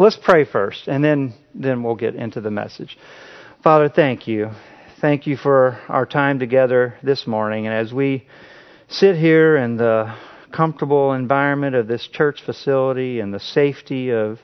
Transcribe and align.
Let's 0.00 0.16
pray 0.16 0.44
first, 0.44 0.86
and 0.86 1.02
then, 1.02 1.34
then 1.56 1.82
we'll 1.82 1.96
get 1.96 2.14
into 2.14 2.40
the 2.40 2.52
message. 2.52 2.96
Father, 3.64 3.88
thank 3.88 4.28
you. 4.28 4.52
Thank 5.00 5.26
you 5.26 5.36
for 5.36 5.80
our 5.88 6.06
time 6.06 6.38
together 6.38 6.94
this 7.02 7.26
morning. 7.26 7.66
And 7.66 7.74
as 7.74 7.92
we 7.92 8.24
sit 8.86 9.16
here 9.16 9.56
in 9.56 9.76
the 9.76 10.14
comfortable 10.52 11.14
environment 11.14 11.74
of 11.74 11.88
this 11.88 12.06
church 12.06 12.42
facility 12.46 13.18
and 13.18 13.34
the 13.34 13.40
safety 13.40 14.12
of 14.12 14.38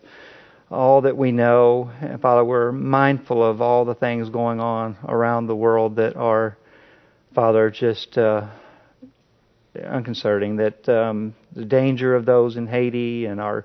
all 0.72 1.02
that 1.02 1.16
we 1.16 1.30
know, 1.30 1.88
and 2.00 2.20
Father, 2.20 2.44
we're 2.44 2.72
mindful 2.72 3.40
of 3.40 3.62
all 3.62 3.84
the 3.84 3.94
things 3.94 4.30
going 4.30 4.58
on 4.58 4.96
around 5.06 5.46
the 5.46 5.54
world 5.54 5.94
that 5.96 6.16
are, 6.16 6.58
Father, 7.32 7.70
just 7.70 8.18
uh, 8.18 8.48
unconcerning. 9.86 10.56
That 10.56 10.88
um, 10.88 11.36
the 11.54 11.64
danger 11.64 12.16
of 12.16 12.26
those 12.26 12.56
in 12.56 12.66
Haiti 12.66 13.26
and 13.26 13.40
our 13.40 13.64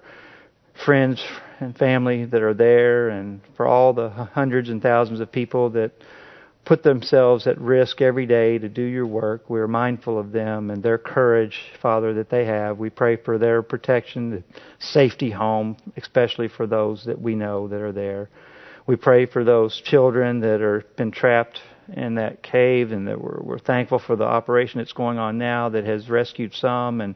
friends 0.86 1.24
and 1.60 1.78
family 1.78 2.26
that 2.26 2.42
are 2.42 2.54
there, 2.54 3.10
and 3.10 3.42
for 3.56 3.68
all 3.68 3.94
the 3.94 4.10
hundreds 4.10 4.70
and 4.70 4.82
thousands 4.82 5.20
of 5.20 5.32
people 5.32 5.72
that 5.72 5.92
put 6.66 6.84
themselves 6.84 7.48
at 7.48 7.60
risk 7.60 8.02
every 8.02 8.26
day 8.26 8.58
to 8.58 8.70
do 8.70 8.84
your 8.84 9.08
work. 9.08 9.50
We're 9.50 9.68
mindful 9.68 10.20
of 10.20 10.32
them 10.32 10.70
and 10.70 10.84
their 10.84 10.98
courage, 11.00 11.58
Father, 11.82 12.14
that 12.16 12.30
they 12.30 12.46
have. 12.46 12.78
We 12.78 12.92
pray 12.92 13.16
for 13.16 13.38
their 13.38 13.64
protection, 13.64 14.44
safety 14.78 15.32
home, 15.32 15.78
especially 15.98 16.48
for 16.48 16.68
those 16.68 17.06
that 17.06 17.20
we 17.20 17.36
know 17.36 17.68
that 17.70 17.82
are 17.82 17.92
there. 17.92 18.30
We 18.86 18.98
pray 18.98 19.26
for 19.26 19.44
those 19.44 19.82
children 19.82 20.42
that 20.42 20.62
are 20.62 20.84
been 20.96 21.12
trapped 21.12 21.60
in 21.92 22.16
that 22.16 22.44
cave 22.44 22.92
and 22.92 23.08
that 23.08 23.20
we're, 23.20 23.40
we're 23.42 23.60
thankful 23.60 24.00
for 24.00 24.16
the 24.16 24.26
operation 24.26 24.80
that's 24.80 24.94
going 24.94 25.18
on 25.18 25.38
now 25.38 25.70
that 25.70 25.86
has 25.86 26.10
rescued 26.10 26.54
some 26.54 27.02
and 27.02 27.16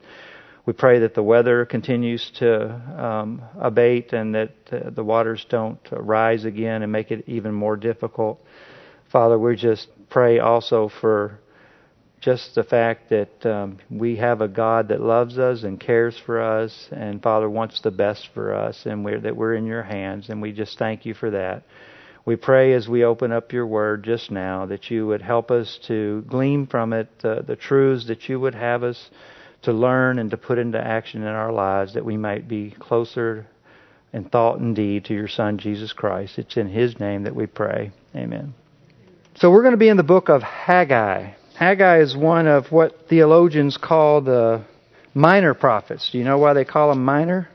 we 0.66 0.72
pray 0.74 1.00
that 1.00 1.14
the 1.14 1.24
weather 1.24 1.66
continues 1.66 2.32
to 2.32 2.72
um, 2.98 3.42
abate 3.60 4.14
and 4.14 4.34
that 4.34 4.52
uh, 4.72 4.90
the 4.92 5.04
waters 5.04 5.46
don't 5.50 5.80
uh, 5.92 6.02
rise 6.02 6.46
again 6.46 6.84
and 6.84 6.92
make 6.92 7.12
it 7.12 7.26
even 7.28 7.54
more 7.54 7.76
difficult. 7.76 8.42
Father, 9.12 9.38
we 9.38 9.56
just 9.58 9.90
pray 10.10 10.40
also 10.40 10.90
for 11.02 11.40
just 12.22 12.56
the 12.56 12.64
fact 12.64 13.10
that 13.10 13.46
um, 13.46 13.78
we 13.90 14.16
have 14.16 14.40
a 14.40 14.48
God 14.48 14.88
that 14.88 15.02
loves 15.02 15.38
us 15.38 15.64
and 15.64 15.78
cares 15.78 16.18
for 16.26 16.42
us, 16.42 16.88
and 16.92 17.22
Father 17.22 17.50
wants 17.50 17.82
the 17.82 17.92
best 17.92 18.30
for 18.34 18.56
us, 18.56 18.86
and 18.86 19.04
we're, 19.04 19.20
that 19.20 19.36
we're 19.36 19.56
in 19.56 19.66
your 19.66 19.84
hands, 19.84 20.30
and 20.30 20.42
we 20.42 20.54
just 20.54 20.80
thank 20.80 21.06
you 21.06 21.14
for 21.14 21.32
that. 21.32 21.64
We 22.26 22.38
pray 22.38 22.72
as 22.72 22.88
we 22.88 23.04
open 23.04 23.34
up 23.34 23.52
your 23.52 23.68
word 23.68 24.06
just 24.06 24.32
now 24.32 24.66
that 24.68 24.90
you 24.90 25.06
would 25.08 25.22
help 25.22 25.52
us 25.52 25.78
to 25.88 26.24
glean 26.30 26.68
from 26.68 26.94
it 26.94 27.10
uh, 27.22 27.42
the 27.42 27.58
truths 27.58 28.08
that 28.08 28.30
you 28.30 28.40
would 28.40 28.56
have 28.56 28.84
us 28.84 29.10
to 29.64 29.74
learn 29.74 30.20
and 30.20 30.32
to 30.32 30.38
put 30.38 30.58
into 30.58 30.80
action 30.80 31.22
in 31.22 31.28
our 31.28 31.52
lives 31.52 31.94
that 31.94 32.06
we 32.06 32.18
might 32.18 32.48
be 32.48 32.76
closer 32.80 33.48
in 34.12 34.26
thought 34.26 34.60
and 34.60 34.76
deed 34.76 35.06
to 35.06 35.14
your 35.14 35.28
Son, 35.28 35.58
Jesus 35.58 35.94
Christ. 35.94 36.38
It's 36.38 36.56
in 36.58 36.70
His 36.70 37.00
name 37.00 37.24
that 37.24 37.36
we 37.36 37.48
pray. 37.48 37.92
Amen. 38.16 38.54
So 39.36 39.50
we're 39.50 39.64
going 39.64 39.74
to 39.74 39.78
be 39.78 39.90
in 39.90 39.98
the 39.98 40.04
book 40.04 40.30
of 40.30 40.44
Haggai. 40.44 41.34
Haggai 41.58 42.02
is 42.02 42.16
one 42.16 42.48
of 42.48 42.72
what 42.72 43.08
theologians 43.10 43.78
call 43.78 44.22
the 44.22 44.64
minor 45.14 45.54
prophets. 45.54 46.10
Do 46.12 46.20
you 46.20 46.24
know 46.24 46.38
why 46.38 46.54
they 46.54 46.66
call 46.66 46.90
them 46.90 47.04
minor? 47.04 47.50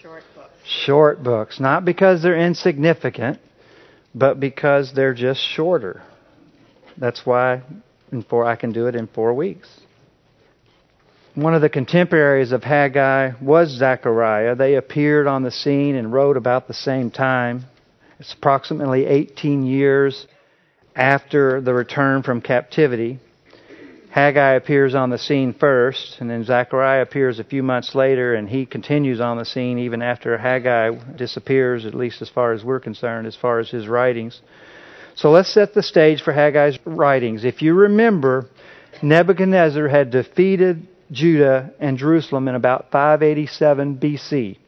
Short 0.00 0.22
books. 0.34 0.50
Short 0.64 1.22
books. 1.22 1.60
Not 1.60 1.84
because 1.84 2.22
they're 2.22 2.38
insignificant, 2.38 3.38
but 4.14 4.40
because 4.40 4.92
they're 4.94 5.14
just 5.14 5.40
shorter. 5.40 6.02
That's 6.96 7.26
why 7.26 7.62
in 8.10 8.22
four, 8.22 8.44
I 8.44 8.56
can 8.56 8.72
do 8.72 8.86
it 8.86 8.94
in 8.94 9.06
four 9.06 9.34
weeks. 9.34 9.68
One 11.38 11.54
of 11.54 11.62
the 11.62 11.68
contemporaries 11.68 12.50
of 12.50 12.64
Haggai 12.64 13.34
was 13.40 13.68
Zechariah. 13.70 14.56
They 14.56 14.74
appeared 14.74 15.28
on 15.28 15.44
the 15.44 15.52
scene 15.52 15.94
and 15.94 16.12
wrote 16.12 16.36
about 16.36 16.66
the 16.66 16.74
same 16.74 17.12
time. 17.12 17.66
It's 18.18 18.32
approximately 18.32 19.06
18 19.06 19.64
years 19.64 20.26
after 20.96 21.60
the 21.60 21.72
return 21.72 22.24
from 22.24 22.40
captivity. 22.40 23.20
Haggai 24.10 24.54
appears 24.54 24.96
on 24.96 25.10
the 25.10 25.18
scene 25.18 25.54
first, 25.54 26.16
and 26.18 26.28
then 26.28 26.42
Zechariah 26.42 27.02
appears 27.02 27.38
a 27.38 27.44
few 27.44 27.62
months 27.62 27.94
later, 27.94 28.34
and 28.34 28.48
he 28.48 28.66
continues 28.66 29.20
on 29.20 29.38
the 29.38 29.44
scene 29.44 29.78
even 29.78 30.02
after 30.02 30.36
Haggai 30.36 30.90
disappears, 31.14 31.86
at 31.86 31.94
least 31.94 32.20
as 32.20 32.28
far 32.28 32.52
as 32.52 32.64
we're 32.64 32.80
concerned, 32.80 33.28
as 33.28 33.36
far 33.36 33.60
as 33.60 33.70
his 33.70 33.86
writings. 33.86 34.40
So 35.14 35.30
let's 35.30 35.54
set 35.54 35.72
the 35.72 35.84
stage 35.84 36.20
for 36.20 36.32
Haggai's 36.32 36.80
writings. 36.84 37.44
If 37.44 37.62
you 37.62 37.74
remember, 37.74 38.46
Nebuchadnezzar 39.04 39.86
had 39.86 40.10
defeated 40.10 40.88
Judah 41.10 41.72
and 41.78 41.98
Jerusalem 41.98 42.48
in 42.48 42.54
about 42.54 42.90
587 42.90 43.98
BC. 43.98 44.58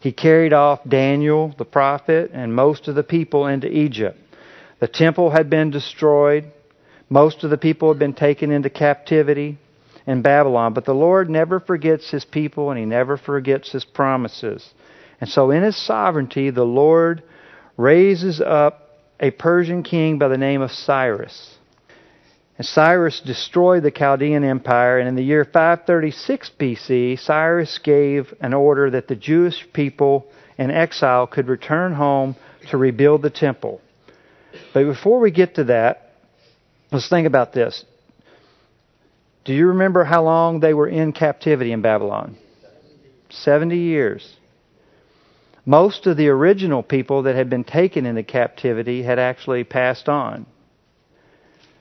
He 0.00 0.12
carried 0.12 0.52
off 0.52 0.80
Daniel 0.86 1.54
the 1.58 1.64
prophet 1.64 2.30
and 2.32 2.54
most 2.54 2.88
of 2.88 2.94
the 2.94 3.02
people 3.02 3.46
into 3.46 3.68
Egypt. 3.68 4.18
The 4.78 4.88
temple 4.88 5.30
had 5.30 5.50
been 5.50 5.70
destroyed. 5.70 6.52
Most 7.08 7.44
of 7.44 7.50
the 7.50 7.58
people 7.58 7.88
had 7.88 7.98
been 7.98 8.14
taken 8.14 8.50
into 8.50 8.70
captivity 8.70 9.58
in 10.06 10.22
Babylon. 10.22 10.74
But 10.74 10.84
the 10.84 10.94
Lord 10.94 11.28
never 11.28 11.60
forgets 11.60 12.10
his 12.10 12.24
people 12.24 12.70
and 12.70 12.78
he 12.78 12.84
never 12.84 13.16
forgets 13.16 13.72
his 13.72 13.84
promises. 13.84 14.68
And 15.20 15.28
so 15.30 15.50
in 15.50 15.62
his 15.62 15.76
sovereignty, 15.76 16.50
the 16.50 16.64
Lord 16.64 17.22
raises 17.76 18.40
up 18.40 18.82
a 19.18 19.30
Persian 19.30 19.82
king 19.82 20.18
by 20.18 20.28
the 20.28 20.38
name 20.38 20.60
of 20.60 20.70
Cyrus. 20.70 21.55
And 22.58 22.66
Cyrus 22.66 23.20
destroyed 23.20 23.82
the 23.82 23.90
Chaldean 23.90 24.42
Empire, 24.42 24.98
and 24.98 25.08
in 25.08 25.14
the 25.14 25.22
year 25.22 25.44
536 25.44 26.50
BC, 26.58 27.18
Cyrus 27.18 27.78
gave 27.78 28.32
an 28.40 28.54
order 28.54 28.90
that 28.90 29.08
the 29.08 29.16
Jewish 29.16 29.66
people 29.74 30.26
in 30.56 30.70
exile 30.70 31.26
could 31.26 31.48
return 31.48 31.92
home 31.92 32.34
to 32.70 32.78
rebuild 32.78 33.20
the 33.20 33.30
temple. 33.30 33.82
But 34.72 34.84
before 34.84 35.20
we 35.20 35.30
get 35.30 35.56
to 35.56 35.64
that, 35.64 36.12
let's 36.90 37.10
think 37.10 37.26
about 37.26 37.52
this. 37.52 37.84
Do 39.44 39.52
you 39.52 39.68
remember 39.68 40.04
how 40.04 40.24
long 40.24 40.60
they 40.60 40.72
were 40.72 40.88
in 40.88 41.12
captivity 41.12 41.72
in 41.72 41.82
Babylon? 41.82 42.38
70 43.28 43.76
years. 43.76 44.34
Most 45.66 46.06
of 46.06 46.16
the 46.16 46.28
original 46.28 46.82
people 46.82 47.24
that 47.24 47.36
had 47.36 47.50
been 47.50 47.64
taken 47.64 48.06
into 48.06 48.22
captivity 48.22 49.02
had 49.02 49.18
actually 49.18 49.64
passed 49.64 50.08
on. 50.08 50.46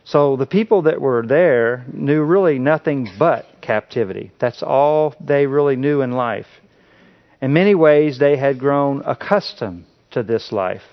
So 0.05 0.35
the 0.35 0.45
people 0.45 0.83
that 0.83 1.01
were 1.01 1.25
there 1.25 1.83
knew 1.91 2.21
really 2.21 2.59
nothing 2.59 3.09
but 3.17 3.45
captivity. 3.61 4.31
That's 4.39 4.61
all 4.61 5.15
they 5.19 5.47
really 5.47 5.75
knew 5.75 6.01
in 6.01 6.11
life. 6.11 6.45
In 7.41 7.53
many 7.53 7.73
ways, 7.73 8.19
they 8.19 8.37
had 8.37 8.59
grown 8.59 9.01
accustomed 9.03 9.85
to 10.11 10.21
this 10.21 10.51
life. 10.51 10.83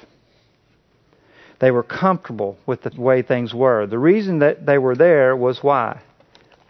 They 1.60 1.70
were 1.70 1.82
comfortable 1.82 2.56
with 2.66 2.82
the 2.82 3.00
way 3.00 3.20
things 3.20 3.54
were. 3.54 3.86
The 3.86 3.98
reason 3.98 4.38
that 4.38 4.64
they 4.64 4.78
were 4.78 4.96
there 4.96 5.36
was 5.36 5.62
why? 5.62 6.00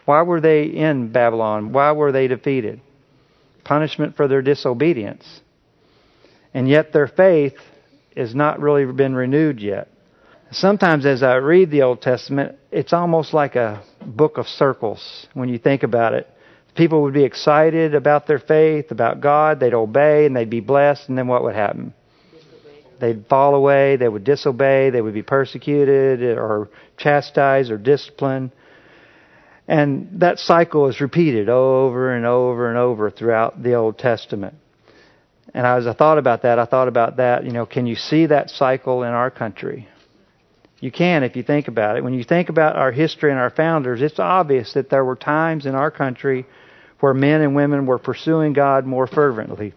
Why 0.05 0.23
were 0.23 0.41
they 0.41 0.65
in 0.65 1.13
Babylon? 1.13 1.73
Why 1.73 1.93
were 1.93 2.11
they 2.11 2.27
defeated? 2.27 2.81
Punishment 3.63 4.17
for 4.17 4.27
their 4.27 4.43
disobedience. 4.43 5.41
And 6.53 6.69
yet 6.69 6.93
their 6.93 7.07
faith 7.07 7.57
has 8.17 8.35
not 8.35 8.61
really 8.61 8.85
been 8.93 9.15
renewed 9.15 9.61
yet 9.61 9.89
sometimes 10.55 11.07
as 11.07 11.23
I 11.23 11.37
read 11.37 11.71
the 11.71 11.83
Old 11.83 12.01
Testament, 12.01 12.57
it's 12.71 12.93
almost 12.93 13.35
like 13.35 13.57
a 13.57 13.83
book 14.05 14.39
of 14.39 14.47
circles 14.47 15.27
when 15.35 15.49
you 15.49 15.59
think 15.59 15.83
about 15.83 16.15
it. 16.15 16.29
People 16.75 17.03
would 17.03 17.15
be 17.15 17.25
excited 17.25 17.95
about 17.95 18.27
their 18.27 18.39
faith, 18.39 18.91
about 18.91 19.21
God, 19.21 19.61
they'd 19.61 19.75
obey, 19.75 20.25
and 20.27 20.35
they'd 20.35 20.49
be 20.49 20.61
blessed, 20.61 21.09
and 21.09 21.19
then 21.19 21.27
what 21.27 21.43
would 21.43 21.55
happen? 21.55 21.93
They'd 22.99 23.27
fall 23.27 23.55
away, 23.55 23.97
they 23.97 24.09
would 24.09 24.25
disobey, 24.25 24.91
they 24.91 25.01
would 25.01 25.13
be 25.13 25.23
persecuted 25.23 26.23
or 26.39 26.71
chastised 26.97 27.71
or 27.71 27.77
disciplined. 27.77 28.53
And 29.69 30.21
that 30.21 30.39
cycle 30.39 30.89
is 30.89 31.01
repeated 31.01 31.49
over 31.49 32.15
and 32.15 32.25
over 32.25 32.69
and 32.69 32.79
over 32.79 33.11
throughout 33.11 33.63
the 33.63 33.75
Old 33.75 33.99
Testament. 33.99 34.55
And 35.53 35.67
as 35.67 35.87
I 35.87 35.93
thought 35.93 36.19
about 36.19 36.43
that, 36.43 36.59
I 36.59 36.65
thought 36.65 36.89
about 36.89 37.17
that, 37.17 37.45
you 37.45 37.53
know, 37.53 37.67
can 37.67 37.87
you 37.87 37.97
see 37.97 38.27
that 38.27 38.51
cycle 38.51 39.03
in 39.03 39.11
our 39.11 39.31
country? 39.31 39.89
You 40.83 40.91
can 40.91 41.23
if 41.23 41.37
you 41.37 41.45
think 41.45 41.69
about 41.69 41.97
it. 41.97 42.03
When 42.03 42.13
you 42.13 42.25
think 42.25 42.49
about 42.49 42.75
our 42.75 42.91
history 42.91 43.31
and 43.31 43.39
our 43.39 43.51
founders, 43.51 44.03
it's 44.03 44.19
obvious 44.19 44.73
that 44.73 44.91
there 44.91 45.05
were 45.05 45.15
times 45.15 45.65
in 45.65 45.77
our 45.77 45.93
country 45.93 46.45
where 46.99 47.15
men 47.15 47.41
and 47.41 47.55
women 47.55 47.87
were 47.87 48.01
pursuing 48.01 48.53
God 48.53 48.85
more 48.85 49.07
fervently. 49.07 49.75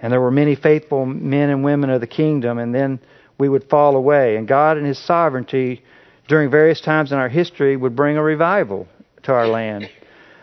And 0.00 0.12
there 0.12 0.20
were 0.20 0.32
many 0.32 0.56
faithful 0.56 1.06
men 1.06 1.50
and 1.50 1.62
women 1.62 1.90
of 1.90 2.00
the 2.00 2.08
kingdom, 2.08 2.58
and 2.58 2.74
then 2.74 2.98
we 3.38 3.48
would 3.48 3.70
fall 3.70 3.94
away. 3.94 4.34
And 4.34 4.48
God, 4.48 4.76
in 4.76 4.84
His 4.84 4.98
sovereignty, 4.98 5.84
during 6.26 6.50
various 6.50 6.80
times 6.80 7.12
in 7.12 7.18
our 7.18 7.28
history, 7.28 7.76
would 7.76 7.94
bring 7.94 8.16
a 8.16 8.22
revival 8.22 8.88
to 9.22 9.32
our 9.32 9.46
land. 9.46 9.88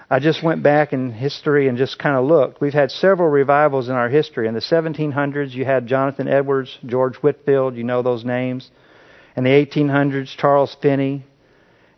I 0.10 0.20
just 0.20 0.42
went 0.42 0.64
back 0.64 0.94
in 0.94 1.12
history 1.12 1.68
and 1.68 1.78
just 1.78 2.00
kind 2.00 2.16
of 2.16 2.24
looked. 2.24 2.62
We've 2.62 2.74
had 2.74 2.92
several 2.92 3.28
revivals 3.28 3.90
in 3.90 3.96
our 3.96 4.08
history. 4.08 4.48
In 4.48 4.54
the 4.54 4.62
1700s, 4.62 5.52
you 5.52 5.66
had 5.66 5.86
Jonathan 5.86 6.30
Edwards, 6.30 6.78
George 6.86 7.18
Whitefield, 7.18 7.76
you 7.76 7.84
know 7.84 8.02
those 8.02 8.24
names. 8.24 8.72
In 9.36 9.44
the 9.44 9.50
1800s, 9.50 10.36
Charles 10.38 10.76
Finney. 10.82 11.26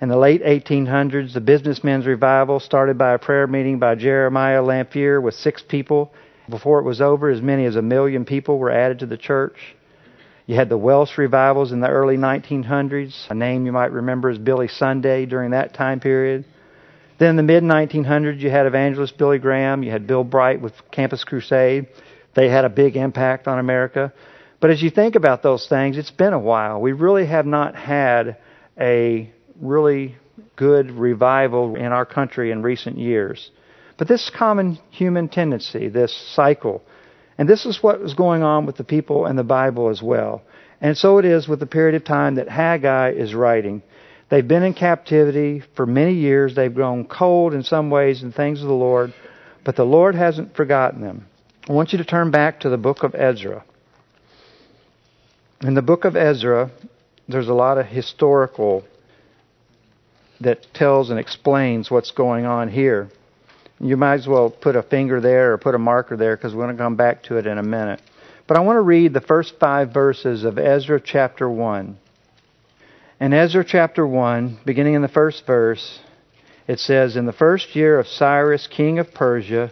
In 0.02 0.10
the 0.10 0.18
late 0.18 0.44
1800s, 0.44 1.34
the 1.34 1.42
Businessmen's 1.42 2.08
Revival, 2.08 2.60
started 2.60 2.98
by 2.98 3.14
a 3.14 3.20
prayer 3.20 3.46
meeting 3.46 3.78
by 3.78 3.94
Jeremiah 3.94 4.64
Lanphier 4.64 5.22
with 5.22 5.36
six 5.36 5.62
people. 5.62 6.12
Before 6.50 6.80
it 6.80 6.84
was 6.84 7.00
over, 7.00 7.30
as 7.30 7.42
many 7.42 7.66
as 7.66 7.76
a 7.76 7.82
million 7.82 8.26
people 8.26 8.58
were 8.58 8.72
added 8.72 9.00
to 9.00 9.06
the 9.06 9.18
church. 9.18 9.76
You 10.48 10.56
had 10.56 10.70
the 10.70 10.78
Welsh 10.78 11.16
revivals 11.18 11.72
in 11.72 11.80
the 11.80 11.90
early 11.90 12.18
1900s. 12.18 13.30
A 13.30 13.36
name 13.36 13.68
you 13.68 13.72
might 13.72 13.92
remember 13.92 14.32
is 14.32 14.40
Billy 14.40 14.68
Sunday 14.68 15.28
during 15.28 15.52
that 15.52 15.76
time 15.76 16.00
period. 16.00 16.46
Then 17.20 17.32
in 17.32 17.36
the 17.36 17.44
mid 17.44 17.64
1900s, 17.64 18.40
you 18.40 18.50
had 18.50 18.66
evangelist 18.66 19.18
Billy 19.18 19.38
Graham. 19.38 19.84
You 19.84 19.92
had 19.92 20.08
Bill 20.08 20.24
Bright 20.24 20.62
with 20.62 20.74
Campus 20.90 21.24
Crusade. 21.24 21.88
They 22.34 22.50
had 22.50 22.66
a 22.66 22.70
big 22.70 22.96
impact 22.96 23.48
on 23.48 23.60
America. 23.60 24.14
But 24.60 24.72
as 24.72 24.82
you 24.82 24.90
think 24.90 25.16
about 25.16 25.44
those 25.44 25.68
things, 25.68 25.98
it's 25.98 26.12
been 26.12 26.34
a 26.34 26.40
while. 26.40 26.82
We 26.82 26.92
really 26.92 27.28
have 27.28 27.46
not 27.46 27.76
had 27.76 28.38
a 28.80 29.32
really 29.60 30.16
good 30.56 30.92
revival 30.92 31.76
in 31.76 31.88
our 31.88 32.06
country 32.06 32.52
in 32.52 32.64
recent 32.64 32.98
years. 32.98 33.52
But 33.98 34.08
this 34.08 34.30
common 34.30 34.80
human 34.90 35.30
tendency, 35.30 35.90
this 35.90 36.16
cycle, 36.36 36.84
and 37.38 37.48
this 37.48 37.66
is 37.66 37.82
what 37.84 38.02
was 38.02 38.16
going 38.16 38.44
on 38.44 38.66
with 38.66 38.78
the 38.78 38.84
people 38.84 39.28
in 39.28 39.36
the 39.36 39.44
Bible 39.44 39.90
as 39.90 40.02
well. 40.02 40.42
And 40.82 40.98
so 40.98 41.18
it 41.20 41.26
is 41.26 41.48
with 41.48 41.60
the 41.60 41.66
period 41.66 41.96
of 41.96 42.04
time 42.04 42.36
that 42.36 42.50
Haggai 42.50 43.12
is 43.12 43.34
writing. 43.34 43.84
They've 44.30 44.48
been 44.48 44.64
in 44.64 44.74
captivity 44.74 45.64
for 45.76 45.86
many 45.86 46.14
years. 46.14 46.56
They've 46.56 46.74
grown 46.74 47.06
cold 47.06 47.54
in 47.54 47.64
some 47.64 47.90
ways 47.90 48.24
in 48.24 48.32
things 48.32 48.62
of 48.62 48.68
the 48.68 48.74
Lord, 48.74 49.14
but 49.64 49.76
the 49.76 49.86
Lord 49.86 50.16
hasn't 50.16 50.56
forgotten 50.56 51.02
them. 51.02 51.28
I 51.70 51.74
want 51.74 51.92
you 51.92 52.00
to 52.00 52.06
turn 52.06 52.32
back 52.32 52.62
to 52.62 52.70
the 52.70 52.78
book 52.78 53.04
of 53.04 53.16
Ezra. 53.16 53.64
In 55.62 55.74
the 55.74 55.82
book 55.82 56.06
of 56.06 56.16
Ezra, 56.16 56.70
there's 57.28 57.48
a 57.48 57.54
lot 57.54 57.80
of 57.80 57.88
historical 57.88 58.84
that 60.40 60.72
tells 60.76 61.10
and 61.10 61.20
explains 61.20 61.90
what's 61.90 62.12
going 62.12 62.46
on 62.46 62.70
here. 62.70 63.10
You 63.80 63.98
might 63.98 64.20
as 64.20 64.28
well 64.28 64.52
put 64.52 64.76
a 64.76 64.84
finger 64.84 65.20
there 65.20 65.54
or 65.54 65.58
put 65.58 65.74
a 65.74 65.80
marker 65.80 66.16
there 66.16 66.38
because 66.38 66.54
we're 66.54 66.66
going 66.66 66.78
to 66.78 66.84
come 66.84 66.96
back 66.96 67.24
to 67.24 67.38
it 67.38 67.48
in 67.48 67.58
a 67.58 67.64
minute. 67.64 68.04
But 68.46 68.58
I 68.58 68.60
want 68.60 68.78
to 68.78 68.82
read 68.82 69.14
the 69.14 69.22
first 69.22 69.56
five 69.60 69.92
verses 69.92 70.44
of 70.44 70.60
Ezra 70.60 71.02
chapter 71.02 71.50
1. 71.50 71.98
In 73.20 73.34
Ezra 73.34 73.66
chapter 73.66 74.06
1, 74.06 74.60
beginning 74.64 74.94
in 74.94 75.02
the 75.02 75.08
first 75.08 75.48
verse, 75.48 76.00
it 76.68 76.80
says, 76.80 77.16
In 77.16 77.26
the 77.26 77.34
first 77.34 77.76
year 77.76 77.98
of 77.98 78.08
Cyrus, 78.08 78.68
king 78.68 79.00
of 79.00 79.12
Persia, 79.12 79.72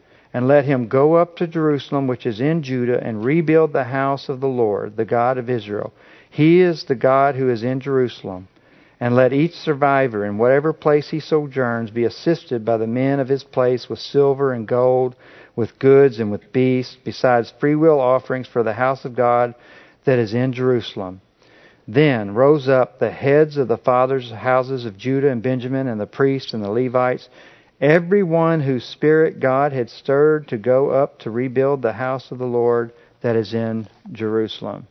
and 0.33 0.47
let 0.47 0.65
him 0.65 0.87
go 0.87 1.15
up 1.15 1.35
to 1.37 1.47
Jerusalem, 1.47 2.07
which 2.07 2.25
is 2.25 2.39
in 2.39 2.63
Judah, 2.63 3.01
and 3.03 3.25
rebuild 3.25 3.73
the 3.73 3.85
house 3.85 4.29
of 4.29 4.39
the 4.39 4.47
Lord, 4.47 4.97
the 4.97 5.05
God 5.05 5.37
of 5.37 5.49
Israel 5.49 5.93
he 6.31 6.61
is 6.61 6.85
the 6.85 6.95
God 6.95 7.35
who 7.35 7.49
is 7.49 7.61
in 7.61 7.81
Jerusalem. 7.81 8.47
And 9.01 9.15
let 9.15 9.33
each 9.33 9.53
survivor 9.53 10.25
in 10.25 10.37
whatever 10.37 10.71
place 10.71 11.09
he 11.09 11.19
sojourns 11.19 11.91
be 11.91 12.05
assisted 12.05 12.63
by 12.63 12.77
the 12.77 12.87
men 12.87 13.19
of 13.19 13.27
his 13.27 13.43
place 13.43 13.89
with 13.89 13.99
silver 13.99 14.53
and 14.53 14.67
gold, 14.67 15.15
with 15.55 15.77
goods 15.77 16.19
and 16.19 16.31
with 16.31 16.53
beasts, 16.53 16.95
besides 17.03 17.53
freewill 17.59 17.99
offerings 17.99 18.47
for 18.47 18.63
the 18.63 18.73
house 18.73 19.03
of 19.03 19.15
God 19.15 19.55
that 20.05 20.19
is 20.19 20.33
in 20.33 20.53
Jerusalem. 20.53 21.19
Then 21.87 22.33
rose 22.33 22.69
up 22.69 22.99
the 22.99 23.11
heads 23.11 23.57
of 23.57 23.67
the 23.67 23.77
fathers' 23.77 24.31
houses 24.31 24.85
of 24.85 24.97
Judah 24.97 25.29
and 25.29 25.43
Benjamin, 25.43 25.87
and 25.87 25.99
the 25.99 26.05
priests 26.05 26.53
and 26.53 26.63
the 26.63 26.71
Levites, 26.71 27.27
every 27.81 28.21
one 28.21 28.61
whose 28.61 28.85
spirit 28.85 29.39
God 29.39 29.73
had 29.73 29.89
stirred 29.89 30.47
to 30.49 30.57
go 30.57 30.91
up 30.91 31.19
to 31.19 31.31
rebuild 31.31 31.81
the 31.81 31.93
house 31.93 32.31
of 32.31 32.37
the 32.37 32.45
Lord 32.45 32.93
that 33.21 33.35
is 33.35 33.53
in 33.53 33.87
Jerusalem. 34.11 34.87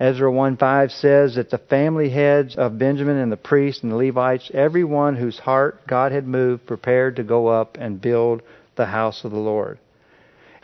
Ezra 0.00 0.32
1:5 0.32 0.90
says 0.92 1.34
that 1.34 1.50
the 1.50 1.58
family 1.58 2.08
heads 2.08 2.56
of 2.56 2.78
Benjamin 2.78 3.18
and 3.18 3.30
the 3.30 3.36
priests 3.36 3.82
and 3.82 3.92
the 3.92 3.96
Levites, 3.96 4.50
everyone 4.54 5.14
whose 5.14 5.38
heart 5.38 5.86
God 5.86 6.10
had 6.10 6.26
moved, 6.26 6.66
prepared 6.66 7.16
to 7.16 7.22
go 7.22 7.48
up 7.48 7.76
and 7.78 8.00
build 8.00 8.40
the 8.76 8.86
house 8.86 9.24
of 9.24 9.30
the 9.30 9.36
Lord. 9.36 9.78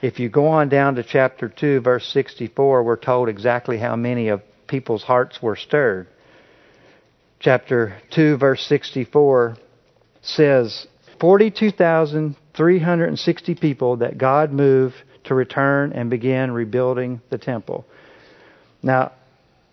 If 0.01 0.19
you 0.19 0.31
go 0.31 0.47
on 0.47 0.71
down 0.71 0.95
to 0.95 1.03
chapter 1.03 1.51
2, 1.51 1.81
verse 1.81 2.07
64, 2.07 2.83
we're 2.83 2.97
told 2.97 3.29
exactly 3.29 3.77
how 3.77 3.95
many 3.95 4.29
of 4.29 4.41
people's 4.67 5.03
hearts 5.03 5.43
were 5.43 5.57
stirred. 5.57 6.07
Chapter 7.39 7.99
2, 8.13 8.39
verse 8.39 8.63
64 8.67 9.59
says 10.23 10.87
42,360 11.21 13.55
people 13.55 13.99
that 13.99 14.19
God 14.19 14.53
moved 14.53 14.97
to 15.25 15.35
return 15.35 15.93
and 15.93 16.11
begin 16.11 16.51
rebuilding 16.53 17.21
the 17.31 17.39
temple. 17.39 17.87
Now, 18.83 19.13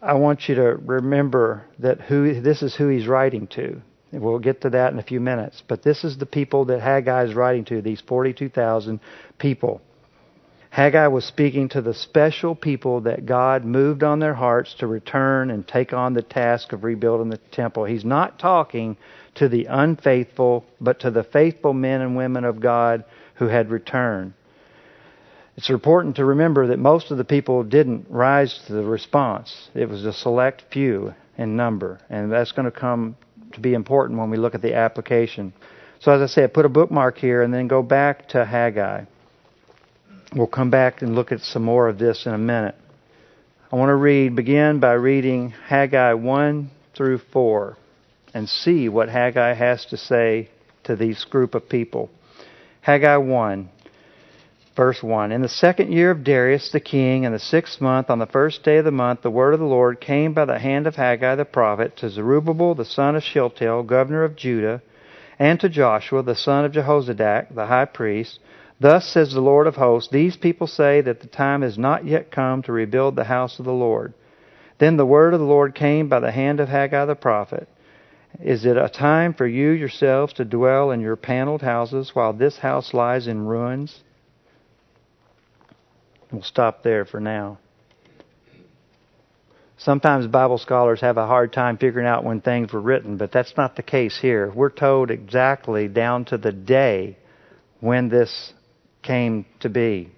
I 0.01 0.13
want 0.15 0.49
you 0.49 0.55
to 0.55 0.75
remember 0.75 1.63
that 1.79 2.01
who 2.01 2.41
this 2.41 2.61
is 2.61 2.75
who 2.75 2.89
he's 2.89 3.07
writing 3.07 3.47
to. 3.47 3.81
We'll 4.11 4.39
get 4.39 4.61
to 4.61 4.69
that 4.71 4.91
in 4.93 4.99
a 4.99 5.03
few 5.03 5.19
minutes. 5.19 5.63
But 5.67 5.81
this 5.81 6.03
is 6.03 6.17
the 6.17 6.25
people 6.25 6.65
that 6.65 6.81
Haggai 6.81 7.25
is 7.25 7.33
writing 7.33 7.65
to, 7.65 7.81
these 7.81 8.01
42,000 8.01 8.99
people. 9.39 9.81
Haggai 10.73 11.05
was 11.05 11.23
speaking 11.23 11.69
to 11.69 11.83
the 11.83 11.93
special 11.93 12.55
people 12.55 13.01
that 13.01 13.27
God 13.27 13.63
moved 13.63 14.01
on 14.01 14.17
their 14.17 14.33
hearts 14.33 14.73
to 14.79 14.87
return 14.87 15.51
and 15.51 15.67
take 15.67 15.93
on 15.93 16.15
the 16.15 16.23
task 16.23 16.73
of 16.73 16.83
rebuilding 16.83 17.29
the 17.29 17.37
temple. 17.51 17.85
He's 17.85 18.03
not 18.03 18.39
talking 18.39 18.97
to 19.35 19.47
the 19.47 19.65
unfaithful, 19.65 20.65
but 20.81 21.01
to 21.01 21.11
the 21.11 21.23
faithful 21.23 21.73
men 21.73 22.01
and 22.01 22.15
women 22.15 22.43
of 22.43 22.59
God 22.59 23.05
who 23.35 23.49
had 23.49 23.69
returned. 23.69 24.33
It's 25.57 25.69
important 25.69 26.15
to 26.15 26.25
remember 26.25 26.65
that 26.65 26.79
most 26.79 27.11
of 27.11 27.19
the 27.19 27.23
people 27.23 27.63
didn't 27.63 28.07
rise 28.09 28.59
to 28.65 28.73
the 28.73 28.83
response. 28.83 29.69
It 29.75 29.87
was 29.89 30.05
a 30.05 30.11
select 30.11 30.63
few 30.71 31.13
in 31.37 31.55
number, 31.55 31.99
and 32.09 32.31
that's 32.31 32.51
going 32.51 32.65
to 32.65 32.71
come 32.71 33.15
to 33.51 33.59
be 33.59 33.75
important 33.75 34.17
when 34.17 34.31
we 34.31 34.37
look 34.37 34.55
at 34.55 34.63
the 34.63 34.73
application. 34.73 35.53
So, 35.99 36.11
as 36.13 36.31
I 36.31 36.33
said, 36.33 36.51
put 36.51 36.65
a 36.65 36.69
bookmark 36.69 37.19
here 37.19 37.43
and 37.43 37.53
then 37.53 37.67
go 37.67 37.83
back 37.83 38.29
to 38.29 38.43
Haggai. 38.43 39.03
We'll 40.35 40.47
come 40.47 40.71
back 40.71 41.01
and 41.01 41.13
look 41.13 41.31
at 41.31 41.41
some 41.41 41.63
more 41.63 41.87
of 41.87 41.99
this 41.99 42.25
in 42.25 42.33
a 42.33 42.39
minute. 42.39 42.75
I 43.71 43.75
want 43.75 43.89
to 43.89 43.95
read, 43.95 44.35
begin 44.35 44.79
by 44.79 44.93
reading 44.93 45.51
Haggai 45.51 46.13
1 46.13 46.71
through 46.95 47.19
4 47.31 47.77
and 48.33 48.49
see 48.49 48.89
what 48.89 49.09
Haggai 49.09 49.53
has 49.53 49.85
to 49.85 49.97
say 49.97 50.49
to 50.85 50.95
these 50.95 51.23
group 51.25 51.53
of 51.53 51.69
people. 51.69 52.09
Haggai 52.81 53.17
1 53.17 53.69
Verse 54.75 55.03
1 55.03 55.31
In 55.31 55.43
the 55.43 55.49
second 55.49 55.91
year 55.91 56.09
of 56.09 56.23
Darius 56.23 56.71
the 56.71 56.79
king, 56.79 57.25
in 57.25 57.31
the 57.31 57.37
sixth 57.37 57.79
month, 57.79 58.09
on 58.09 58.17
the 58.17 58.25
first 58.25 58.63
day 58.63 58.77
of 58.77 58.85
the 58.85 58.91
month, 58.91 59.21
the 59.21 59.29
word 59.29 59.53
of 59.53 59.59
the 59.59 59.67
Lord 59.67 60.01
came 60.01 60.33
by 60.33 60.45
the 60.45 60.57
hand 60.57 60.87
of 60.87 60.95
Haggai 60.95 61.35
the 61.35 61.45
prophet 61.45 61.95
to 61.97 62.09
Zerubbabel 62.09 62.73
the 62.73 62.85
son 62.85 63.15
of 63.15 63.21
Shealtiel, 63.21 63.83
governor 63.83 64.23
of 64.23 64.35
Judah, 64.35 64.81
and 65.37 65.59
to 65.59 65.69
Joshua 65.69 66.23
the 66.23 66.35
son 66.35 66.65
of 66.65 66.71
Jehozadak, 66.71 67.53
the 67.53 67.67
high 67.67 67.85
priest. 67.85 68.39
Thus 68.83 69.07
says 69.07 69.31
the 69.31 69.39
Lord 69.39 69.65
of 69.65 69.77
hosts 69.77 70.11
These 70.11 70.35
people 70.35 70.67
say 70.67 70.99
that 70.99 71.21
the 71.21 71.27
time 71.27 71.61
has 71.61 71.77
not 71.77 72.05
yet 72.05 72.31
come 72.31 72.61
to 72.63 72.73
rebuild 72.73 73.15
the 73.15 73.23
house 73.23 73.57
of 73.57 73.63
the 73.63 73.71
Lord. 73.71 74.13
Then 74.77 74.97
the 74.97 75.05
word 75.05 75.33
of 75.33 75.39
the 75.39 75.45
Lord 75.45 75.73
came 75.73 76.09
by 76.09 76.19
the 76.19 76.33
hand 76.33 76.59
of 76.59 76.67
Haggai 76.67 77.05
the 77.05 77.15
prophet. 77.15 77.69
Is 78.41 78.65
it 78.65 78.75
a 78.75 78.89
time 78.89 79.35
for 79.35 79.47
you 79.47 79.69
yourselves 79.69 80.33
to 80.33 80.43
dwell 80.43 80.91
in 80.91 80.99
your 80.99 81.15
paneled 81.15 81.61
houses 81.61 82.11
while 82.13 82.33
this 82.33 82.57
house 82.57 82.93
lies 82.93 83.25
in 83.25 83.45
ruins? 83.45 84.03
We'll 86.29 86.41
stop 86.41 86.83
there 86.83 87.05
for 87.05 87.21
now. 87.21 87.59
Sometimes 89.77 90.27
Bible 90.27 90.57
scholars 90.57 90.99
have 90.99 91.15
a 91.15 91.27
hard 91.27 91.53
time 91.53 91.77
figuring 91.77 92.07
out 92.07 92.25
when 92.25 92.41
things 92.41 92.73
were 92.73 92.81
written, 92.81 93.15
but 93.15 93.31
that's 93.31 93.55
not 93.55 93.77
the 93.77 93.81
case 93.81 94.19
here. 94.19 94.51
We're 94.53 94.69
told 94.69 95.09
exactly 95.09 95.87
down 95.87 96.25
to 96.25 96.37
the 96.37 96.51
day 96.51 97.17
when 97.79 98.09
this 98.09 98.51
came 99.03 99.45
to 99.59 99.69
be, 99.69 100.09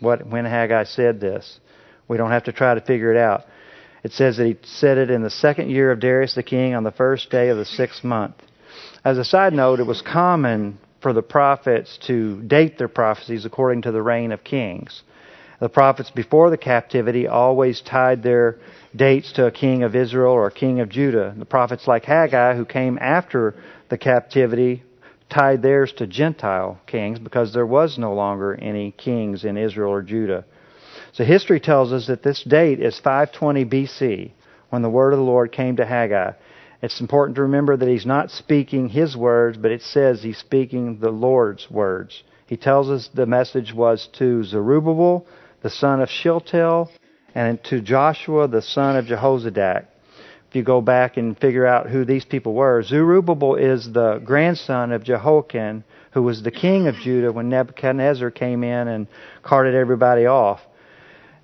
what 0.00 0.26
when 0.26 0.44
Haggai 0.44 0.84
said 0.84 1.20
this. 1.20 1.58
We 2.06 2.16
don't 2.16 2.30
have 2.30 2.44
to 2.44 2.52
try 2.52 2.74
to 2.74 2.80
figure 2.80 3.12
it 3.12 3.18
out. 3.18 3.44
It 4.02 4.12
says 4.12 4.36
that 4.36 4.46
he 4.46 4.58
said 4.62 4.98
it 4.98 5.10
in 5.10 5.22
the 5.22 5.30
second 5.30 5.70
year 5.70 5.90
of 5.90 6.00
Darius 6.00 6.34
the 6.34 6.42
king 6.42 6.74
on 6.74 6.84
the 6.84 6.90
first 6.90 7.30
day 7.30 7.48
of 7.48 7.56
the 7.56 7.64
sixth 7.64 8.04
month. 8.04 8.34
As 9.02 9.16
a 9.16 9.24
side 9.24 9.54
note, 9.54 9.80
it 9.80 9.86
was 9.86 10.02
common 10.02 10.78
for 11.00 11.12
the 11.12 11.22
prophets 11.22 11.98
to 12.06 12.40
date 12.42 12.78
their 12.78 12.88
prophecies 12.88 13.44
according 13.44 13.82
to 13.82 13.92
the 13.92 14.02
reign 14.02 14.32
of 14.32 14.44
kings. 14.44 15.02
The 15.60 15.68
prophets 15.68 16.10
before 16.10 16.50
the 16.50 16.58
captivity 16.58 17.26
always 17.26 17.80
tied 17.80 18.22
their 18.22 18.58
dates 18.94 19.32
to 19.32 19.46
a 19.46 19.50
king 19.50 19.82
of 19.82 19.96
Israel 19.96 20.32
or 20.32 20.46
a 20.46 20.52
king 20.52 20.80
of 20.80 20.88
Judah. 20.88 21.34
The 21.36 21.44
prophets 21.44 21.86
like 21.86 22.04
Haggai, 22.04 22.56
who 22.56 22.64
came 22.64 22.98
after 23.00 23.54
the 23.88 23.98
captivity, 23.98 24.82
tied 25.34 25.62
theirs 25.62 25.92
to 25.92 26.06
Gentile 26.06 26.78
kings 26.86 27.18
because 27.18 27.52
there 27.52 27.66
was 27.66 27.98
no 27.98 28.14
longer 28.14 28.54
any 28.54 28.92
kings 28.92 29.44
in 29.44 29.56
Israel 29.56 29.90
or 29.90 30.02
Judah. 30.02 30.44
So 31.12 31.24
history 31.24 31.58
tells 31.58 31.92
us 31.92 32.06
that 32.06 32.22
this 32.22 32.44
date 32.44 32.80
is 32.80 33.00
520 33.00 33.64
BC 33.64 34.30
when 34.70 34.82
the 34.82 34.90
word 34.90 35.12
of 35.12 35.18
the 35.18 35.24
Lord 35.24 35.50
came 35.50 35.76
to 35.76 35.86
Haggai. 35.86 36.32
It's 36.82 37.00
important 37.00 37.36
to 37.36 37.42
remember 37.42 37.76
that 37.76 37.88
he's 37.88 38.06
not 38.06 38.30
speaking 38.30 38.88
his 38.88 39.16
words, 39.16 39.56
but 39.56 39.72
it 39.72 39.82
says 39.82 40.22
he's 40.22 40.38
speaking 40.38 40.98
the 41.00 41.10
Lord's 41.10 41.68
words. 41.68 42.22
He 42.46 42.56
tells 42.56 42.88
us 42.88 43.08
the 43.12 43.26
message 43.26 43.72
was 43.74 44.08
to 44.18 44.44
Zerubbabel, 44.44 45.26
the 45.62 45.70
son 45.70 46.00
of 46.00 46.10
Shealtiel, 46.10 46.90
and 47.34 47.62
to 47.64 47.80
Joshua, 47.80 48.46
the 48.46 48.62
son 48.62 48.96
of 48.96 49.06
Jehozadak. 49.06 49.86
You 50.54 50.62
go 50.62 50.80
back 50.80 51.16
and 51.16 51.38
figure 51.38 51.66
out 51.66 51.88
who 51.88 52.04
these 52.04 52.24
people 52.24 52.54
were, 52.54 52.82
Zerubbabel 52.82 53.56
is 53.56 53.90
the 53.90 54.18
grandson 54.18 54.92
of 54.92 55.02
Jehoiakim, 55.02 55.84
who 56.12 56.22
was 56.22 56.42
the 56.42 56.50
king 56.50 56.86
of 56.86 56.94
Judah 56.96 57.32
when 57.32 57.48
Nebuchadnezzar 57.48 58.30
came 58.30 58.62
in 58.62 58.88
and 58.88 59.08
carted 59.42 59.74
everybody 59.74 60.26
off. 60.26 60.60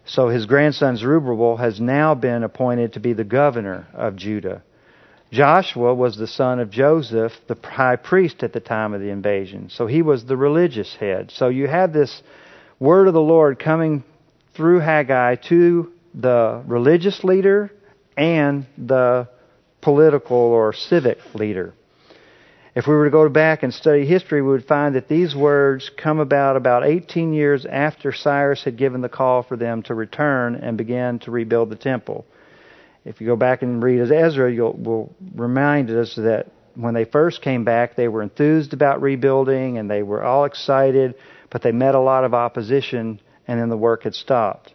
So 0.04 0.28
his 0.28 0.46
grandson 0.46 0.96
Zerubbabel 0.96 1.56
has 1.56 1.80
now 1.80 2.14
been 2.14 2.44
appointed 2.44 2.94
to 2.94 3.00
be 3.00 3.12
the 3.12 3.24
governor 3.24 3.86
of 3.94 4.16
Judah. 4.16 4.62
Joshua 5.32 5.94
was 5.94 6.16
the 6.16 6.26
son 6.26 6.58
of 6.58 6.70
Joseph, 6.70 7.32
the 7.46 7.56
high 7.62 7.96
priest 7.96 8.42
at 8.42 8.52
the 8.52 8.60
time 8.60 8.94
of 8.94 9.00
the 9.00 9.10
invasion. 9.10 9.70
So 9.70 9.86
he 9.86 10.02
was 10.02 10.24
the 10.24 10.36
religious 10.36 10.94
head. 10.96 11.30
So 11.30 11.48
you 11.48 11.68
have 11.68 11.92
this 11.92 12.22
word 12.80 13.06
of 13.06 13.14
the 13.14 13.20
Lord 13.20 13.58
coming 13.58 14.02
through 14.54 14.80
Haggai 14.80 15.36
to 15.36 15.92
the 16.14 16.62
religious 16.66 17.22
leader 17.22 17.70
and 18.20 18.66
the 18.76 19.26
political 19.80 20.36
or 20.36 20.74
civic 20.74 21.18
leader. 21.34 21.72
If 22.74 22.86
we 22.86 22.94
were 22.94 23.06
to 23.06 23.10
go 23.10 23.26
back 23.30 23.62
and 23.62 23.72
study 23.72 24.04
history, 24.04 24.42
we 24.42 24.50
would 24.50 24.66
find 24.66 24.94
that 24.94 25.08
these 25.08 25.34
words 25.34 25.90
come 25.96 26.20
about 26.20 26.56
about 26.56 26.86
18 26.86 27.32
years 27.32 27.64
after 27.64 28.12
Cyrus 28.12 28.62
had 28.62 28.76
given 28.76 29.00
the 29.00 29.08
call 29.08 29.42
for 29.42 29.56
them 29.56 29.82
to 29.84 29.94
return 29.94 30.54
and 30.54 30.76
begin 30.76 31.18
to 31.20 31.30
rebuild 31.30 31.70
the 31.70 31.76
temple. 31.76 32.26
If 33.06 33.22
you 33.22 33.26
go 33.26 33.36
back 33.36 33.62
and 33.62 33.82
read 33.82 34.00
as 34.00 34.12
Ezra, 34.12 34.52
you'll 34.52 34.74
will 34.74 35.14
remind 35.34 35.90
us 35.90 36.14
that 36.16 36.48
when 36.74 36.92
they 36.92 37.06
first 37.06 37.40
came 37.40 37.64
back, 37.64 37.96
they 37.96 38.06
were 38.06 38.22
enthused 38.22 38.74
about 38.74 39.00
rebuilding 39.00 39.78
and 39.78 39.90
they 39.90 40.02
were 40.02 40.22
all 40.22 40.44
excited, 40.44 41.14
but 41.48 41.62
they 41.62 41.72
met 41.72 41.94
a 41.94 42.00
lot 42.00 42.24
of 42.24 42.34
opposition 42.34 43.18
and 43.48 43.58
then 43.58 43.70
the 43.70 43.78
work 43.78 44.02
had 44.02 44.14
stopped. 44.14 44.74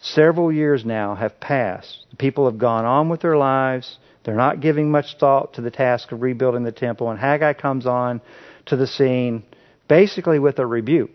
Several 0.00 0.52
years 0.52 0.84
now 0.84 1.14
have 1.14 1.40
passed. 1.40 2.06
The 2.10 2.16
people 2.16 2.46
have 2.46 2.58
gone 2.58 2.84
on 2.84 3.08
with 3.08 3.20
their 3.20 3.36
lives. 3.36 3.98
They're 4.24 4.36
not 4.36 4.60
giving 4.60 4.90
much 4.90 5.16
thought 5.18 5.54
to 5.54 5.60
the 5.60 5.70
task 5.70 6.12
of 6.12 6.22
rebuilding 6.22 6.62
the 6.62 6.72
temple, 6.72 7.10
and 7.10 7.18
Haggai 7.18 7.54
comes 7.54 7.86
on 7.86 8.20
to 8.66 8.76
the 8.76 8.86
scene 8.86 9.42
basically 9.88 10.38
with 10.38 10.58
a 10.58 10.66
rebuke. 10.66 11.10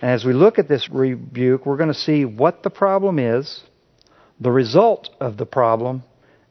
And 0.00 0.10
as 0.10 0.24
we 0.24 0.32
look 0.32 0.58
at 0.58 0.68
this 0.68 0.88
rebuke, 0.88 1.66
we're 1.66 1.76
going 1.76 1.92
to 1.92 1.94
see 1.94 2.24
what 2.24 2.62
the 2.62 2.70
problem 2.70 3.18
is, 3.18 3.62
the 4.40 4.50
result 4.50 5.10
of 5.20 5.36
the 5.36 5.44
problem 5.44 6.02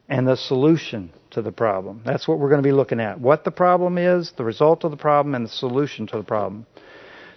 and 0.08 0.26
the 0.26 0.36
solution 0.36 1.10
to 1.32 1.42
the 1.42 1.52
problem. 1.52 2.02
That's 2.04 2.28
what 2.28 2.38
we're 2.38 2.48
going 2.48 2.62
to 2.62 2.68
be 2.68 2.72
looking 2.72 3.00
at. 3.00 3.20
What 3.20 3.44
the 3.44 3.50
problem 3.50 3.98
is, 3.98 4.32
the 4.36 4.44
result 4.44 4.84
of 4.84 4.90
the 4.90 4.96
problem, 4.96 5.34
and 5.34 5.44
the 5.44 5.50
solution 5.50 6.06
to 6.08 6.16
the 6.16 6.22
problem. 6.22 6.66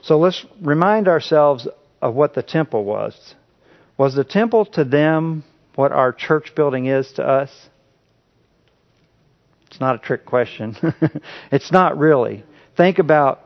So 0.04 0.20
let's 0.20 0.46
remind 0.62 1.08
ourselves 1.08 1.68
of 2.02 2.14
what 2.14 2.34
the 2.34 2.44
temple 2.44 2.84
was. 2.84 3.36
Was 3.98 4.16
the 4.16 4.24
temple 4.24 4.66
to 4.66 4.84
them 4.84 5.44
what 5.76 5.92
our 5.92 6.12
church 6.12 6.54
building 6.56 6.88
is 6.88 7.12
to 7.14 7.24
us? 7.24 7.52
It's 9.68 9.80
not 9.80 9.96
a 9.96 10.00
trick 10.00 10.26
question. 10.26 10.78
it's 11.52 11.72
not 11.72 11.98
really. 11.98 12.44
Think 12.76 13.00
about, 13.00 13.42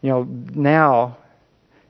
you 0.00 0.10
know, 0.10 0.22
now 0.24 1.18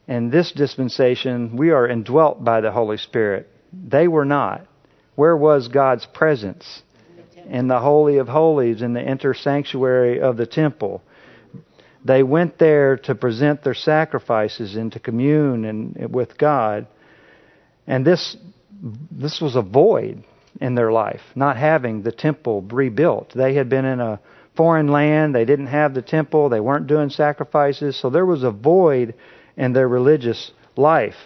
in 0.06 0.30
this 0.30 0.52
dispensation, 0.52 1.56
we 1.56 1.70
are 1.70 1.86
indwelt 1.86 2.42
by 2.42 2.60
the 2.60 2.72
Holy 2.72 2.96
Spirit. 2.96 3.48
They 3.72 4.08
were 4.08 4.24
not. 4.24 4.66
Where 5.14 5.36
was 5.36 5.68
God's 5.68 6.04
presence? 6.06 6.82
In 7.48 7.68
the 7.68 7.78
Holy 7.78 8.18
of 8.18 8.28
Holies, 8.28 8.82
in 8.82 8.92
the 8.92 9.02
inner 9.02 9.34
sanctuary 9.34 10.20
of 10.20 10.36
the 10.36 10.46
temple. 10.46 11.02
They 12.04 12.22
went 12.22 12.58
there 12.58 12.96
to 12.98 13.14
present 13.14 13.62
their 13.62 13.74
sacrifices 13.74 14.74
and 14.74 14.92
to 14.92 15.00
commune 15.00 15.64
and, 15.64 16.12
with 16.12 16.36
God. 16.38 16.86
And 17.90 18.06
this, 18.06 18.36
this 19.10 19.40
was 19.40 19.56
a 19.56 19.62
void 19.62 20.22
in 20.60 20.76
their 20.76 20.92
life, 20.92 21.22
not 21.34 21.56
having 21.56 22.02
the 22.02 22.12
temple 22.12 22.62
rebuilt. 22.62 23.32
They 23.34 23.54
had 23.54 23.68
been 23.68 23.84
in 23.84 23.98
a 23.98 24.20
foreign 24.56 24.86
land, 24.86 25.34
they 25.34 25.44
didn't 25.44 25.66
have 25.66 25.92
the 25.92 26.00
temple, 26.00 26.50
they 26.50 26.60
weren't 26.60 26.86
doing 26.86 27.10
sacrifices, 27.10 27.96
so 27.96 28.08
there 28.08 28.24
was 28.24 28.44
a 28.44 28.52
void 28.52 29.14
in 29.56 29.72
their 29.72 29.88
religious 29.88 30.52
life. 30.76 31.16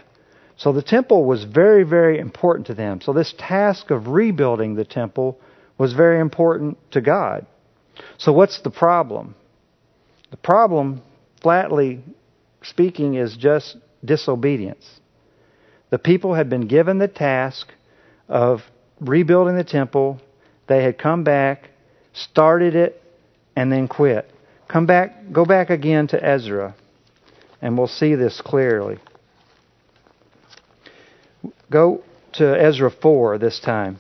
So 0.57 0.73
the 0.73 0.81
temple 0.81 1.27
was 1.27 1.45
very, 1.45 1.83
very 1.83 2.19
important 2.19 2.69
to 2.69 2.75
them. 2.75 3.03
So 3.03 3.13
this 3.13 3.35
task 3.37 3.91
of 3.91 4.09
rebuilding 4.09 4.75
the 4.75 4.87
temple 4.87 5.39
was 5.77 5.93
very 5.93 6.19
important 6.19 6.79
to 6.93 7.03
God. 7.03 7.45
So 8.17 8.33
what's 8.33 8.63
the 8.63 8.71
problem? 8.71 9.35
The 10.31 10.39
problem, 10.39 11.03
flatly 11.43 12.03
speaking, 12.63 13.17
is 13.17 13.37
just 13.37 13.77
disobedience. 14.03 14.87
The 15.91 15.99
people 15.99 16.35
had 16.35 16.49
been 16.51 16.67
given 16.67 16.99
the 16.99 17.09
task 17.09 17.69
of 18.29 18.63
rebuilding 19.01 19.57
the 19.57 19.65
temple. 19.65 20.21
They 20.67 20.83
had 20.83 20.99
come 20.99 21.25
back, 21.25 21.71
started 22.13 22.75
it, 22.75 23.03
and 23.55 23.71
then 23.71 23.89
quit. 23.89 24.31
Come 24.69 24.87
back, 24.87 25.33
go 25.33 25.45
back 25.45 25.71
again 25.71 26.09
to 26.09 26.25
Ezra, 26.25 26.75
and 27.61 27.77
we'll 27.77 27.87
see 27.87 28.15
this 28.15 28.41
clearly. 28.41 28.99
Go 31.71 32.03
to 32.35 32.61
Ezra 32.61 32.91
4 32.91 33.39
this 33.39 33.61
time. 33.61 33.99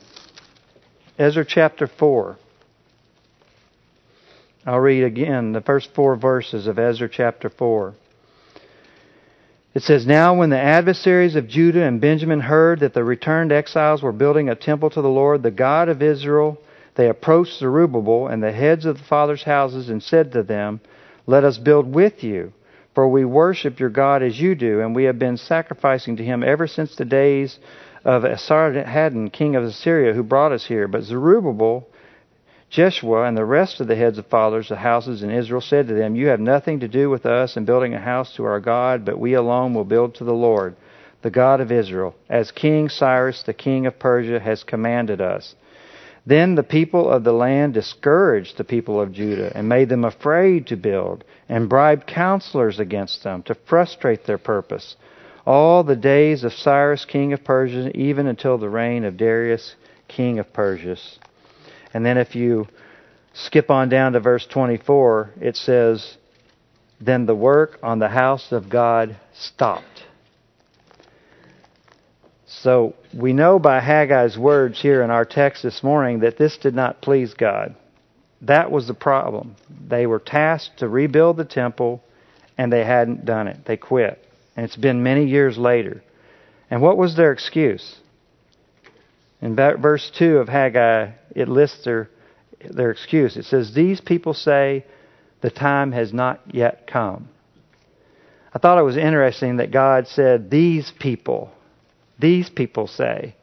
Ezra 1.19 1.45
chapter 1.45 1.87
4. 1.87 2.37
I'll 4.67 4.81
read 4.81 5.05
again 5.05 5.53
the 5.53 5.61
first 5.61 5.95
four 5.95 6.17
verses 6.17 6.67
of 6.67 6.79
Ezra 6.79 7.09
chapter 7.09 7.51
4. 7.51 7.95
It 9.75 9.83
says, 9.83 10.07
Now 10.07 10.35
when 10.35 10.51
the 10.51 10.61
adversaries 10.61 11.35
of 11.35 11.49
Judah 11.49 11.83
and 11.83 12.01
Benjamin 12.01 12.41
heard 12.41 12.79
that 12.81 12.95
the 12.95 13.03
returned 13.03 13.51
exiles 13.51 14.03
were 14.03 14.13
building 14.13 14.49
a 14.49 14.55
temple 14.55 14.89
to 14.91 15.03
the 15.03 15.09
Lord, 15.09 15.43
the 15.43 15.51
God 15.51 15.89
of 15.89 16.01
Israel, 16.01 16.59
they 16.95 17.09
approached 17.09 17.59
Zerubbabel 17.59 18.29
and 18.29 18.41
the 18.41 18.53
heads 18.53 18.87
of 18.87 18.99
the 18.99 19.05
fathers' 19.05 19.43
houses 19.43 19.91
and 19.91 20.01
said 20.01 20.31
to 20.33 20.45
them, 20.45 20.81
Let 21.27 21.43
us 21.43 21.59
build 21.59 21.93
with 21.93 22.23
you, 22.23 22.53
for 22.95 23.09
we 23.09 23.25
worship 23.25 23.81
your 23.81 23.91
God 23.91 24.23
as 24.23 24.41
you 24.41 24.55
do, 24.55 24.81
and 24.81 24.95
we 24.95 25.05
have 25.05 25.19
been 25.19 25.37
sacrificing 25.37 26.17
to 26.19 26.25
him 26.25 26.45
ever 26.45 26.69
since 26.69 26.95
the 26.95 27.05
days 27.05 27.59
of 28.05 28.23
Esarhaddon, 28.23 29.33
king 29.33 29.57
of 29.57 29.65
Assyria, 29.65 30.13
who 30.13 30.23
brought 30.23 30.53
us 30.53 30.67
here. 30.67 30.87
But 30.87 31.03
Zerubbabel 31.03 31.89
Jeshua 32.75 33.23
and 33.23 33.37
the 33.37 33.45
rest 33.45 33.81
of 33.81 33.87
the 33.87 33.95
heads 33.95 34.19
of 34.19 34.27
fathers 34.27 34.73
of 34.73 34.79
houses 34.79 35.23
in 35.23 35.31
Israel 35.31 35.61
said 35.61 35.87
to 35.87 35.95
them, 35.95 36.17
You 36.17 36.27
have 36.27 36.41
nothing 36.41 36.81
to 36.81 36.89
do 36.89 37.09
with 37.09 37.25
us 37.25 37.57
in 37.57 37.65
building 37.65 37.95
a 37.95 38.01
house 38.01 38.35
to 38.35 38.45
our 38.47 38.59
God, 38.59 39.05
but 39.05 39.17
we 39.17 39.35
alone 39.35 39.75
will 39.75 39.85
build 39.85 40.17
to 40.17 40.25
the 40.25 40.35
Lord, 40.35 40.75
the 41.23 41.31
God 41.31 41.61
of 41.61 41.71
Israel, 41.71 42.17
as 42.29 42.51
King 42.51 42.89
Cyrus, 42.89 43.45
the 43.45 43.53
king 43.53 43.87
of 43.87 44.01
Persia, 44.01 44.41
has 44.41 44.65
commanded 44.65 45.21
us. 45.21 45.55
Then 46.27 46.57
the 46.57 46.65
people 46.65 47.09
of 47.09 47.23
the 47.23 47.33
land 47.33 47.75
discouraged 47.75 48.57
the 48.57 48.65
people 48.65 49.01
of 49.01 49.13
Judah 49.13 49.53
and 49.57 49.69
made 49.69 49.89
them 49.89 50.05
afraid 50.05 50.67
to 50.67 50.77
build, 50.77 51.23
and 51.49 51.69
bribed 51.69 52.09
counselors 52.09 52.81
against 52.81 53.23
them 53.23 53.45
to 53.45 53.55
frustrate 53.55 54.25
their 54.25 54.37
purpose. 54.37 54.97
All 55.47 55.85
the 55.85 55.95
days 55.95 56.43
of 56.43 56.53
Cyrus, 56.53 57.05
king 57.05 57.33
of 57.33 57.45
Persia, 57.45 57.97
even 57.97 58.27
until 58.27 58.59
the 58.59 58.69
reign 58.69 59.05
of 59.05 59.17
Darius, 59.17 59.77
king 60.09 60.41
of 60.41 60.53
Persia. 60.53 60.97
And 61.95 62.05
then 62.05 62.19
if 62.19 62.35
you 62.35 62.67
skip 63.33 63.71
on 63.71 63.89
down 63.89 64.13
to 64.13 64.21
verse 64.21 64.47
24, 64.47 65.31
it 65.41 65.57
says, 65.57 66.17
Then 67.01 67.25
the 67.25 67.35
work 67.35 67.79
on 67.83 68.01
the 68.01 68.09
house 68.09 68.51
of 68.51 68.69
God 68.69 69.17
stopped. 69.33 70.05
So 72.47 72.95
we 73.13 73.33
know 73.33 73.59
by 73.59 73.81
Haggai's 73.81 74.37
words 74.37 74.81
here 74.81 75.03
in 75.03 75.11
our 75.11 75.25
text 75.25 75.63
this 75.63 75.83
morning 75.83 76.21
that 76.21 76.39
this 76.39 76.57
did 76.57 76.75
not 76.75 77.01
please 77.01 77.35
God. 77.35 77.75
That 78.43 78.71
was 78.71 78.87
the 78.87 78.95
problem. 78.95 79.57
They 79.89 80.07
were 80.07 80.19
tasked 80.19 80.79
to 80.79 80.89
rebuild 80.89 81.37
the 81.37 81.45
temple 81.45 82.03
and 82.59 82.73
they 82.73 82.85
hadn't 82.85 83.25
done 83.25 83.49
it. 83.49 83.59
They 83.67 83.77
quit. 83.77 84.19
And 84.57 84.65
it's 84.65 84.77
been 84.77 85.03
many 85.03 85.27
years 85.27 85.59
later. 85.59 86.03
And 86.71 86.81
what 86.81 86.97
was 86.97 87.17
their 87.17 87.33
excuse? 87.33 87.97
In 89.45 89.57
verse 89.57 90.11
2 90.19 90.39
of 90.39 90.49
Haggai, 90.49 91.11
it 91.37 91.51
lists 91.51 91.85
their, 91.85 92.09
their 92.67 92.91
excuse. 92.91 93.37
It 93.37 93.45
says, 93.45 93.75
These 93.75 94.01
people 94.01 94.33
say, 94.33 94.87
the 95.43 95.51
time 95.51 95.93
has 95.93 96.15
not 96.15 96.41
yet 96.55 96.87
come. 96.87 97.29
I 98.55 98.59
thought 98.59 98.79
it 98.79 98.85
was 98.85 98.97
interesting 98.97 99.59
that 99.59 99.71
God 99.71 100.09
said, 100.09 100.51
These 100.51 100.91
people. 100.99 101.53
These 102.19 102.49
people 102.49 102.87
say. 102.87 103.35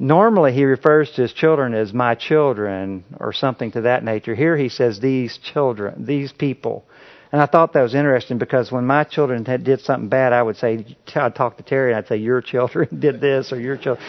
Normally, 0.00 0.52
he 0.52 0.64
refers 0.64 1.12
to 1.12 1.22
his 1.22 1.32
children 1.32 1.74
as 1.74 1.94
my 1.94 2.16
children 2.16 3.04
or 3.20 3.32
something 3.32 3.70
to 3.70 3.82
that 3.82 4.02
nature. 4.02 4.34
Here 4.34 4.56
he 4.56 4.68
says 4.68 4.98
these 4.98 5.38
children, 5.38 6.04
these 6.06 6.32
people. 6.32 6.84
And 7.34 7.42
I 7.42 7.46
thought 7.46 7.72
that 7.72 7.82
was 7.82 7.96
interesting 7.96 8.38
because 8.38 8.70
when 8.70 8.86
my 8.86 9.02
children 9.02 9.44
had, 9.44 9.64
did 9.64 9.80
something 9.80 10.08
bad, 10.08 10.32
I 10.32 10.40
would 10.40 10.56
say, 10.56 10.86
I'd 11.16 11.34
talk 11.34 11.56
to 11.56 11.64
Terry 11.64 11.90
and 11.90 11.98
I'd 11.98 12.06
say, 12.06 12.18
your 12.18 12.40
children 12.40 12.88
did 13.00 13.20
this 13.20 13.52
or 13.52 13.58
your 13.58 13.76
children. 13.76 14.06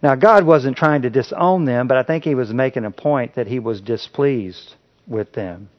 Now, 0.00 0.14
God 0.14 0.46
wasn't 0.46 0.76
trying 0.76 1.02
to 1.02 1.10
disown 1.10 1.64
them, 1.64 1.88
but 1.88 1.96
I 1.96 2.04
think 2.04 2.22
he 2.22 2.36
was 2.36 2.52
making 2.52 2.84
a 2.84 2.92
point 2.92 3.34
that 3.34 3.48
he 3.48 3.58
was 3.58 3.80
displeased 3.80 4.76
with 5.08 5.32
them. 5.32 5.70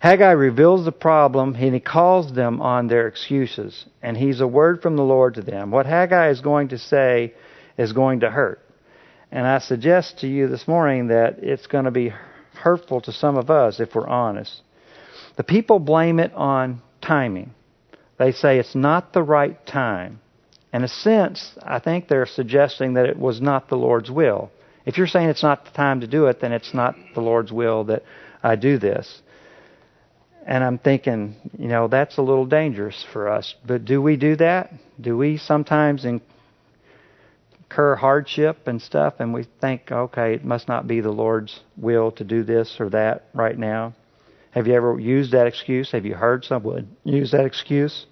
Haggai 0.00 0.32
reveals 0.32 0.84
the 0.84 0.92
problem 0.92 1.54
and 1.54 1.72
he 1.72 1.80
calls 1.80 2.34
them 2.34 2.60
on 2.60 2.88
their 2.88 3.08
excuses. 3.08 3.86
And 4.02 4.18
he's 4.18 4.42
a 4.42 4.46
word 4.46 4.82
from 4.82 4.96
the 4.98 5.02
Lord 5.02 5.36
to 5.36 5.40
them. 5.40 5.70
What 5.70 5.86
Haggai 5.86 6.28
is 6.28 6.42
going 6.42 6.68
to 6.68 6.78
say 6.78 7.32
is 7.78 7.94
going 7.94 8.20
to 8.20 8.28
hurt. 8.28 8.60
And 9.30 9.46
I 9.46 9.60
suggest 9.60 10.18
to 10.18 10.26
you 10.26 10.48
this 10.48 10.68
morning 10.68 11.08
that 11.08 11.38
it's 11.38 11.68
going 11.68 11.86
to 11.86 11.90
be 11.90 12.12
hurtful 12.52 13.00
to 13.00 13.12
some 13.12 13.38
of 13.38 13.48
us 13.48 13.80
if 13.80 13.94
we're 13.94 14.06
honest. 14.06 14.60
The 15.36 15.44
people 15.44 15.78
blame 15.78 16.18
it 16.18 16.32
on 16.34 16.82
timing. 17.00 17.54
They 18.18 18.32
say 18.32 18.58
it's 18.58 18.74
not 18.74 19.12
the 19.12 19.22
right 19.22 19.64
time. 19.66 20.20
In 20.72 20.84
a 20.84 20.88
sense, 20.88 21.54
I 21.62 21.78
think 21.78 22.08
they're 22.08 22.26
suggesting 22.26 22.94
that 22.94 23.06
it 23.06 23.18
was 23.18 23.40
not 23.40 23.68
the 23.68 23.76
Lord's 23.76 24.10
will. 24.10 24.50
If 24.86 24.98
you're 24.98 25.06
saying 25.06 25.28
it's 25.28 25.42
not 25.42 25.64
the 25.64 25.70
time 25.70 26.00
to 26.00 26.06
do 26.06 26.26
it, 26.26 26.40
then 26.40 26.52
it's 26.52 26.74
not 26.74 26.94
the 27.14 27.20
Lord's 27.20 27.52
will 27.52 27.84
that 27.84 28.02
I 28.42 28.56
do 28.56 28.78
this. 28.78 29.22
And 30.46 30.64
I'm 30.64 30.78
thinking, 30.78 31.36
you 31.56 31.68
know, 31.68 31.88
that's 31.88 32.18
a 32.18 32.22
little 32.22 32.46
dangerous 32.46 33.04
for 33.12 33.28
us. 33.28 33.54
But 33.64 33.84
do 33.84 34.02
we 34.02 34.16
do 34.16 34.36
that? 34.36 34.72
Do 35.00 35.16
we 35.16 35.36
sometimes 35.36 36.04
incur 36.04 37.96
hardship 37.96 38.66
and 38.66 38.82
stuff 38.82 39.14
and 39.20 39.32
we 39.32 39.44
think, 39.60 39.92
okay, 39.92 40.34
it 40.34 40.44
must 40.44 40.68
not 40.68 40.88
be 40.88 41.00
the 41.00 41.12
Lord's 41.12 41.60
will 41.76 42.10
to 42.12 42.24
do 42.24 42.42
this 42.42 42.76
or 42.80 42.88
that 42.90 43.26
right 43.34 43.56
now? 43.56 43.94
Have 44.52 44.66
you 44.66 44.74
ever 44.74 45.00
used 45.00 45.32
that 45.32 45.46
excuse? 45.46 45.90
Have 45.92 46.04
you 46.04 46.14
heard 46.14 46.44
someone 46.44 46.94
use 47.04 47.30
that 47.30 47.46
excuse? 47.46 48.04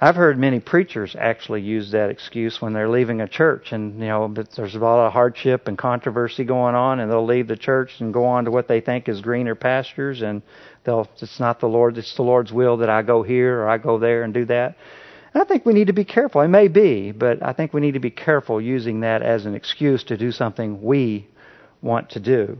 I've 0.00 0.14
heard 0.14 0.38
many 0.38 0.60
preachers 0.60 1.16
actually 1.18 1.62
use 1.62 1.90
that 1.90 2.10
excuse 2.10 2.60
when 2.60 2.74
they're 2.74 2.88
leaving 2.88 3.20
a 3.20 3.26
church, 3.26 3.72
and 3.72 3.98
you 3.98 4.06
know, 4.06 4.32
there's 4.54 4.76
a 4.76 4.78
lot 4.78 5.04
of 5.04 5.12
hardship 5.12 5.66
and 5.66 5.76
controversy 5.76 6.44
going 6.44 6.76
on, 6.76 7.00
and 7.00 7.10
they'll 7.10 7.26
leave 7.26 7.48
the 7.48 7.56
church 7.56 8.00
and 8.00 8.14
go 8.14 8.24
on 8.24 8.44
to 8.44 8.52
what 8.52 8.68
they 8.68 8.80
think 8.80 9.08
is 9.08 9.20
greener 9.20 9.56
pastures, 9.56 10.22
and 10.22 10.42
they'll 10.84 11.08
it's 11.20 11.40
not 11.40 11.58
the 11.58 11.68
Lord, 11.68 11.98
it's 11.98 12.14
the 12.14 12.22
Lord's 12.22 12.52
will 12.52 12.76
that 12.76 12.90
I 12.90 13.02
go 13.02 13.24
here 13.24 13.62
or 13.62 13.68
I 13.68 13.78
go 13.78 13.98
there 13.98 14.22
and 14.22 14.32
do 14.32 14.44
that. 14.44 14.76
And 15.32 15.42
I 15.42 15.46
think 15.46 15.66
we 15.66 15.72
need 15.72 15.88
to 15.88 15.92
be 15.92 16.04
careful. 16.04 16.40
It 16.42 16.48
may 16.48 16.68
be, 16.68 17.10
but 17.10 17.42
I 17.42 17.52
think 17.52 17.72
we 17.72 17.80
need 17.80 17.94
to 17.94 18.00
be 18.00 18.10
careful 18.10 18.60
using 18.60 19.00
that 19.00 19.22
as 19.22 19.44
an 19.44 19.56
excuse 19.56 20.04
to 20.04 20.16
do 20.16 20.30
something 20.30 20.82
we 20.82 21.26
want 21.82 22.10
to 22.10 22.20
do. 22.20 22.58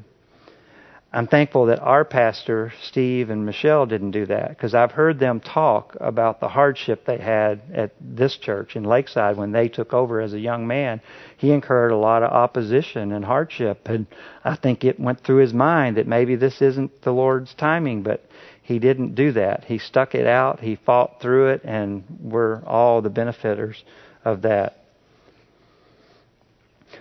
I'm 1.14 1.28
thankful 1.28 1.66
that 1.66 1.78
our 1.78 2.04
pastor, 2.04 2.72
Steve 2.82 3.30
and 3.30 3.46
Michelle, 3.46 3.86
didn't 3.86 4.10
do 4.10 4.26
that 4.26 4.48
because 4.48 4.74
I've 4.74 4.90
heard 4.90 5.20
them 5.20 5.38
talk 5.38 5.96
about 6.00 6.40
the 6.40 6.48
hardship 6.48 7.04
they 7.06 7.18
had 7.18 7.62
at 7.72 7.92
this 8.00 8.36
church 8.36 8.74
in 8.74 8.82
Lakeside 8.82 9.36
when 9.36 9.52
they 9.52 9.68
took 9.68 9.94
over 9.94 10.20
as 10.20 10.32
a 10.32 10.40
young 10.40 10.66
man. 10.66 11.00
He 11.36 11.52
incurred 11.52 11.92
a 11.92 11.96
lot 11.96 12.24
of 12.24 12.32
opposition 12.32 13.12
and 13.12 13.24
hardship, 13.24 13.88
and 13.88 14.08
I 14.44 14.56
think 14.56 14.82
it 14.82 14.98
went 14.98 15.20
through 15.20 15.36
his 15.36 15.54
mind 15.54 15.98
that 15.98 16.08
maybe 16.08 16.34
this 16.34 16.60
isn't 16.60 17.02
the 17.02 17.12
Lord's 17.12 17.54
timing, 17.54 18.02
but 18.02 18.28
he 18.62 18.80
didn't 18.80 19.14
do 19.14 19.30
that. 19.32 19.66
He 19.66 19.78
stuck 19.78 20.16
it 20.16 20.26
out, 20.26 20.58
he 20.58 20.74
fought 20.74 21.20
through 21.20 21.50
it, 21.50 21.60
and 21.62 22.02
we're 22.20 22.60
all 22.64 23.02
the 23.02 23.08
benefiters 23.08 23.84
of 24.24 24.42
that. 24.42 24.78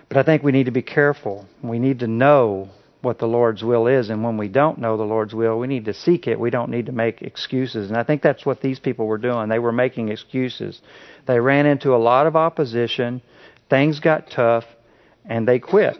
But 0.08 0.18
I 0.18 0.22
think 0.22 0.44
we 0.44 0.52
need 0.52 0.66
to 0.66 0.70
be 0.70 0.82
careful. 0.82 1.48
We 1.62 1.80
need 1.80 1.98
to 1.98 2.06
know 2.06 2.70
what 3.04 3.18
the 3.18 3.26
Lord's 3.26 3.62
will 3.62 3.86
is. 3.86 4.10
And 4.10 4.24
when 4.24 4.36
we 4.36 4.48
don't 4.48 4.78
know 4.78 4.96
the 4.96 5.04
Lord's 5.04 5.34
will, 5.34 5.58
we 5.58 5.66
need 5.66 5.84
to 5.84 5.94
seek 5.94 6.26
it. 6.26 6.40
We 6.40 6.50
don't 6.50 6.70
need 6.70 6.86
to 6.86 6.92
make 6.92 7.22
excuses. 7.22 7.88
And 7.88 7.96
I 7.96 8.02
think 8.02 8.22
that's 8.22 8.44
what 8.44 8.60
these 8.60 8.80
people 8.80 9.06
were 9.06 9.18
doing. 9.18 9.48
They 9.48 9.58
were 9.58 9.72
making 9.72 10.08
excuses. 10.08 10.80
They 11.26 11.38
ran 11.38 11.66
into 11.66 11.94
a 11.94 11.98
lot 11.98 12.26
of 12.26 12.34
opposition. 12.34 13.22
Things 13.70 14.00
got 14.00 14.30
tough, 14.30 14.64
and 15.24 15.46
they 15.46 15.58
quit. 15.58 15.96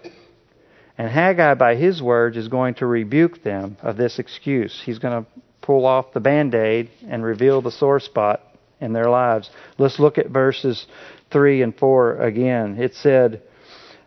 And 0.96 1.08
Haggai, 1.08 1.54
by 1.54 1.76
his 1.76 2.02
words, 2.02 2.36
is 2.36 2.48
going 2.48 2.74
to 2.74 2.86
rebuke 2.86 3.42
them 3.42 3.76
of 3.82 3.96
this 3.96 4.18
excuse. 4.18 4.80
He's 4.84 4.98
going 4.98 5.24
to 5.24 5.30
pull 5.60 5.86
off 5.86 6.12
the 6.12 6.20
band 6.20 6.54
aid 6.54 6.90
and 7.08 7.24
reveal 7.24 7.62
the 7.62 7.70
sore 7.70 8.00
spot 8.00 8.40
in 8.80 8.92
their 8.92 9.08
lives. 9.08 9.50
Let's 9.78 9.98
look 9.98 10.18
at 10.18 10.28
verses 10.28 10.86
3 11.32 11.62
and 11.62 11.76
4 11.76 12.20
again. 12.20 12.76
It 12.78 12.94
said, 12.94 13.42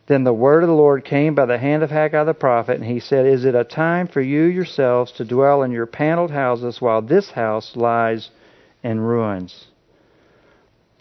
then 0.07 0.23
the 0.23 0.33
word 0.33 0.63
of 0.63 0.69
the 0.69 0.75
Lord 0.75 1.03
came 1.03 1.35
by 1.35 1.45
the 1.45 1.57
hand 1.57 1.83
of 1.83 1.91
Haggai 1.91 2.23
the 2.23 2.33
prophet, 2.33 2.77
and 2.77 2.85
he 2.85 3.01
said, 3.01 3.25
Is 3.25 3.43
it 3.43 3.55
a 3.55 3.65
time 3.65 4.07
for 4.07 4.21
you 4.21 4.43
yourselves 4.43 5.11
to 5.13 5.25
dwell 5.25 5.63
in 5.63 5.71
your 5.71 5.85
paneled 5.85 6.31
houses 6.31 6.81
while 6.81 7.01
this 7.01 7.29
house 7.29 7.75
lies 7.75 8.29
in 8.81 9.01
ruins? 9.01 9.65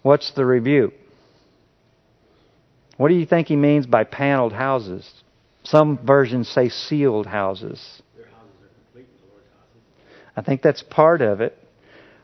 What's 0.01 0.31
the 0.31 0.45
rebuke? 0.45 0.93
What 2.97 3.07
do 3.07 3.15
you 3.15 3.25
think 3.25 3.47
he 3.47 3.55
means 3.55 3.85
by 3.85 4.03
paneled 4.03 4.53
houses? 4.53 5.09
Some 5.63 5.99
versions 6.05 6.49
say 6.49 6.67
sealed 6.67 7.27
houses. 7.27 8.01
I 10.35 10.41
think 10.41 10.61
that's 10.61 10.83
part 10.83 11.21
of 11.21 11.39
it. 11.39 11.57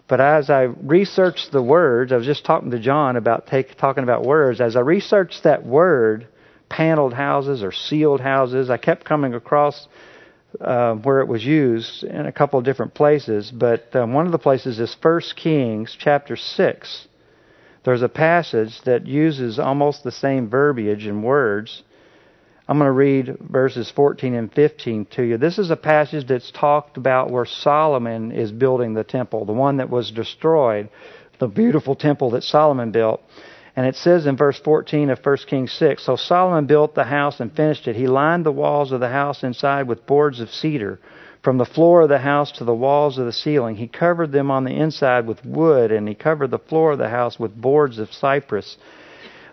But 0.08 0.20
as 0.20 0.50
I 0.50 0.64
researched 0.64 1.52
the 1.52 1.64
words, 1.64 2.12
I 2.12 2.18
was 2.18 2.26
just 2.26 2.46
talking 2.46 2.72
to 2.72 2.80
John 2.80 3.16
about 3.16 3.48
take, 3.48 3.78
talking 3.78 4.04
about 4.04 4.24
words. 4.24 4.60
As 4.60 4.76
I 4.76 4.82
researched 4.82 5.44
that 5.44 5.66
word, 5.66 6.28
paneled 6.74 7.14
houses 7.14 7.62
or 7.62 7.72
sealed 7.72 8.20
houses. 8.20 8.72
I 8.72 8.78
kept 8.78 9.06
coming 9.06 9.36
across 9.36 9.88
uh, 10.60 10.96
where 10.96 11.20
it 11.20 11.28
was 11.28 11.46
used 11.46 12.04
in 12.04 12.26
a 12.26 12.32
couple 12.32 12.58
of 12.58 12.66
different 12.66 12.96
places, 12.96 13.52
but 13.52 13.96
um, 13.96 14.14
one 14.14 14.26
of 14.26 14.32
the 14.32 14.40
places 14.40 14.80
is 14.80 14.96
1 15.00 15.22
Kings 15.36 15.96
chapter 15.98 16.36
6. 16.36 17.08
There's 17.84 18.02
a 18.02 18.10
passage 18.10 18.82
that 18.86 19.06
uses 19.06 19.60
almost 19.60 20.04
the 20.04 20.12
same 20.12 20.50
verbiage 20.50 21.06
and 21.06 21.24
words. 21.24 21.84
I'm 22.68 22.80
going 22.80 22.88
to 22.88 22.92
read 22.92 23.38
verses 23.40 23.92
14 23.92 24.34
and 24.34 24.52
15 24.52 25.06
to 25.12 25.24
you. 25.24 25.38
This 25.38 25.60
is 25.60 25.70
a 25.70 25.76
passage 25.76 26.26
that's 26.26 26.50
talked 26.50 26.98
about 26.98 27.30
where 27.30 27.46
Solomon 27.46 28.32
is 28.32 28.52
building 28.52 28.96
the 28.96 29.04
temple, 29.04 29.46
the 29.46 29.54
one 29.54 29.78
that 29.78 29.92
was 29.92 30.10
destroyed, 30.10 30.90
the 31.40 31.48
beautiful 31.48 31.96
temple 31.96 32.32
that 32.32 32.44
Solomon 32.44 32.90
built. 32.90 33.22
And 33.76 33.88
it 33.88 33.96
says 33.96 34.28
in 34.28 34.38
verse 34.38 34.60
14 34.60 35.10
of 35.10 35.26
1 35.26 35.38
Kings 35.48 35.72
6 35.74 36.04
So 36.04 36.16
Solomon 36.16 36.66
built 36.66 36.94
the 36.94 37.06
house 37.06 37.40
and 37.40 37.56
finished 37.56 37.88
it. 37.88 37.96
He 37.96 38.08
lined 38.08 38.46
the 38.46 38.52
walls 38.52 38.92
of 38.92 39.00
the 39.00 39.10
house 39.10 39.44
inside 39.44 39.88
with 39.88 40.06
boards 40.06 40.40
of 40.40 40.52
cedar. 40.52 41.00
From 41.42 41.58
the 41.58 41.66
floor 41.66 42.04
of 42.04 42.10
the 42.10 42.20
house 42.20 42.54
to 42.54 42.64
the 42.64 42.74
walls 42.74 43.18
of 43.18 43.26
the 43.26 43.34
ceiling, 43.34 43.76
he 43.76 43.88
covered 43.88 44.32
them 44.32 44.50
on 44.50 44.64
the 44.64 44.72
inside 44.72 45.28
with 45.28 45.44
wood, 45.44 45.92
and 45.92 46.08
he 46.08 46.16
covered 46.16 46.52
the 46.52 46.60
floor 46.60 46.94
of 46.94 47.00
the 47.00 47.10
house 47.10 47.38
with 47.38 47.60
boards 47.60 48.00
of 48.00 48.14
cypress. 48.14 48.78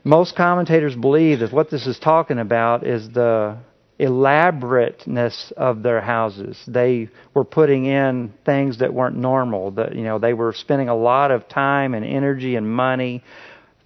Most 0.04 0.36
commentators 0.36 0.94
believe 0.94 1.40
that 1.40 1.52
what 1.52 1.68
this 1.68 1.88
is 1.88 1.98
talking 1.98 2.38
about 2.38 2.86
is 2.86 3.08
the 3.10 3.56
elaborateness 3.98 5.52
of 5.56 5.82
their 5.82 6.00
houses. 6.00 6.62
They 6.66 7.08
were 7.34 7.44
putting 7.44 7.86
in 7.86 8.32
things 8.46 8.78
that 8.78 8.94
weren't 8.94 9.16
normal. 9.16 9.72
That 9.72 9.94
you 9.94 10.04
know, 10.04 10.18
they 10.18 10.32
were 10.32 10.52
spending 10.52 10.88
a 10.88 10.96
lot 10.96 11.30
of 11.30 11.48
time 11.48 11.94
and 11.94 12.04
energy 12.04 12.56
and 12.56 12.72
money 12.72 13.22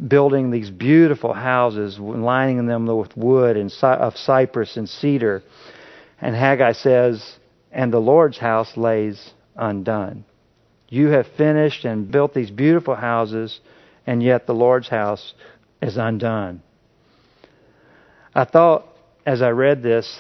building 0.07 0.51
these 0.51 0.71
beautiful 0.71 1.33
houses, 1.33 1.99
lining 1.99 2.67
them 2.67 2.87
with 2.87 3.17
wood 3.17 3.57
and 3.57 3.73
of 3.83 4.17
cypress 4.17 4.77
and 4.77 4.89
cedar. 4.89 5.43
And 6.21 6.35
Haggai 6.35 6.73
says, 6.73 7.37
and 7.71 7.93
the 7.93 7.99
Lord's 7.99 8.39
house 8.39 8.77
lays 8.77 9.33
undone. 9.57 10.25
You 10.89 11.09
have 11.09 11.27
finished 11.37 11.85
and 11.85 12.11
built 12.11 12.35
these 12.35 12.51
beautiful 12.51 12.95
houses, 12.95 13.61
and 14.07 14.23
yet 14.23 14.47
the 14.47 14.55
Lord's 14.55 14.89
house 14.89 15.35
is 15.83 15.97
undone. 15.97 16.63
I 18.35 18.45
thought 18.45 18.87
as 19.27 19.43
I 19.43 19.51
read 19.51 19.83
this, 19.83 20.19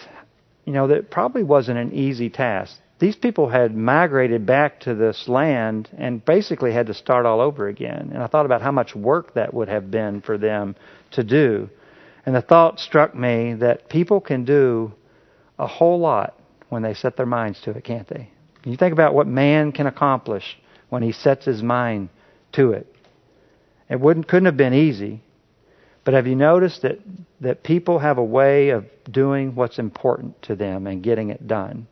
you 0.65 0.73
know, 0.73 0.89
that 0.89 1.11
probably 1.11 1.43
wasn't 1.43 1.79
an 1.79 1.93
easy 1.93 2.31
task 2.31 2.77
these 2.99 3.17
people 3.17 3.49
had 3.49 3.77
migrated 3.77 4.47
back 4.47 4.81
to 4.81 4.95
this 4.95 5.29
land 5.29 5.89
and 5.97 6.25
basically 6.25 6.73
had 6.73 6.87
to 6.87 6.95
start 6.95 7.27
all 7.27 7.41
over 7.41 7.69
again. 7.69 8.11
And 8.15 8.23
I 8.23 8.29
thought 8.29 8.47
about 8.47 8.63
how 8.63 8.73
much 8.73 8.95
work 8.95 9.35
that 9.35 9.53
would 9.53 9.69
have 9.69 9.91
been 9.91 10.21
for 10.21 10.39
them 10.39 10.77
to 11.13 11.25
do. 11.25 11.69
And 12.25 12.35
the 12.35 12.43
thought 12.43 12.79
struck 12.81 13.15
me 13.15 13.55
that 13.55 13.89
people 13.89 14.21
can 14.21 14.45
do 14.45 14.93
a 15.59 15.67
whole 15.67 15.99
lot 15.99 16.39
when 16.69 16.83
they 16.83 16.95
set 16.95 17.17
their 17.17 17.27
minds 17.27 17.61
to 17.63 17.73
it, 17.73 17.85
can't 17.85 18.09
they? 18.09 18.31
You 18.65 18.77
think 18.77 18.93
about 18.93 19.15
what 19.15 19.27
man 19.27 19.73
can 19.73 19.87
accomplish 19.87 20.57
when 20.89 21.03
he 21.03 21.13
sets 21.13 21.45
his 21.45 21.63
mind 21.63 22.09
to 22.53 22.73
it. 22.73 22.87
It 23.91 24.01
wouldn't 24.01 24.29
couldn't 24.29 24.47
have 24.47 24.57
been 24.57 24.73
easy. 24.73 25.23
But 26.05 26.15
have 26.15 26.27
you 26.27 26.37
noticed 26.37 26.83
that, 26.83 26.99
that 27.41 27.63
people 27.63 27.99
have 27.99 28.19
a 28.19 28.25
way 28.25 28.71
of 28.71 28.87
doing 29.11 29.55
what's 29.55 29.79
important 29.79 30.41
to 30.43 30.55
them 30.55 30.87
and 30.87 31.03
getting 31.03 31.31
it 31.31 31.47
done? 31.47 31.87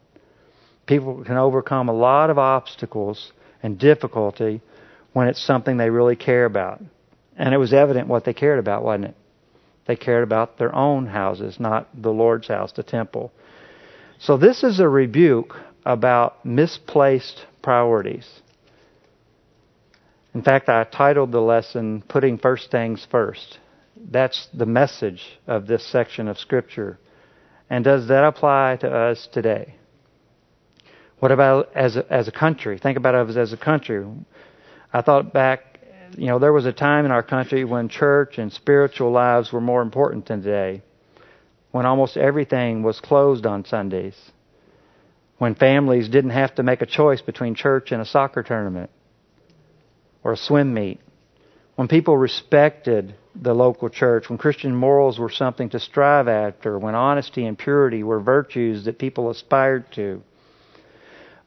People 0.92 1.24
can 1.24 1.38
overcome 1.38 1.88
a 1.88 1.94
lot 1.94 2.28
of 2.28 2.36
obstacles 2.36 3.32
and 3.62 3.78
difficulty 3.78 4.60
when 5.14 5.26
it's 5.26 5.42
something 5.42 5.78
they 5.78 5.88
really 5.88 6.16
care 6.16 6.44
about. 6.44 6.82
And 7.34 7.54
it 7.54 7.56
was 7.56 7.72
evident 7.72 8.08
what 8.08 8.26
they 8.26 8.34
cared 8.34 8.58
about, 8.58 8.84
wasn't 8.84 9.06
it? 9.06 9.16
They 9.86 9.96
cared 9.96 10.22
about 10.22 10.58
their 10.58 10.74
own 10.74 11.06
houses, 11.06 11.58
not 11.58 11.88
the 11.94 12.10
Lord's 12.10 12.48
house, 12.48 12.72
the 12.72 12.82
temple. 12.82 13.32
So 14.18 14.36
this 14.36 14.62
is 14.62 14.80
a 14.80 14.88
rebuke 14.88 15.56
about 15.86 16.44
misplaced 16.44 17.46
priorities. 17.62 18.28
In 20.34 20.42
fact, 20.42 20.68
I 20.68 20.84
titled 20.84 21.32
the 21.32 21.40
lesson 21.40 22.02
Putting 22.06 22.36
First 22.36 22.70
Things 22.70 23.06
First. 23.10 23.60
That's 23.96 24.46
the 24.52 24.66
message 24.66 25.22
of 25.46 25.66
this 25.66 25.86
section 25.86 26.28
of 26.28 26.36
Scripture. 26.36 26.98
And 27.70 27.82
does 27.82 28.08
that 28.08 28.24
apply 28.24 28.76
to 28.82 28.94
us 28.94 29.26
today? 29.32 29.76
What 31.22 31.30
about 31.30 31.70
as 31.76 31.94
a, 31.94 32.04
as 32.12 32.26
a 32.26 32.32
country? 32.32 32.80
Think 32.80 32.98
about 32.98 33.14
us 33.14 33.36
as 33.36 33.52
a 33.52 33.56
country. 33.56 34.04
I 34.92 35.02
thought 35.02 35.32
back, 35.32 35.78
you 36.18 36.26
know, 36.26 36.40
there 36.40 36.52
was 36.52 36.66
a 36.66 36.72
time 36.72 37.04
in 37.04 37.12
our 37.12 37.22
country 37.22 37.64
when 37.64 37.88
church 37.88 38.38
and 38.38 38.52
spiritual 38.52 39.12
lives 39.12 39.52
were 39.52 39.60
more 39.60 39.82
important 39.82 40.26
than 40.26 40.42
today, 40.42 40.82
when 41.70 41.86
almost 41.86 42.16
everything 42.16 42.82
was 42.82 42.98
closed 42.98 43.46
on 43.46 43.64
Sundays, 43.64 44.16
when 45.38 45.54
families 45.54 46.08
didn't 46.08 46.32
have 46.32 46.56
to 46.56 46.64
make 46.64 46.82
a 46.82 46.86
choice 46.86 47.22
between 47.22 47.54
church 47.54 47.92
and 47.92 48.02
a 48.02 48.04
soccer 48.04 48.42
tournament 48.42 48.90
or 50.24 50.32
a 50.32 50.36
swim 50.36 50.74
meet, 50.74 50.98
when 51.76 51.86
people 51.86 52.16
respected 52.16 53.14
the 53.40 53.54
local 53.54 53.90
church, 53.90 54.28
when 54.28 54.38
Christian 54.38 54.74
morals 54.74 55.20
were 55.20 55.30
something 55.30 55.70
to 55.70 55.78
strive 55.78 56.26
after, 56.26 56.80
when 56.80 56.96
honesty 56.96 57.46
and 57.46 57.56
purity 57.56 58.02
were 58.02 58.18
virtues 58.18 58.86
that 58.86 58.98
people 58.98 59.30
aspired 59.30 59.84
to. 59.92 60.20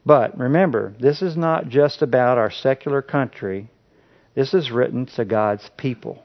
But 0.05 0.37
remember, 0.37 0.93
this 0.99 1.21
is 1.21 1.35
not 1.35 1.69
just 1.69 2.01
about 2.01 2.37
our 2.37 2.51
secular 2.51 3.01
country. 3.01 3.69
This 4.35 4.53
is 4.53 4.71
written 4.71 5.07
to 5.15 5.25
God's 5.25 5.69
people. 5.77 6.23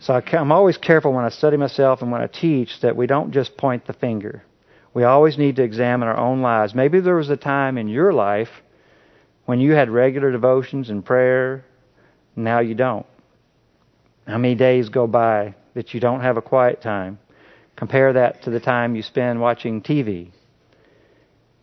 So 0.00 0.14
I'm 0.14 0.52
always 0.52 0.76
careful 0.76 1.12
when 1.12 1.24
I 1.24 1.30
study 1.30 1.56
myself 1.56 2.02
and 2.02 2.12
when 2.12 2.20
I 2.20 2.26
teach 2.26 2.80
that 2.82 2.96
we 2.96 3.06
don't 3.06 3.32
just 3.32 3.56
point 3.56 3.86
the 3.86 3.94
finger. 3.94 4.42
We 4.92 5.04
always 5.04 5.38
need 5.38 5.56
to 5.56 5.62
examine 5.62 6.08
our 6.08 6.18
own 6.18 6.42
lives. 6.42 6.74
Maybe 6.74 7.00
there 7.00 7.16
was 7.16 7.30
a 7.30 7.36
time 7.36 7.78
in 7.78 7.88
your 7.88 8.12
life 8.12 8.50
when 9.46 9.60
you 9.60 9.72
had 9.72 9.90
regular 9.90 10.32
devotions 10.32 10.90
and 10.90 11.04
prayer, 11.04 11.64
now 12.34 12.60
you 12.60 12.74
don't. 12.74 13.06
How 14.26 14.38
many 14.38 14.54
days 14.54 14.88
go 14.88 15.06
by 15.06 15.54
that 15.74 15.92
you 15.92 16.00
don't 16.00 16.20
have 16.22 16.36
a 16.36 16.42
quiet 16.42 16.80
time? 16.80 17.18
Compare 17.76 18.14
that 18.14 18.42
to 18.44 18.50
the 18.50 18.60
time 18.60 18.96
you 18.96 19.02
spend 19.02 19.40
watching 19.40 19.82
TV. 19.82 20.30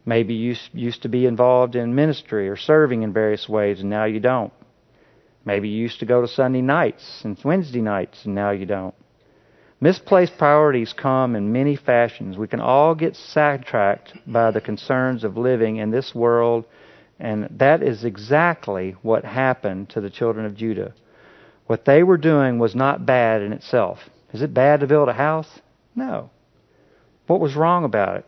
Maybe 0.05 0.33
you 0.33 0.55
used 0.73 1.03
to 1.03 1.09
be 1.09 1.25
involved 1.25 1.75
in 1.75 1.95
ministry 1.95 2.49
or 2.49 2.57
serving 2.57 3.03
in 3.03 3.13
various 3.13 3.47
ways, 3.47 3.81
and 3.81 3.89
now 3.89 4.05
you 4.05 4.19
don't. 4.19 4.51
Maybe 5.45 5.69
you 5.69 5.81
used 5.81 5.99
to 5.99 6.05
go 6.05 6.21
to 6.21 6.27
Sunday 6.27 6.61
nights 6.61 7.21
and 7.23 7.37
Wednesday 7.43 7.81
nights, 7.81 8.25
and 8.25 8.35
now 8.35 8.51
you 8.51 8.65
don't. 8.65 8.95
Misplaced 9.79 10.37
priorities 10.37 10.93
come 10.93 11.35
in 11.35 11.51
many 11.51 11.75
fashions. 11.75 12.37
We 12.37 12.47
can 12.47 12.59
all 12.59 12.93
get 12.93 13.15
sidetracked 13.15 14.13
by 14.27 14.51
the 14.51 14.61
concerns 14.61 15.23
of 15.23 15.37
living 15.37 15.77
in 15.77 15.89
this 15.89 16.13
world 16.13 16.65
and 17.21 17.47
that 17.59 17.83
is 17.83 18.03
exactly 18.03 18.95
what 19.03 19.23
happened 19.23 19.89
to 19.89 20.01
the 20.01 20.09
children 20.09 20.43
of 20.43 20.55
Judah. 20.55 20.95
What 21.67 21.85
they 21.85 22.01
were 22.01 22.17
doing 22.17 22.57
was 22.57 22.73
not 22.73 23.05
bad 23.05 23.43
in 23.43 23.53
itself. 23.53 23.99
Is 24.33 24.41
it 24.41 24.55
bad 24.55 24.79
to 24.79 24.87
build 24.87 25.07
a 25.07 25.13
house? 25.13 25.47
No. 25.95 26.31
What 27.27 27.39
was 27.39 27.55
wrong 27.55 27.85
about 27.85 28.17
it? 28.17 28.25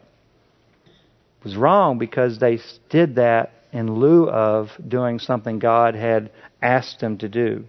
Was 1.44 1.58
wrong 1.58 1.98
because 1.98 2.40
they 2.40 2.60
did 2.90 3.16
that 3.16 3.52
in 3.74 3.96
lieu 3.96 4.30
of 4.30 4.70
doing 4.88 5.20
something 5.20 5.60
God 5.60 5.96
had 5.96 6.32
asked 6.62 7.00
them 7.02 7.18
to 7.18 7.28
do. 7.28 7.66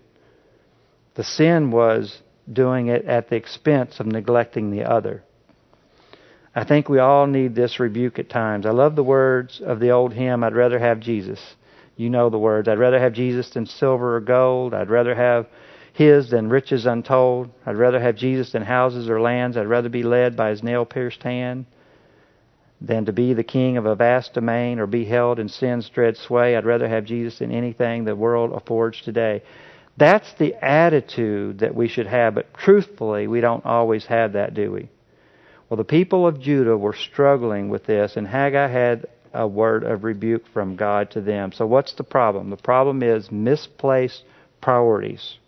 The 1.14 1.24
sin 1.24 1.70
was 1.70 2.22
doing 2.50 2.88
it 2.88 3.06
at 3.06 3.30
the 3.30 3.37
expense 3.37 3.98
of 3.98 4.06
neglecting 4.06 4.70
the 4.70 4.84
other. 4.84 5.24
I 6.54 6.64
think 6.64 6.88
we 6.88 7.00
all 7.00 7.26
need 7.26 7.54
this 7.54 7.80
rebuke 7.80 8.18
at 8.18 8.28
times. 8.28 8.64
I 8.64 8.70
love 8.70 8.94
the 8.94 9.02
words 9.02 9.60
of 9.64 9.80
the 9.80 9.90
old 9.90 10.12
hymn, 10.12 10.44
I'd 10.44 10.54
rather 10.54 10.78
have 10.78 11.00
Jesus. 11.00 11.40
You 11.96 12.10
know 12.10 12.30
the 12.30 12.38
words. 12.38 12.68
I'd 12.68 12.78
rather 12.78 12.98
have 13.00 13.12
Jesus 13.12 13.50
than 13.50 13.66
silver 13.66 14.16
or 14.16 14.20
gold. 14.20 14.74
I'd 14.74 14.90
rather 14.90 15.14
have 15.14 15.46
his 15.92 16.30
than 16.30 16.48
riches 16.48 16.87
untold. 16.87 17.50
I'd 17.64 17.76
rather 17.76 18.00
have 18.00 18.16
Jesus 18.16 18.52
than 18.52 18.62
houses 18.62 19.08
or 19.08 19.20
lands. 19.20 19.56
I'd 19.56 19.68
rather 19.68 19.88
be 19.88 20.02
led 20.02 20.37
by 20.37 20.50
his 20.50 20.62
nail 20.62 20.84
pierced 20.84 21.22
hand 21.22 21.66
than 22.86 23.06
to 23.06 23.12
be 23.12 23.32
the 23.32 23.44
king 23.44 23.76
of 23.76 23.86
a 23.86 23.94
vast 23.94 24.34
domain 24.34 24.78
or 24.78 24.86
be 24.86 25.04
held 25.04 25.38
in 25.38 25.48
sin's 25.48 25.88
dread 25.88 26.16
sway. 26.16 26.56
I'd 26.56 26.66
rather 26.66 26.88
have 26.88 27.04
Jesus 27.04 27.38
than 27.38 27.50
anything 27.50 28.04
the 28.04 28.14
world 28.14 28.52
affords 28.52 29.00
today. 29.00 29.42
That's 29.96 30.32
the 30.34 30.54
attitude 30.62 31.60
that 31.60 31.74
we 31.74 31.88
should 31.88 32.06
have, 32.06 32.34
but 32.34 32.52
truthfully, 32.54 33.26
we 33.26 33.40
don't 33.40 33.64
always 33.64 34.06
have 34.06 34.32
that, 34.32 34.52
do 34.52 34.72
we? 34.72 34.88
Well, 35.68 35.76
the 35.76 35.84
people 35.84 36.26
of 36.26 36.40
Judah 36.40 36.76
were 36.76 36.94
struggling 36.94 37.68
with 37.68 37.86
this, 37.86 38.16
and 38.16 38.26
Haggai 38.26 38.68
had 38.68 39.06
a 39.32 39.46
word 39.46 39.84
of 39.84 40.04
rebuke 40.04 40.46
from 40.52 40.76
God 40.76 41.10
to 41.12 41.20
them. 41.20 41.52
So, 41.52 41.66
what's 41.66 41.94
the 41.94 42.04
problem? 42.04 42.50
The 42.50 42.56
problem 42.56 43.02
is 43.02 43.30
misplaced 43.30 44.24
priorities. 44.60 45.38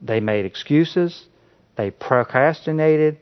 They 0.00 0.20
made 0.20 0.44
excuses, 0.44 1.26
they 1.76 1.90
procrastinated, 1.90 3.18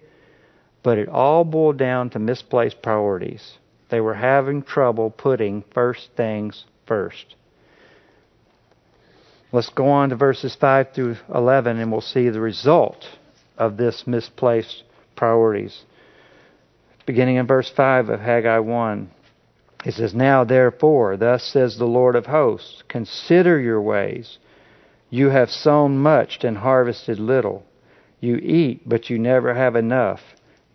but 0.82 0.98
it 0.98 1.08
all 1.08 1.44
boiled 1.44 1.78
down 1.78 2.10
to 2.10 2.18
misplaced 2.18 2.82
priorities. 2.82 3.58
They 3.90 4.00
were 4.00 4.14
having 4.14 4.62
trouble 4.62 5.10
putting 5.10 5.64
first 5.72 6.10
things 6.16 6.64
first. 6.86 7.36
Let's 9.52 9.68
go 9.68 9.88
on 9.88 10.08
to 10.08 10.16
verses 10.16 10.56
5 10.58 10.92
through 10.94 11.16
11 11.32 11.78
and 11.78 11.92
we'll 11.92 12.00
see 12.00 12.28
the 12.30 12.40
result 12.40 13.04
of 13.58 13.76
this 13.76 14.06
misplaced 14.06 14.82
priorities 15.14 15.84
beginning 17.06 17.36
in 17.36 17.46
verse 17.46 17.70
5 17.70 18.08
of 18.08 18.20
Haggai 18.20 18.58
1. 18.58 19.10
It 19.84 19.94
says, 19.94 20.14
Now 20.14 20.44
therefore, 20.44 21.16
thus 21.16 21.42
says 21.42 21.76
the 21.76 21.84
Lord 21.84 22.14
of 22.16 22.26
hosts, 22.26 22.82
consider 22.88 23.58
your 23.60 23.80
ways. 23.80 24.38
You 25.10 25.30
have 25.30 25.50
sown 25.50 25.98
much 25.98 26.44
and 26.44 26.58
harvested 26.58 27.18
little. 27.18 27.64
You 28.20 28.36
eat, 28.36 28.88
but 28.88 29.10
you 29.10 29.18
never 29.18 29.54
have 29.54 29.74
enough. 29.74 30.20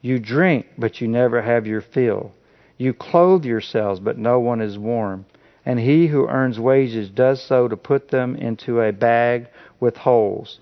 You 0.01 0.19
drink, 0.19 0.67
but 0.77 1.01
you 1.01 1.07
never 1.07 1.41
have 1.41 1.65
your 1.65 1.81
fill. 1.81 2.31
You 2.77 2.93
clothe 2.93 3.45
yourselves, 3.45 3.99
but 3.99 4.17
no 4.17 4.39
one 4.39 4.61
is 4.61 4.77
warm. 4.77 5.25
And 5.65 5.79
he 5.79 6.07
who 6.07 6.27
earns 6.27 6.59
wages 6.59 7.09
does 7.09 7.41
so 7.41 7.67
to 7.67 7.75
put 7.75 8.09
them 8.09 8.35
into 8.35 8.79
a 8.81 8.93
bag 8.93 9.47
with 9.79 9.97
holes. 9.97 10.59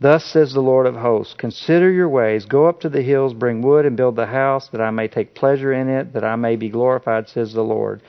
Thus 0.00 0.24
says 0.24 0.52
the 0.52 0.60
Lord 0.60 0.86
of 0.86 0.96
hosts 0.96 1.34
Consider 1.34 1.90
your 1.90 2.08
ways, 2.08 2.46
go 2.46 2.66
up 2.66 2.80
to 2.80 2.88
the 2.88 3.02
hills, 3.02 3.32
bring 3.32 3.62
wood, 3.62 3.86
and 3.86 3.96
build 3.96 4.16
the 4.16 4.26
house, 4.26 4.68
that 4.68 4.80
I 4.80 4.90
may 4.90 5.08
take 5.08 5.34
pleasure 5.34 5.72
in 5.72 5.88
it, 5.88 6.12
that 6.14 6.24
I 6.24 6.36
may 6.36 6.56
be 6.56 6.68
glorified, 6.68 7.28
says 7.28 7.52
the 7.52 7.62
Lord. 7.62 8.02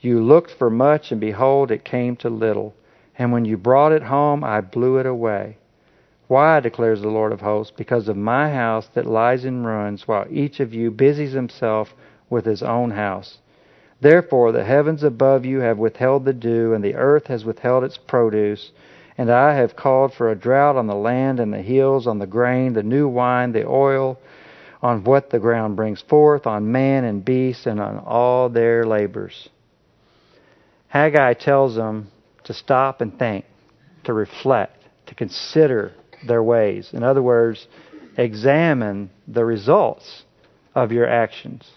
You 0.00 0.22
looked 0.22 0.52
for 0.52 0.70
much, 0.70 1.10
and 1.10 1.20
behold, 1.20 1.70
it 1.70 1.84
came 1.84 2.14
to 2.16 2.28
little. 2.30 2.74
And 3.18 3.32
when 3.32 3.44
you 3.44 3.56
brought 3.56 3.92
it 3.92 4.02
home, 4.02 4.44
I 4.44 4.60
blew 4.60 4.98
it 4.98 5.06
away. 5.06 5.56
Why, 6.34 6.58
declares 6.58 7.00
the 7.00 7.10
Lord 7.10 7.30
of 7.30 7.42
hosts? 7.42 7.72
Because 7.76 8.08
of 8.08 8.16
my 8.16 8.50
house 8.50 8.88
that 8.94 9.06
lies 9.06 9.44
in 9.44 9.64
ruins, 9.64 10.08
while 10.08 10.26
each 10.28 10.58
of 10.58 10.74
you 10.74 10.90
busies 10.90 11.32
himself 11.32 11.94
with 12.28 12.44
his 12.44 12.60
own 12.60 12.90
house. 12.90 13.38
Therefore, 14.00 14.50
the 14.50 14.64
heavens 14.64 15.04
above 15.04 15.44
you 15.44 15.60
have 15.60 15.78
withheld 15.78 16.24
the 16.24 16.32
dew, 16.32 16.74
and 16.74 16.82
the 16.82 16.96
earth 16.96 17.28
has 17.28 17.44
withheld 17.44 17.84
its 17.84 17.98
produce. 17.98 18.72
And 19.16 19.30
I 19.30 19.54
have 19.54 19.76
called 19.76 20.12
for 20.12 20.28
a 20.28 20.34
drought 20.34 20.74
on 20.74 20.88
the 20.88 20.96
land 20.96 21.38
and 21.38 21.52
the 21.52 21.62
hills, 21.62 22.08
on 22.08 22.18
the 22.18 22.26
grain, 22.26 22.72
the 22.72 22.82
new 22.82 23.06
wine, 23.06 23.52
the 23.52 23.68
oil, 23.68 24.18
on 24.82 25.04
what 25.04 25.30
the 25.30 25.38
ground 25.38 25.76
brings 25.76 26.02
forth, 26.02 26.48
on 26.48 26.72
man 26.72 27.04
and 27.04 27.24
beast, 27.24 27.64
and 27.64 27.80
on 27.80 27.98
all 27.98 28.48
their 28.48 28.84
labors. 28.84 29.50
Haggai 30.88 31.34
tells 31.34 31.76
them 31.76 32.08
to 32.42 32.52
stop 32.52 33.00
and 33.00 33.16
think, 33.16 33.44
to 34.02 34.12
reflect, 34.12 34.82
to 35.06 35.14
consider 35.14 35.92
their 36.26 36.42
ways. 36.42 36.90
In 36.92 37.02
other 37.02 37.22
words, 37.22 37.66
examine 38.16 39.10
the 39.26 39.44
results 39.44 40.24
of 40.74 40.92
your 40.92 41.08
actions. 41.08 41.68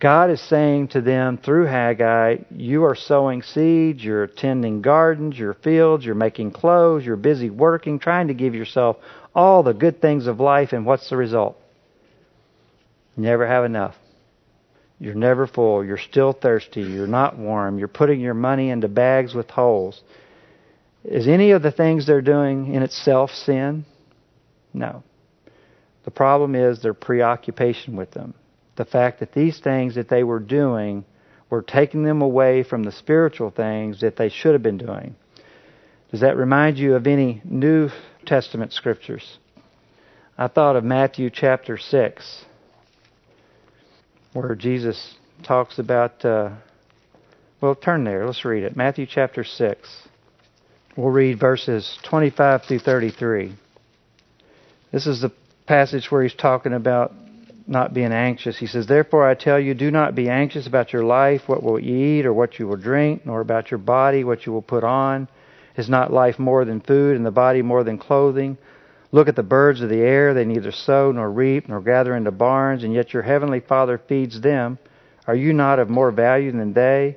God 0.00 0.30
is 0.30 0.40
saying 0.40 0.88
to 0.88 1.00
them 1.00 1.38
through 1.38 1.66
Haggai, 1.66 2.36
You 2.50 2.84
are 2.84 2.94
sowing 2.94 3.42
seeds, 3.42 4.04
you're 4.04 4.26
tending 4.26 4.82
gardens, 4.82 5.38
your 5.38 5.54
fields, 5.54 6.04
you're 6.04 6.14
making 6.14 6.50
clothes, 6.50 7.06
you're 7.06 7.16
busy 7.16 7.48
working, 7.48 7.98
trying 7.98 8.28
to 8.28 8.34
give 8.34 8.54
yourself 8.54 8.96
all 9.34 9.62
the 9.62 9.72
good 9.72 10.02
things 10.02 10.26
of 10.26 10.40
life, 10.40 10.72
and 10.72 10.84
what's 10.84 11.08
the 11.08 11.16
result? 11.16 11.56
You 13.16 13.22
never 13.22 13.46
have 13.46 13.64
enough. 13.64 13.94
You're 14.98 15.14
never 15.14 15.46
full. 15.46 15.84
You're 15.84 15.98
still 15.98 16.32
thirsty. 16.32 16.82
You're 16.82 17.06
not 17.06 17.38
warm. 17.38 17.78
You're 17.78 17.88
putting 17.88 18.20
your 18.20 18.34
money 18.34 18.70
into 18.70 18.88
bags 18.88 19.34
with 19.34 19.50
holes. 19.50 20.02
Is 21.04 21.28
any 21.28 21.50
of 21.50 21.62
the 21.62 21.72
things 21.72 22.06
they're 22.06 22.22
doing 22.22 22.74
in 22.74 22.82
itself 22.82 23.30
sin? 23.30 23.84
No. 24.72 25.02
The 26.04 26.10
problem 26.10 26.54
is 26.54 26.82
their 26.82 26.94
preoccupation 26.94 27.96
with 27.96 28.10
them 28.12 28.34
the 28.76 28.84
fact 28.84 29.20
that 29.20 29.32
these 29.32 29.58
things 29.60 29.94
that 29.94 30.08
they 30.08 30.24
were 30.24 30.40
doing 30.40 31.04
were 31.50 31.62
taking 31.62 32.02
them 32.02 32.22
away 32.22 32.62
from 32.62 32.82
the 32.82 32.92
spiritual 32.92 33.50
things 33.50 34.00
that 34.00 34.16
they 34.16 34.28
should 34.28 34.52
have 34.52 34.62
been 34.62 34.78
doing. 34.78 35.14
Does 36.10 36.20
that 36.20 36.36
remind 36.36 36.78
you 36.78 36.94
of 36.94 37.06
any 37.06 37.40
New 37.44 37.90
Testament 38.26 38.72
scriptures? 38.72 39.38
I 40.36 40.48
thought 40.48 40.76
of 40.76 40.84
Matthew 40.84 41.30
chapter 41.30 41.78
6, 41.78 42.44
where 44.32 44.54
Jesus 44.54 45.14
talks 45.44 45.78
about. 45.78 46.24
Uh, 46.24 46.50
well, 47.60 47.74
turn 47.74 48.04
there. 48.04 48.26
Let's 48.26 48.44
read 48.44 48.64
it. 48.64 48.76
Matthew 48.76 49.06
chapter 49.06 49.44
6. 49.44 50.08
We'll 50.96 51.10
read 51.10 51.40
verses 51.40 51.98
25 52.04 52.66
through 52.66 52.78
33. 52.78 53.56
This 54.92 55.08
is 55.08 55.20
the 55.20 55.32
passage 55.66 56.08
where 56.08 56.22
he's 56.22 56.34
talking 56.34 56.72
about 56.72 57.12
not 57.66 57.92
being 57.92 58.12
anxious. 58.12 58.56
He 58.56 58.68
says, 58.68 58.86
Therefore 58.86 59.28
I 59.28 59.34
tell 59.34 59.58
you, 59.58 59.74
do 59.74 59.90
not 59.90 60.14
be 60.14 60.28
anxious 60.28 60.68
about 60.68 60.92
your 60.92 61.02
life, 61.02 61.42
what 61.48 61.64
will 61.64 61.80
you 61.80 62.20
eat 62.20 62.26
or 62.26 62.32
what 62.32 62.60
you 62.60 62.68
will 62.68 62.76
drink, 62.76 63.26
nor 63.26 63.40
about 63.40 63.72
your 63.72 63.78
body, 63.78 64.22
what 64.22 64.46
you 64.46 64.52
will 64.52 64.62
put 64.62 64.84
on. 64.84 65.26
Is 65.76 65.88
not 65.88 66.12
life 66.12 66.38
more 66.38 66.64
than 66.64 66.80
food, 66.80 67.16
and 67.16 67.26
the 67.26 67.32
body 67.32 67.60
more 67.60 67.82
than 67.82 67.98
clothing? 67.98 68.56
Look 69.10 69.26
at 69.26 69.34
the 69.34 69.42
birds 69.42 69.80
of 69.80 69.88
the 69.88 69.98
air. 69.98 70.32
They 70.32 70.44
neither 70.44 70.70
sow 70.70 71.10
nor 71.10 71.28
reap 71.28 71.68
nor 71.68 71.80
gather 71.80 72.14
into 72.14 72.30
barns, 72.30 72.84
and 72.84 72.94
yet 72.94 73.12
your 73.12 73.24
heavenly 73.24 73.58
Father 73.58 73.98
feeds 73.98 74.40
them. 74.40 74.78
Are 75.26 75.34
you 75.34 75.52
not 75.52 75.80
of 75.80 75.90
more 75.90 76.12
value 76.12 76.52
than 76.52 76.72
they? 76.72 77.16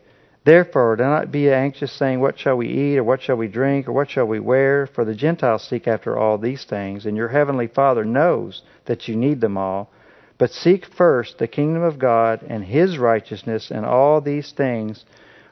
Therefore, 0.43 0.95
do 0.95 1.03
not 1.03 1.31
be 1.31 1.51
anxious, 1.51 1.91
saying, 1.91 2.19
What 2.19 2.39
shall 2.39 2.57
we 2.57 2.67
eat, 2.67 2.97
or 2.97 3.03
what 3.03 3.21
shall 3.21 3.35
we 3.35 3.47
drink, 3.47 3.87
or 3.87 3.91
what 3.91 4.09
shall 4.09 4.25
we 4.25 4.39
wear? 4.39 4.87
For 4.87 5.05
the 5.05 5.13
Gentiles 5.13 5.67
seek 5.67 5.87
after 5.87 6.17
all 6.17 6.37
these 6.37 6.63
things, 6.65 7.05
and 7.05 7.15
your 7.15 7.27
heavenly 7.27 7.67
Father 7.67 8.03
knows 8.03 8.63
that 8.85 9.07
you 9.07 9.15
need 9.15 9.39
them 9.39 9.55
all. 9.55 9.91
But 10.39 10.51
seek 10.51 10.85
first 10.85 11.37
the 11.37 11.47
kingdom 11.47 11.83
of 11.83 11.99
God 11.99 12.41
and 12.47 12.63
his 12.63 12.97
righteousness, 12.97 13.69
and 13.69 13.85
all 13.85 14.19
these 14.19 14.51
things 14.51 15.05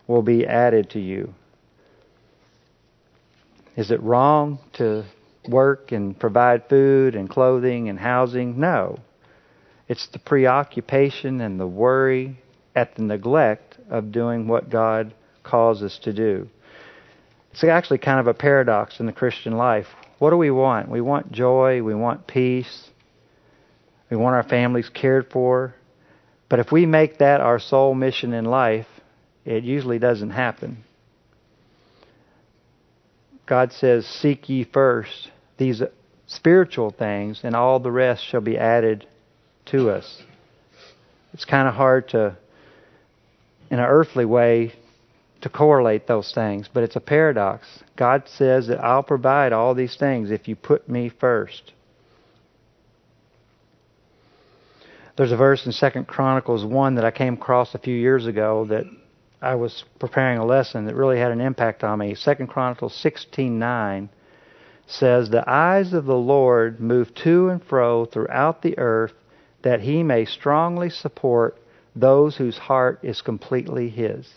will 0.08 0.24
be 0.24 0.48
added 0.48 0.90
to 0.92 1.00
you. 1.00 1.36
Is 3.76 3.92
it 3.92 4.02
wrong 4.02 4.58
to 4.74 5.06
work 5.48 5.92
and 5.92 6.20
provide 6.20 6.68
food 6.68 7.16
and 7.16 7.30
clothing 7.30 7.90
and 7.90 8.00
housing? 8.00 8.60
No. 8.60 8.98
It's 9.88 10.08
the 10.08 10.20
preoccupation 10.20 11.42
and 11.42 11.60
the 11.60 11.68
worry 11.68 12.40
at 12.76 12.96
the 12.96 13.02
neglect 13.02 13.78
of 13.90 14.12
doing 14.12 14.48
what 14.48 14.70
God 14.70 15.14
calls 15.44 15.82
us 15.82 16.00
to 16.04 16.14
do. 16.14 16.48
It's 17.52 17.64
actually 17.64 17.98
kind 17.98 18.20
of 18.20 18.28
a 18.28 18.34
paradox 18.34 19.00
in 19.00 19.06
the 19.06 19.12
Christian 19.12 19.58
life. 19.58 19.88
What 20.20 20.30
do 20.30 20.38
we 20.38 20.52
want? 20.52 20.90
We 20.90 21.02
want 21.02 21.32
joy, 21.32 21.82
we 21.82 21.96
want 21.96 22.28
peace, 22.28 22.90
we 24.10 24.18
want 24.18 24.36
our 24.36 24.44
families 24.44 24.90
cared 24.90 25.32
for. 25.32 25.74
But 26.50 26.60
if 26.60 26.72
we 26.72 26.86
make 26.86 27.20
that 27.20 27.42
our 27.42 27.60
sole 27.60 27.94
mission 27.94 28.34
in 28.34 28.46
life, 28.46 28.88
it 29.46 29.64
usually 29.64 30.00
doesn't 30.00 30.32
happen. 30.32 30.84
God 33.46 33.72
says, 33.74 34.06
Seek 34.06 34.50
ye 34.50 34.64
first 34.64 35.32
these 35.58 35.82
spiritual 36.28 36.92
things, 36.92 37.42
and 37.44 37.56
all 37.56 37.80
the 37.80 37.92
rest 37.92 38.24
shall 38.24 38.42
be 38.42 38.58
added 38.58 39.08
to 39.66 39.90
us. 39.90 40.22
It's 41.34 41.46
kind 41.46 41.68
of 41.68 41.74
hard 41.74 42.10
to, 42.10 42.38
in 43.70 43.80
an 43.80 43.86
earthly 43.86 44.26
way, 44.26 44.74
to 45.42 45.50
correlate 45.50 46.08
those 46.08 46.34
things, 46.34 46.70
but 46.74 46.84
it's 46.84 46.96
a 46.96 47.02
paradox. 47.02 47.66
God 47.96 48.24
says 48.28 48.68
that 48.68 48.84
I'll 48.84 49.04
provide 49.04 49.54
all 49.54 49.74
these 49.74 49.96
things 49.96 50.32
if 50.32 50.48
you 50.48 50.56
put 50.56 50.90
me 50.90 51.10
first. 51.10 51.72
There's 55.16 55.32
a 55.32 55.38
verse 55.38 55.66
in 55.66 55.72
Second 55.72 56.08
Chronicles 56.08 56.66
1 56.66 56.96
that 56.96 57.06
I 57.06 57.12
came 57.12 57.34
across 57.34 57.76
a 57.76 57.80
few 57.80 57.96
years 57.96 58.26
ago 58.26 58.66
that 58.70 58.86
I 59.42 59.56
was 59.56 59.84
preparing 60.00 60.38
a 60.38 60.46
lesson 60.46 60.86
that 60.86 60.96
really 60.96 61.20
had 61.20 61.32
an 61.32 61.42
impact 61.42 61.84
on 61.84 62.00
me. 62.00 62.16
Second 62.16 62.48
Chronicles 62.48 62.94
16:9 62.96 64.10
says, 64.88 65.30
"The 65.30 65.50
eyes 65.50 65.94
of 65.94 66.06
the 66.06 66.18
Lord 66.18 66.80
move 66.80 67.14
to 67.16 67.50
and 67.50 67.64
fro 67.64 68.06
throughout 68.06 68.62
the 68.62 68.78
earth, 68.78 69.14
that 69.62 69.82
He 69.82 70.04
may 70.04 70.26
strongly 70.26 70.90
support 70.90 71.58
those 72.00 72.36
whose 72.36 72.58
heart 72.58 73.00
is 73.04 73.22
completely 73.22 73.90
His." 73.90 74.28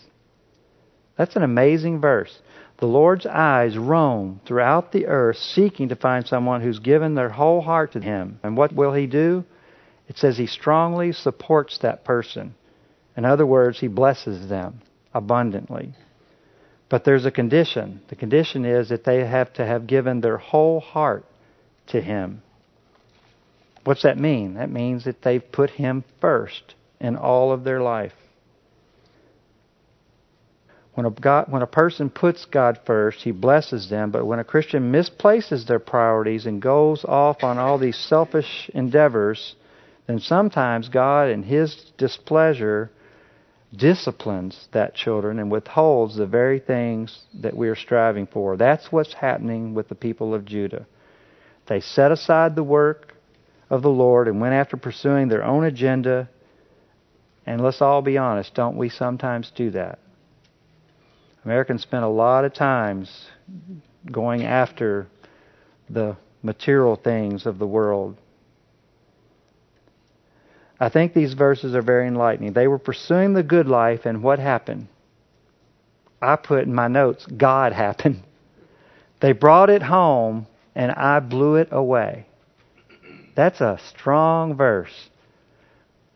That's 1.17 1.35
an 1.35 1.43
amazing 1.43 1.99
verse. 2.01 2.41
The 2.77 2.87
Lord's 2.87 3.25
eyes 3.25 3.77
roam 3.77 4.41
throughout 4.45 4.91
the 4.91 5.07
earth, 5.07 5.37
seeking 5.37 5.89
to 5.89 5.95
find 5.95 6.25
someone 6.27 6.61
who's 6.61 6.79
given 6.79 7.13
their 7.13 7.29
whole 7.29 7.61
heart 7.61 7.91
to 7.93 8.01
Him. 8.01 8.39
And 8.43 8.57
what 8.57 8.73
will 8.73 8.93
He 8.93 9.07
do? 9.07 9.45
It 10.09 10.17
says 10.17 10.37
He 10.37 10.47
strongly 10.47 11.11
supports 11.11 11.77
that 11.79 12.03
person. 12.03 12.55
In 13.15 13.25
other 13.25 13.45
words, 13.45 13.79
He 13.79 13.87
blesses 13.87 14.49
them 14.49 14.81
abundantly. 15.13 15.93
But 16.89 17.05
there's 17.05 17.25
a 17.25 17.31
condition. 17.31 18.01
The 18.09 18.15
condition 18.15 18.65
is 18.65 18.89
that 18.89 19.03
they 19.03 19.25
have 19.25 19.53
to 19.53 19.65
have 19.65 19.87
given 19.87 20.21
their 20.21 20.37
whole 20.37 20.79
heart 20.79 21.25
to 21.87 22.01
Him. 22.01 22.41
What's 23.83 24.03
that 24.03 24.17
mean? 24.17 24.55
That 24.55 24.71
means 24.71 25.05
that 25.05 25.21
they've 25.21 25.51
put 25.51 25.69
Him 25.69 26.03
first 26.19 26.75
in 27.03 27.15
all 27.15 27.51
of 27.51 27.63
their 27.63 27.81
life. 27.81 28.13
When 30.93 31.05
a, 31.05 31.11
God, 31.11 31.51
when 31.51 31.61
a 31.61 31.67
person 31.67 32.09
puts 32.09 32.45
God 32.45 32.79
first, 32.85 33.21
He 33.21 33.31
blesses 33.31 33.89
them. 33.89 34.11
But 34.11 34.25
when 34.25 34.39
a 34.39 34.43
Christian 34.43 34.91
misplaces 34.91 35.65
their 35.65 35.79
priorities 35.79 36.45
and 36.45 36.61
goes 36.61 37.03
off 37.03 37.43
on 37.43 37.57
all 37.57 37.77
these 37.77 37.97
selfish 37.97 38.69
endeavors, 38.73 39.55
then 40.07 40.19
sometimes 40.19 40.89
God, 40.89 41.29
in 41.29 41.43
His 41.43 41.75
displeasure, 41.97 42.91
disciplines 43.75 44.67
that 44.71 44.93
children 44.93 45.39
and 45.39 45.51
withholds 45.51 46.15
the 46.15 46.27
very 46.27 46.59
things 46.59 47.21
that 47.41 47.55
we 47.55 47.69
are 47.69 47.75
striving 47.75 48.27
for. 48.27 48.55
That's 48.55 48.91
what's 48.91 49.13
happening 49.13 49.73
with 49.73 49.89
the 49.89 49.95
people 49.95 50.35
of 50.35 50.45
Judah. 50.45 50.85
They 51.67 51.79
set 51.79 52.11
aside 52.11 52.55
the 52.55 52.63
work 52.63 53.15
of 53.69 53.81
the 53.81 53.89
Lord 53.89 54.27
and 54.27 54.39
went 54.39 54.53
after 54.53 54.77
pursuing 54.77 55.27
their 55.27 55.43
own 55.43 55.63
agenda. 55.63 56.29
And 57.45 57.61
let's 57.61 57.81
all 57.81 58.01
be 58.01 58.17
honest, 58.17 58.53
don't 58.53 58.77
we 58.77 58.89
sometimes 58.89 59.51
do 59.55 59.71
that? 59.71 59.99
Americans 61.43 61.81
spend 61.81 62.05
a 62.05 62.09
lot 62.09 62.45
of 62.45 62.53
times 62.53 63.27
going 64.09 64.43
after 64.43 65.07
the 65.89 66.15
material 66.41 66.95
things 66.95 67.45
of 67.45 67.59
the 67.59 67.67
world 67.67 68.17
I 70.83 70.89
think 70.89 71.13
these 71.13 71.33
verses 71.33 71.75
are 71.75 71.81
very 71.81 72.09
enlightening. 72.09 72.51
They 72.51 72.67
were 72.67 72.77
pursuing 72.77 73.33
the 73.33 73.41
good 73.41 73.67
life, 73.67 74.05
and 74.05 74.21
what 74.21 74.39
happened? 74.39 74.87
I 76.21 76.35
put 76.35 76.63
in 76.63 76.75
my 76.75 76.89
notes, 76.89 77.25
God 77.25 77.71
happened. 77.85 78.21
They 79.21 79.31
brought 79.31 79.69
it 79.69 79.81
home, 79.81 80.45
and 80.75 80.91
I 80.91 81.21
blew 81.21 81.55
it 81.55 81.69
away. 81.71 82.25
That's 83.33 83.61
a 83.61 83.79
strong 83.87 84.57
verse. 84.57 85.09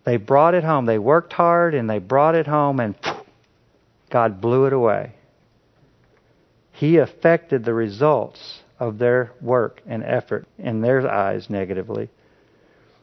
They 0.07 0.15
brought 0.15 0.53
it 0.53 0.63
home. 0.63 0.85
They 0.85 0.99
worked 0.99 1.33
hard, 1.33 1.73
and 1.73 1.89
they 1.89 1.99
brought 1.99 2.33
it 2.33 2.47
home, 2.47 2.79
and 2.79 2.95
God 4.09 4.39
blew 4.39 4.63
it 4.63 4.71
away. 4.71 5.11
He 6.71 6.95
affected 6.95 7.65
the 7.65 7.73
results 7.73 8.61
of 8.79 8.99
their 8.99 9.33
work 9.41 9.81
and 9.85 10.05
effort 10.05 10.47
in 10.57 10.79
their 10.79 11.05
eyes 11.11 11.49
negatively. 11.49 12.07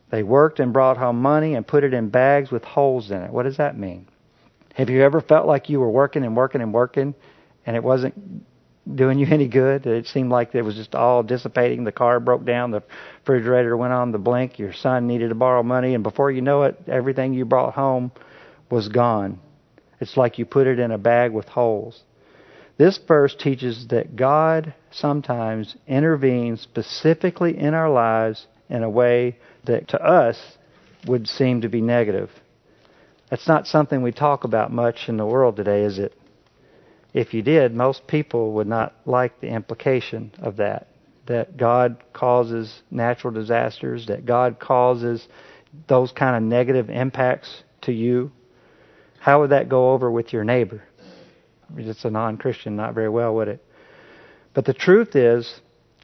They 0.08 0.22
worked 0.22 0.60
and 0.60 0.72
brought 0.72 0.96
home 0.96 1.20
money 1.20 1.54
and 1.54 1.66
put 1.66 1.84
it 1.84 1.92
in 1.92 2.08
bags 2.08 2.50
with 2.50 2.64
holes 2.64 3.10
in 3.10 3.20
it. 3.20 3.30
What 3.30 3.42
does 3.42 3.58
that 3.58 3.76
mean? 3.76 4.08
Have 4.72 4.88
you 4.88 5.02
ever 5.02 5.20
felt 5.20 5.46
like 5.46 5.68
you 5.68 5.80
were 5.80 5.90
working 5.90 6.24
and 6.24 6.34
working 6.34 6.62
and 6.62 6.72
working 6.72 7.14
and 7.66 7.76
it 7.76 7.84
wasn't 7.84 8.46
doing 8.92 9.18
you 9.18 9.26
any 9.30 9.48
good? 9.48 9.86
It 9.86 10.06
seemed 10.06 10.30
like 10.30 10.54
it 10.54 10.62
was 10.62 10.74
just 10.74 10.94
all 10.94 11.22
dissipating. 11.22 11.84
The 11.84 11.92
car 11.92 12.20
broke 12.20 12.44
down, 12.44 12.70
the 12.70 12.82
refrigerator 13.20 13.76
went 13.76 13.92
on 13.92 14.12
the 14.12 14.18
blink, 14.18 14.58
your 14.58 14.72
son 14.72 15.06
needed 15.06 15.28
to 15.30 15.34
borrow 15.34 15.62
money, 15.62 15.94
and 15.94 16.02
before 16.02 16.30
you 16.30 16.42
know 16.42 16.64
it, 16.64 16.78
everything 16.86 17.34
you 17.34 17.44
brought 17.44 17.74
home 17.74 18.12
was 18.70 18.88
gone. 18.88 19.38
It's 20.00 20.16
like 20.16 20.38
you 20.38 20.44
put 20.44 20.66
it 20.66 20.78
in 20.78 20.90
a 20.90 20.98
bag 20.98 21.32
with 21.32 21.48
holes. 21.48 22.02
This 22.76 22.98
verse 22.98 23.34
teaches 23.34 23.86
that 23.88 24.16
God 24.16 24.74
sometimes 24.90 25.76
intervenes 25.86 26.60
specifically 26.60 27.56
in 27.56 27.72
our 27.72 27.90
lives 27.90 28.46
in 28.68 28.82
a 28.82 28.90
way 28.90 29.36
that 29.64 29.88
to 29.88 30.02
us 30.02 30.58
would 31.06 31.28
seem 31.28 31.60
to 31.60 31.68
be 31.68 31.80
negative. 31.80 32.30
That's 33.30 33.46
not 33.46 33.66
something 33.66 34.02
we 34.02 34.12
talk 34.12 34.44
about 34.44 34.72
much 34.72 35.08
in 35.08 35.16
the 35.16 35.26
world 35.26 35.56
today, 35.56 35.82
is 35.82 35.98
it? 35.98 36.12
If 37.14 37.32
you 37.32 37.42
did, 37.42 37.72
most 37.74 38.06
people 38.08 38.52
would 38.54 38.66
not 38.66 38.92
like 39.06 39.40
the 39.40 39.46
implication 39.46 40.32
of 40.40 40.56
that. 40.56 40.88
That 41.26 41.56
God 41.56 42.02
causes 42.12 42.82
natural 42.90 43.32
disasters, 43.32 44.06
that 44.08 44.26
God 44.26 44.58
causes 44.58 45.26
those 45.86 46.12
kind 46.12 46.36
of 46.36 46.42
negative 46.42 46.90
impacts 46.90 47.62
to 47.82 47.92
you. 47.92 48.32
How 49.20 49.40
would 49.40 49.50
that 49.50 49.68
go 49.68 49.92
over 49.92 50.10
with 50.10 50.32
your 50.32 50.44
neighbor? 50.44 50.82
It's 51.76 52.04
a 52.04 52.10
non 52.10 52.36
Christian, 52.36 52.76
not 52.76 52.94
very 52.94 53.08
well, 53.08 53.34
would 53.36 53.48
it? 53.48 53.64
But 54.52 54.66
the 54.66 54.74
truth 54.74 55.16
is, 55.16 55.60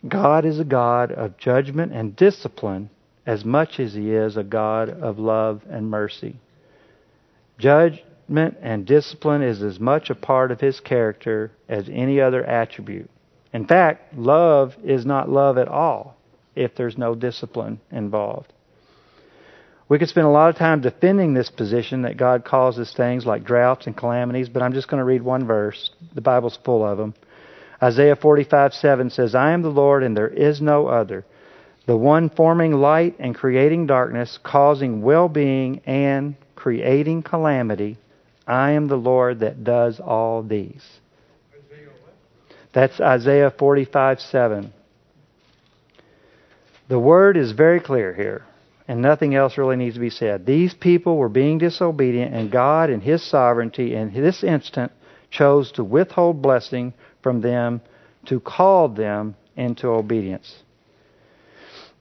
God 0.06 0.44
is 0.44 0.58
a 0.58 0.64
God 0.64 1.12
of 1.12 1.36
judgment 1.36 1.92
and 1.92 2.16
discipline 2.16 2.88
as 3.26 3.44
much 3.44 3.78
as 3.78 3.94
He 3.94 4.12
is 4.12 4.36
a 4.36 4.42
God 4.42 4.88
of 4.88 5.18
love 5.18 5.62
and 5.68 5.90
mercy. 5.90 6.36
And 8.30 8.86
discipline 8.86 9.42
is 9.42 9.62
as 9.62 9.80
much 9.80 10.08
a 10.10 10.14
part 10.14 10.50
of 10.52 10.60
His 10.60 10.78
character 10.80 11.50
as 11.68 11.88
any 11.90 12.20
other 12.20 12.44
attribute. 12.44 13.10
In 13.52 13.66
fact, 13.66 14.16
love 14.16 14.76
is 14.84 15.04
not 15.04 15.28
love 15.28 15.58
at 15.58 15.68
all 15.68 16.16
if 16.54 16.74
there's 16.76 16.96
no 16.96 17.14
discipline 17.14 17.80
involved. 17.90 18.52
We 19.88 19.98
could 19.98 20.08
spend 20.08 20.28
a 20.28 20.30
lot 20.30 20.50
of 20.50 20.56
time 20.56 20.82
defending 20.82 21.34
this 21.34 21.50
position 21.50 22.02
that 22.02 22.16
God 22.16 22.44
causes 22.44 22.92
things 22.96 23.26
like 23.26 23.42
droughts 23.42 23.88
and 23.88 23.96
calamities, 23.96 24.48
but 24.48 24.62
I'm 24.62 24.72
just 24.72 24.86
going 24.86 25.00
to 25.00 25.04
read 25.04 25.22
one 25.22 25.48
verse. 25.48 25.90
The 26.14 26.20
Bible's 26.20 26.58
full 26.64 26.86
of 26.86 26.96
them. 26.96 27.14
Isaiah 27.82 28.14
45 28.14 28.74
7 28.74 29.10
says, 29.10 29.34
I 29.34 29.50
am 29.50 29.62
the 29.62 29.68
Lord 29.68 30.04
and 30.04 30.16
there 30.16 30.28
is 30.28 30.60
no 30.60 30.86
other, 30.86 31.24
the 31.86 31.96
one 31.96 32.30
forming 32.30 32.74
light 32.74 33.16
and 33.18 33.34
creating 33.34 33.86
darkness, 33.86 34.38
causing 34.44 35.02
well 35.02 35.28
being 35.28 35.80
and 35.86 36.36
creating 36.54 37.22
calamity. 37.24 37.98
I 38.46 38.72
am 38.72 38.88
the 38.88 38.96
Lord 38.96 39.40
that 39.40 39.64
does 39.64 40.00
all 40.00 40.42
these. 40.42 40.84
That's 42.72 43.00
Isaiah 43.00 43.50
45 43.50 44.20
7. 44.20 44.72
The 46.88 46.98
word 46.98 47.36
is 47.36 47.52
very 47.52 47.80
clear 47.80 48.12
here, 48.14 48.42
and 48.88 49.00
nothing 49.00 49.34
else 49.34 49.56
really 49.56 49.76
needs 49.76 49.94
to 49.94 50.00
be 50.00 50.10
said. 50.10 50.46
These 50.46 50.74
people 50.74 51.16
were 51.16 51.28
being 51.28 51.58
disobedient, 51.58 52.34
and 52.34 52.50
God, 52.50 52.90
in 52.90 53.00
His 53.00 53.22
sovereignty, 53.22 53.94
in 53.94 54.12
this 54.12 54.42
instant, 54.42 54.92
chose 55.30 55.70
to 55.72 55.84
withhold 55.84 56.42
blessing 56.42 56.92
from 57.22 57.40
them 57.40 57.80
to 58.26 58.40
call 58.40 58.88
them 58.88 59.36
into 59.56 59.88
obedience. 59.88 60.62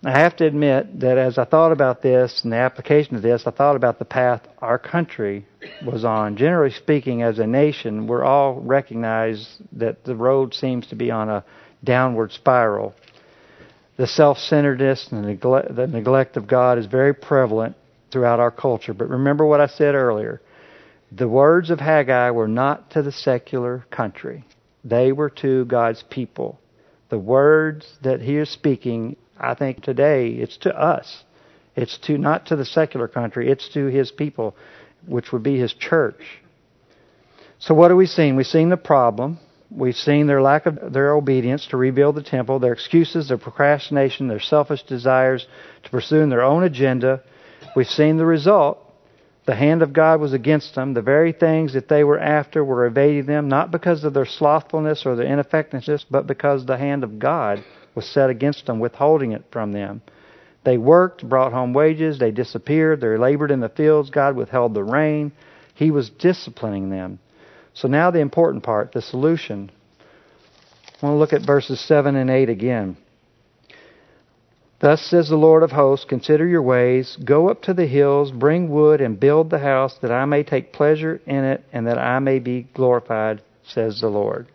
I 0.04 0.18
have 0.20 0.38
to 0.38 0.46
admit 0.46 1.02
that 1.02 1.18
as 1.18 1.38
I 1.38 1.44
thought 1.44 1.74
about 1.74 2.02
this 2.02 2.42
and 2.44 2.54
the 2.54 2.58
application 2.58 3.18
of 3.18 3.22
this, 3.22 3.44
I 3.46 3.52
thought 3.52 3.76
about 3.76 4.00
the 4.00 4.06
path 4.06 4.42
our 4.60 4.80
country 4.80 5.46
was 5.86 6.06
on. 6.06 6.38
Generally 6.38 6.72
speaking, 6.72 7.22
as 7.22 7.38
a 7.38 7.46
nation, 7.46 8.08
we're 8.08 8.24
all 8.24 8.62
recognize 8.62 9.58
that 9.74 10.06
the 10.06 10.16
road 10.16 10.54
seems 10.54 10.88
to 10.88 10.96
be 10.96 11.12
on 11.12 11.28
a 11.30 11.44
downward 11.84 12.32
spiral. 12.32 12.96
The 13.98 14.08
self-centeredness 14.08 15.10
and 15.12 15.22
the 15.22 15.28
neglect, 15.28 15.76
the 15.76 15.88
neglect 15.88 16.38
of 16.38 16.48
God 16.48 16.78
is 16.78 16.86
very 16.86 17.14
prevalent 17.14 17.76
throughout 18.10 18.40
our 18.40 18.52
culture. 18.52 18.94
But 18.94 19.10
remember 19.10 19.46
what 19.46 19.60
I 19.60 19.68
said 19.68 19.96
earlier. 19.96 20.42
The 21.12 21.28
words 21.28 21.72
of 21.72 21.82
Haggai 21.82 22.32
were 22.32 22.48
not 22.48 22.92
to 22.92 23.02
the 23.02 23.12
secular 23.12 23.86
country. 23.92 24.46
They 24.86 25.12
were 25.12 25.30
to 25.42 25.66
God's 25.66 26.04
people. 26.10 26.58
The 27.10 27.20
words 27.20 27.98
that 28.02 28.22
he 28.22 28.38
is 28.38 28.50
speaking 28.50 29.18
I 29.40 29.54
think 29.54 29.82
today 29.82 30.30
it's 30.32 30.58
to 30.58 30.78
us. 30.78 31.24
It's 31.76 31.98
to 32.00 32.18
not 32.18 32.48
to 32.48 32.56
the 32.56 32.66
secular 32.66 33.08
country, 33.08 33.50
it's 33.50 33.70
to 33.70 33.86
his 33.86 34.12
people, 34.12 34.56
which 35.08 35.32
would 35.32 35.44
be 35.44 35.58
his 35.58 35.74
church. 35.74 36.42
So 37.60 37.74
what 37.74 37.92
have 37.92 37.98
we 37.98 38.06
seen? 38.06 38.36
We've 38.36 38.46
seen 38.46 38.70
the 38.70 38.78
problem. 38.78 39.40
We've 39.72 39.96
seen 39.96 40.28
their 40.28 40.42
lack 40.42 40.66
of 40.66 40.94
their 40.94 41.14
obedience 41.14 41.68
to 41.68 41.78
rebuild 41.78 42.16
the 42.16 42.24
temple, 42.24 42.60
their 42.60 42.74
excuses, 42.74 43.28
their 43.28 43.38
procrastination, 43.38 44.28
their 44.28 44.40
selfish 44.40 44.84
desires 44.84 45.46
to 45.84 45.90
pursue 45.90 46.28
their 46.28 46.42
own 46.42 46.64
agenda. 46.64 47.22
We've 47.76 47.88
seen 47.88 48.18
the 48.18 48.26
result. 48.26 48.80
The 49.46 49.56
hand 49.56 49.82
of 49.82 49.94
God 49.94 50.20
was 50.20 50.34
against 50.34 50.76
them. 50.76 50.94
The 50.94 51.02
very 51.02 51.32
things 51.32 51.74
that 51.74 51.88
they 51.88 52.04
were 52.04 52.20
after 52.20 52.64
were 52.64 52.86
evading 52.86 53.26
them, 53.26 53.48
not 53.48 53.72
because 53.72 54.04
of 54.04 54.14
their 54.14 54.26
slothfulness 54.26 55.06
or 55.06 55.16
their 55.16 55.28
ineffectiveness, 55.28 56.06
but 56.10 56.28
because 56.28 56.66
the 56.66 56.78
hand 56.78 57.04
of 57.04 57.20
God 57.20 57.64
was 57.96 58.06
set 58.06 58.30
against 58.30 58.66
them, 58.66 58.80
withholding 58.80 59.32
it 59.32 59.46
from 59.52 59.72
them. 59.72 60.02
They 60.64 60.78
worked, 60.78 61.28
brought 61.28 61.54
home 61.54 61.74
wages, 61.74 62.20
they 62.20 62.32
disappeared, 62.32 63.02
they 63.02 63.18
labored 63.18 63.52
in 63.52 63.60
the 63.60 63.70
fields, 63.70 64.10
God 64.10 64.36
withheld 64.36 64.74
the 64.74 64.84
rain. 64.84 65.32
He 65.74 65.92
was 65.92 66.10
disciplining 66.10 66.90
them. 66.90 67.20
So 67.74 67.88
now 67.88 68.12
the 68.12 68.20
important 68.20 68.64
part, 68.64 68.92
the 68.92 69.02
solution. 69.02 69.72
I 71.02 71.06
want 71.06 71.16
to 71.16 71.18
look 71.18 71.34
at 71.34 71.48
verses 71.48 71.80
7 71.80 72.16
and 72.16 72.30
8 72.30 72.50
again. 72.50 72.98
Thus 74.82 75.02
says 75.02 75.28
the 75.28 75.36
Lord 75.36 75.64
of 75.64 75.72
hosts, 75.72 76.06
consider 76.06 76.48
your 76.48 76.62
ways, 76.62 77.18
go 77.24 77.50
up 77.50 77.62
to 77.64 77.74
the 77.74 77.86
hills, 77.86 78.32
bring 78.32 78.70
wood, 78.70 79.02
and 79.02 79.20
build 79.20 79.50
the 79.50 79.60
house, 79.60 79.98
that 80.02 80.12
I 80.12 80.26
may 80.26 80.44
take 80.44 80.72
pleasure 80.72 81.20
in 81.26 81.44
it, 81.44 81.64
and 81.74 81.88
that 81.88 81.98
I 81.98 82.20
may 82.20 82.40
be 82.40 82.68
glorified, 82.74 83.42
says 83.64 84.00
the 84.00 84.08
Lord. 84.08 84.48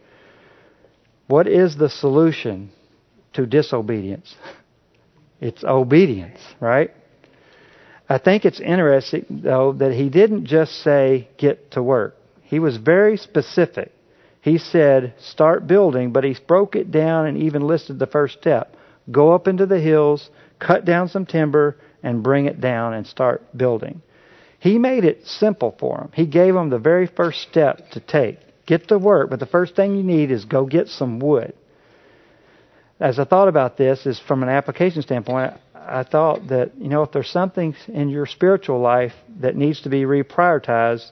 What 1.27 1.47
is 1.47 1.77
the 1.77 1.91
solution 1.91 2.71
to 3.35 3.47
disobedience. 3.47 4.35
It's 5.41 5.63
obedience, 5.63 6.41
right? 6.61 6.91
I 8.09 8.19
think 8.19 8.45
it's 8.45 8.61
interesting, 8.61 9.27
though, 9.29 9.73
that 9.75 9.93
he 9.93 10.09
didn't 10.09 10.47
just 10.47 10.83
say, 10.83 11.29
get 11.39 11.73
to 11.73 11.83
work. 11.83 12.17
He 12.43 12.59
was 12.59 12.77
very 12.77 13.17
specific. 13.17 13.93
He 14.41 14.59
said, 14.59 15.15
start 15.19 15.67
building, 15.67 16.13
but 16.13 16.25
he 16.25 16.37
broke 16.47 16.77
it 16.77 16.91
down 16.91 17.27
and 17.27 17.39
even 17.39 17.67
listed 17.67 17.99
the 17.99 18.07
first 18.07 18.39
step. 18.39 18.77
Go 19.11 19.33
up 19.33 19.49
into 19.49 19.67
the 19.67 19.81
hills, 19.81 20.29
cut 20.59 20.85
down 20.85 21.09
some 21.09 21.27
timber, 21.27 21.77
and 22.03 22.23
bring 22.23 22.47
it 22.47 22.61
down 22.61 22.95
and 22.95 23.07
start 23.07 23.57
building. 23.57 24.03
He 24.59 24.79
made 24.79 25.05
it 25.05 25.27
simple 25.27 25.75
for 25.79 25.99
them. 25.99 26.11
He 26.15 26.27
gave 26.27 26.55
them 26.55 26.71
the 26.71 26.79
very 26.79 27.07
first 27.07 27.41
step 27.43 27.91
to 27.91 28.01
take. 28.01 28.39
Get 28.67 28.89
to 28.89 28.99
work, 28.99 29.31
but 29.31 29.41
the 29.41 29.47
first 29.47 29.77
thing 29.77 29.95
you 29.97 30.03
need 30.03 30.31
is 30.31 30.45
go 30.45 30.65
get 30.65 30.89
some 30.89 31.19
wood 31.19 31.55
as 33.01 33.19
I 33.19 33.25
thought 33.25 33.49
about 33.49 33.77
this, 33.77 34.07
is 34.07 34.21
from 34.21 34.43
an 34.43 34.49
application 34.49 35.03
standpoint, 35.03 35.55
I 35.75 36.05
thought 36.05 36.49
that, 36.49 36.77
you 36.79 36.89
know, 36.89 37.03
if 37.03 37.13
there's 37.13 37.31
something 37.31 37.75
in 37.89 38.09
your 38.09 38.27
spiritual 38.27 38.81
life 38.81 39.13
that 39.41 39.57
needs 39.57 39.83
to 39.83 39.91
be 39.91 40.03
reprioritized, 40.03 41.11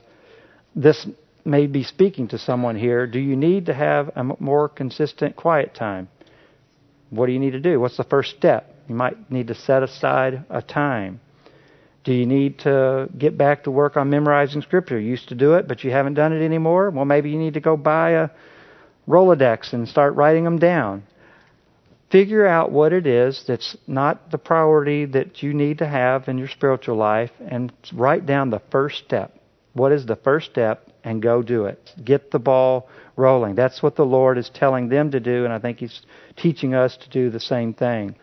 this 0.75 1.05
may 1.45 1.67
be 1.67 1.83
speaking 1.83 2.29
to 2.29 2.37
someone 2.37 2.75
here. 2.75 3.05
Do 3.05 3.19
you 3.19 3.35
need 3.35 3.67
to 3.67 3.73
have 3.73 4.11
a 4.15 4.23
more 4.23 4.69
consistent 4.69 5.35
quiet 5.35 5.75
time? 5.75 6.07
What 7.09 7.27
do 7.27 7.33
you 7.33 7.39
need 7.39 7.51
to 7.51 7.59
do? 7.59 7.79
What's 7.79 7.97
the 7.97 8.03
first 8.03 8.35
step? 8.35 8.73
You 8.87 8.95
might 8.95 9.29
need 9.29 9.47
to 9.47 9.55
set 9.55 9.83
aside 9.83 10.45
a 10.49 10.61
time. 10.61 11.19
Do 12.03 12.13
you 12.13 12.25
need 12.25 12.59
to 12.59 13.07
get 13.15 13.37
back 13.37 13.65
to 13.65 13.71
work 13.71 13.95
on 13.95 14.09
memorizing 14.09 14.61
scripture? 14.61 14.99
You 14.99 15.09
used 15.09 15.29
to 15.29 15.35
do 15.35 15.53
it, 15.53 15.67
but 15.67 15.83
you 15.83 15.91
haven't 15.91 16.15
done 16.15 16.33
it 16.33 16.43
anymore? 16.43 16.89
Well, 16.89 17.05
maybe 17.05 17.29
you 17.29 17.37
need 17.37 17.53
to 17.53 17.61
go 17.61 17.77
buy 17.77 18.11
a 18.11 18.29
Rolodex 19.07 19.73
and 19.73 19.87
start 19.87 20.15
writing 20.15 20.45
them 20.45 20.57
down 20.57 21.03
figure 22.13 22.45
out 22.45 22.71
what 22.71 22.93
it 22.93 23.07
is 23.07 23.43
that's 23.47 23.75
not 23.87 24.29
the 24.29 24.37
priority 24.37 25.03
that 25.03 25.41
you 25.41 25.51
need 25.51 25.79
to 25.79 25.87
have 25.87 26.27
in 26.27 26.37
your 26.37 26.47
spiritual 26.47 26.95
life 26.95 27.31
and 27.49 27.73
write 27.91 28.23
down 28.27 28.51
the 28.51 28.61
first 28.71 29.03
step. 29.03 29.35
What 29.73 29.91
is 29.91 30.05
the 30.05 30.15
first 30.17 30.51
step? 30.51 30.87
And 31.03 31.23
go 31.23 31.41
do 31.41 31.65
it. 31.65 31.89
Get 32.05 32.29
the 32.29 32.37
ball 32.37 32.87
rolling. 33.15 33.55
That's 33.55 33.81
what 33.81 33.95
the 33.95 34.05
Lord 34.05 34.37
is 34.37 34.49
telling 34.53 34.89
them 34.89 35.09
to 35.09 35.19
do, 35.19 35.43
and 35.43 35.51
I 35.51 35.57
think 35.57 35.79
He's 35.79 36.01
teaching 36.37 36.75
us 36.75 36.95
to 36.97 37.09
do 37.09 37.31
the 37.31 37.39
same 37.39 37.73
thing. 37.73 38.15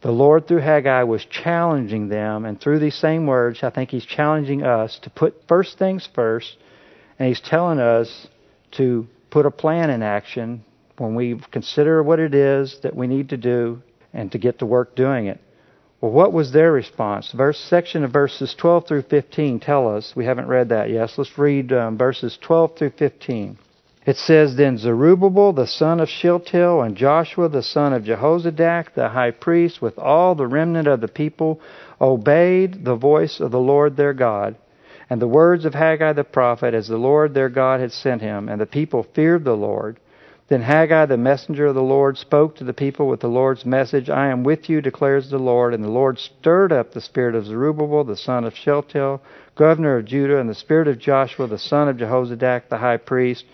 The 0.00 0.10
Lord, 0.10 0.48
through 0.48 0.62
Haggai, 0.62 1.02
was 1.02 1.24
challenging 1.26 2.08
them, 2.08 2.46
and 2.46 2.58
through 2.58 2.78
these 2.78 2.96
same 2.96 3.26
words, 3.26 3.62
I 3.62 3.68
think 3.68 3.90
He's 3.90 4.06
challenging 4.06 4.62
us 4.62 4.98
to 5.02 5.10
put 5.10 5.44
first 5.46 5.78
things 5.78 6.08
first, 6.14 6.56
and 7.18 7.28
He's 7.28 7.40
telling 7.40 7.78
us 7.78 8.26
to 8.78 9.06
put 9.30 9.44
a 9.44 9.50
plan 9.50 9.90
in 9.90 10.02
action 10.02 10.64
when 11.00 11.14
we 11.14 11.40
consider 11.50 12.02
what 12.02 12.20
it 12.20 12.34
is 12.34 12.78
that 12.82 12.94
we 12.94 13.06
need 13.06 13.30
to 13.30 13.36
do 13.38 13.80
and 14.12 14.30
to 14.32 14.38
get 14.38 14.58
to 14.58 14.66
work 14.66 14.94
doing 14.94 15.26
it. 15.26 15.40
Well, 16.00 16.12
what 16.12 16.32
was 16.32 16.52
their 16.52 16.72
response? 16.72 17.32
Verse 17.32 17.58
section 17.58 18.04
of 18.04 18.12
verses 18.12 18.54
12 18.58 18.86
through 18.86 19.02
15 19.02 19.60
tell 19.60 19.88
us. 19.96 20.14
We 20.14 20.26
haven't 20.26 20.48
read 20.48 20.68
that 20.68 20.90
yet. 20.90 21.10
So 21.10 21.22
let's 21.22 21.38
read 21.38 21.72
um, 21.72 21.96
verses 21.96 22.38
12 22.42 22.76
through 22.76 22.90
15. 22.90 23.58
It 24.06 24.16
says, 24.16 24.56
Then 24.56 24.76
Zerubbabel 24.76 25.54
the 25.54 25.66
son 25.66 26.00
of 26.00 26.08
Shealtiel 26.08 26.82
and 26.82 26.96
Joshua 26.96 27.48
the 27.48 27.62
son 27.62 27.92
of 27.94 28.04
Jehozadak 28.04 28.94
the 28.94 29.08
high 29.08 29.30
priest 29.30 29.80
with 29.80 29.98
all 29.98 30.34
the 30.34 30.46
remnant 30.46 30.88
of 30.88 31.00
the 31.00 31.08
people 31.08 31.60
obeyed 32.00 32.84
the 32.84 32.96
voice 32.96 33.40
of 33.40 33.50
the 33.50 33.58
Lord 33.58 33.96
their 33.96 34.14
God 34.14 34.56
and 35.08 35.20
the 35.20 35.28
words 35.28 35.64
of 35.64 35.74
Haggai 35.74 36.12
the 36.12 36.24
prophet 36.24 36.74
as 36.74 36.88
the 36.88 36.96
Lord 36.96 37.32
their 37.32 37.48
God 37.48 37.80
had 37.80 37.92
sent 37.92 38.20
him. 38.20 38.48
And 38.48 38.60
the 38.60 38.66
people 38.66 39.06
feared 39.14 39.44
the 39.44 39.56
Lord 39.56 39.98
then 40.50 40.62
Haggai, 40.62 41.06
the 41.06 41.16
messenger 41.16 41.66
of 41.66 41.76
the 41.76 41.80
Lord, 41.80 42.18
spoke 42.18 42.56
to 42.56 42.64
the 42.64 42.72
people 42.72 43.06
with 43.06 43.20
the 43.20 43.28
Lord's 43.28 43.64
message 43.64 44.10
I 44.10 44.30
am 44.30 44.42
with 44.42 44.68
you, 44.68 44.80
declares 44.80 45.30
the 45.30 45.38
Lord. 45.38 45.72
And 45.72 45.84
the 45.84 45.88
Lord 45.88 46.18
stirred 46.18 46.72
up 46.72 46.90
the 46.90 47.00
spirit 47.00 47.36
of 47.36 47.46
Zerubbabel, 47.46 48.02
the 48.02 48.16
son 48.16 48.42
of 48.42 48.56
Shealtiel, 48.56 49.22
governor 49.54 49.98
of 49.98 50.06
Judah, 50.06 50.40
and 50.40 50.50
the 50.50 50.56
spirit 50.56 50.88
of 50.88 50.98
Joshua, 50.98 51.46
the 51.46 51.56
son 51.56 51.88
of 51.88 51.98
Jehozadak, 51.98 52.68
the 52.68 52.78
high 52.78 52.96
priest, 52.96 53.44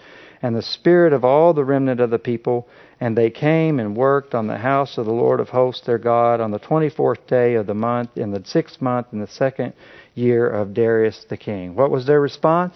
and 0.40 0.56
the 0.56 0.62
spirit 0.62 1.12
of 1.12 1.22
all 1.22 1.52
the 1.52 1.66
remnant 1.66 2.00
of 2.00 2.08
the 2.08 2.18
people. 2.18 2.66
And 2.98 3.14
they 3.14 3.28
came 3.28 3.78
and 3.78 3.94
worked 3.94 4.34
on 4.34 4.46
the 4.46 4.56
house 4.56 4.96
of 4.96 5.04
the 5.04 5.12
Lord 5.12 5.38
of 5.38 5.50
hosts 5.50 5.84
their 5.84 5.98
God 5.98 6.40
on 6.40 6.50
the 6.50 6.58
24th 6.58 7.26
day 7.26 7.56
of 7.56 7.66
the 7.66 7.74
month, 7.74 8.16
in 8.16 8.30
the 8.30 8.42
sixth 8.46 8.80
month, 8.80 9.08
in 9.12 9.20
the 9.20 9.26
second 9.26 9.74
year 10.14 10.48
of 10.48 10.72
Darius 10.72 11.26
the 11.28 11.36
king. 11.36 11.74
What 11.74 11.90
was 11.90 12.06
their 12.06 12.22
response? 12.22 12.74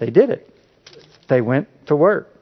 They 0.00 0.10
did 0.10 0.30
it. 0.30 0.52
They 1.28 1.40
went 1.40 1.68
to 1.86 1.94
work. 1.94 2.34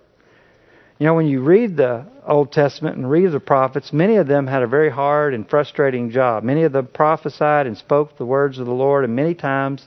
You 0.99 1.05
know, 1.07 1.15
when 1.15 1.27
you 1.27 1.43
read 1.43 1.77
the 1.77 2.07
Old 2.27 2.53
Testament 2.53 2.97
and 2.97 3.11
read 3.11 3.31
the 3.31 3.39
prophets, 3.41 3.93
many 3.93 4.17
of 4.17 4.27
them 4.27 4.47
had 4.47 4.63
a 4.63 4.67
very 4.67 4.89
hard 4.89 5.35
and 5.35 5.49
frustrating 5.49 6.11
job. 6.11 6.43
Many 6.43 6.63
of 6.63 6.73
them 6.73 6.87
prophesied 6.87 7.67
and 7.67 7.77
spoke 7.77 8.17
the 8.17 8.25
words 8.25 8.59
of 8.59 8.65
the 8.65 8.73
Lord, 8.73 9.05
and 9.05 9.15
many 9.15 9.35
times 9.35 9.87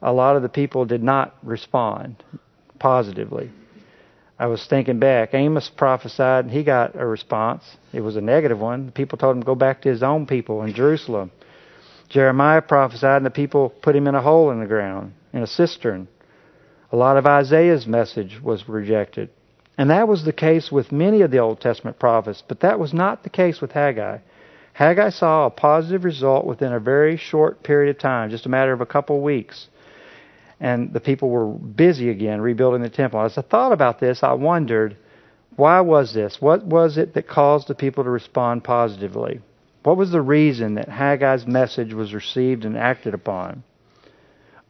a 0.00 0.12
lot 0.12 0.36
of 0.36 0.42
the 0.42 0.48
people 0.48 0.84
did 0.84 1.02
not 1.02 1.34
respond 1.42 2.22
positively. 2.78 3.50
I 4.38 4.46
was 4.46 4.64
thinking 4.66 5.00
back. 5.00 5.34
Amos 5.34 5.68
prophesied, 5.76 6.44
and 6.44 6.52
he 6.52 6.62
got 6.62 6.94
a 6.94 7.04
response. 7.04 7.64
It 7.92 8.02
was 8.02 8.14
a 8.14 8.20
negative 8.20 8.60
one. 8.60 8.86
The 8.86 8.92
people 8.92 9.18
told 9.18 9.34
him 9.34 9.42
to 9.42 9.46
go 9.46 9.54
back 9.56 9.82
to 9.82 9.88
his 9.88 10.04
own 10.04 10.26
people 10.26 10.62
in 10.62 10.72
Jerusalem. 10.72 11.32
Jeremiah 12.08 12.62
prophesied, 12.62 13.16
and 13.16 13.26
the 13.26 13.30
people 13.30 13.70
put 13.70 13.96
him 13.96 14.06
in 14.06 14.14
a 14.14 14.22
hole 14.22 14.52
in 14.52 14.60
the 14.60 14.66
ground, 14.66 15.14
in 15.32 15.42
a 15.42 15.48
cistern. 15.48 16.06
A 16.92 16.96
lot 16.96 17.16
of 17.16 17.26
Isaiah's 17.26 17.88
message 17.88 18.40
was 18.40 18.68
rejected. 18.68 19.30
And 19.76 19.90
that 19.90 20.06
was 20.06 20.24
the 20.24 20.32
case 20.32 20.70
with 20.70 20.92
many 20.92 21.22
of 21.22 21.30
the 21.30 21.38
Old 21.38 21.60
Testament 21.60 21.98
prophets, 21.98 22.42
but 22.46 22.60
that 22.60 22.78
was 22.78 22.94
not 22.94 23.22
the 23.22 23.30
case 23.30 23.60
with 23.60 23.72
Haggai. 23.72 24.18
Haggai 24.72 25.10
saw 25.10 25.46
a 25.46 25.50
positive 25.50 26.04
result 26.04 26.46
within 26.46 26.72
a 26.72 26.80
very 26.80 27.16
short 27.16 27.62
period 27.62 27.94
of 27.94 28.00
time, 28.00 28.30
just 28.30 28.46
a 28.46 28.48
matter 28.48 28.72
of 28.72 28.80
a 28.80 28.86
couple 28.86 29.16
of 29.16 29.22
weeks. 29.22 29.68
And 30.60 30.92
the 30.92 31.00
people 31.00 31.30
were 31.30 31.46
busy 31.46 32.08
again 32.10 32.40
rebuilding 32.40 32.82
the 32.82 32.88
temple. 32.88 33.20
As 33.20 33.36
I 33.36 33.42
thought 33.42 33.72
about 33.72 34.00
this, 34.00 34.22
I 34.22 34.32
wondered, 34.32 34.96
why 35.56 35.80
was 35.80 36.14
this? 36.14 36.40
What 36.40 36.64
was 36.64 36.96
it 36.96 37.14
that 37.14 37.28
caused 37.28 37.68
the 37.68 37.74
people 37.74 38.04
to 38.04 38.10
respond 38.10 38.64
positively? 38.64 39.40
What 39.82 39.96
was 39.96 40.10
the 40.10 40.22
reason 40.22 40.74
that 40.74 40.88
Haggai's 40.88 41.46
message 41.46 41.92
was 41.92 42.14
received 42.14 42.64
and 42.64 42.76
acted 42.76 43.14
upon? 43.14 43.62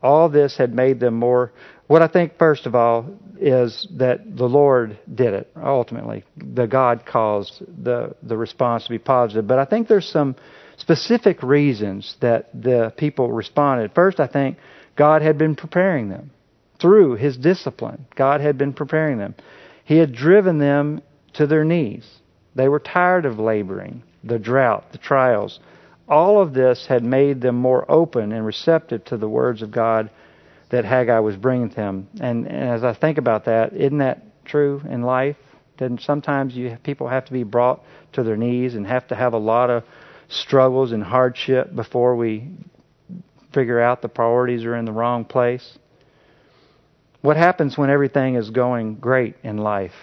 All 0.05 0.29
this 0.29 0.57
had 0.57 0.73
made 0.73 1.01
them 1.01 1.15
more 1.15 1.51
what 1.87 2.01
I 2.01 2.09
think, 2.09 2.39
first 2.39 2.67
of 2.67 2.75
all, 2.75 3.07
is 3.39 3.87
that 3.99 4.37
the 4.37 4.49
Lord 4.49 4.99
did 5.13 5.35
it 5.35 5.51
ultimately. 5.57 6.25
The 6.37 6.67
God 6.67 7.05
caused 7.05 7.63
the, 7.85 8.15
the 8.23 8.37
response 8.37 8.85
to 8.85 8.91
be 8.91 8.99
positive. 8.99 9.47
But 9.47 9.59
I 9.59 9.67
think 9.67 9.87
there's 9.87 10.09
some 10.09 10.37
specific 10.79 11.43
reasons 11.43 12.17
that 12.21 12.49
the 12.55 12.93
people 12.97 13.31
responded. 13.31 13.93
First, 13.95 14.19
I 14.19 14.27
think 14.27 14.57
God 14.97 15.21
had 15.21 15.37
been 15.37 15.57
preparing 15.57 16.09
them 16.09 16.31
through 16.81 17.17
His 17.17 17.37
discipline. 17.37 18.07
God 18.15 18.41
had 18.41 18.57
been 18.57 18.73
preparing 18.73 19.19
them. 19.19 19.35
He 19.85 19.99
had 19.99 20.15
driven 20.15 20.59
them 20.59 21.03
to 21.35 21.47
their 21.47 21.65
knees. 21.65 22.09
They 22.55 22.69
were 22.69 22.81
tired 22.81 23.27
of 23.27 23.39
laboring, 23.39 24.03
the 24.23 24.39
drought, 24.39 24.93
the 24.93 24.99
trials. 24.99 25.61
All 26.09 26.41
of 26.41 26.53
this 26.53 26.87
had 26.87 27.03
made 27.03 27.41
them 27.41 27.57
more 27.57 27.91
open 27.91 28.33
and 28.33 28.45
receptive 28.45 29.05
to 29.07 29.17
the 29.17 29.29
words 29.29 29.63
of 29.63 29.71
God 29.71 30.11
that 30.71 30.85
Haggai 30.85 31.21
was 31.21 31.37
bringing 31.37 31.71
to 31.71 31.77
him. 31.77 32.09
And, 32.21 32.47
and 32.47 32.69
as 32.71 32.85
I 32.85 32.95
think 32.95 33.19
about 33.19 33.45
that, 33.47 33.73
isn't 33.73 33.99
that 33.99 34.45
true 34.45 34.83
in 34.89 35.03
life? 35.03 35.37
Then 35.79 35.99
sometimes 35.99 36.55
you 36.55 36.77
people 36.83 37.09
have 37.09 37.25
to 37.27 37.33
be 37.33 37.43
brought 37.43 37.83
to 38.13 38.23
their 38.23 38.37
knees 38.37 38.75
and 38.75 38.87
have 38.87 39.09
to 39.09 39.15
have 39.15 39.33
a 39.33 39.39
lot 39.39 39.71
of 39.71 39.85
struggles 40.29 40.93
and 40.93 41.03
hardship 41.03 41.75
before 41.75 42.17
we 42.17 42.49
figure 43.53 43.81
out 43.81 44.03
the 44.03 44.09
priorities 44.09 44.65
are 44.65 44.77
in 44.77 44.85
the 44.85 44.93
wrong 44.93 45.25
place. 45.25 45.79
What 47.23 47.37
happens 47.37 47.79
when 47.79 47.89
everything 47.89 48.35
is 48.35 48.51
going 48.51 48.97
great 48.97 49.37
in 49.43 49.59
life? 49.59 49.95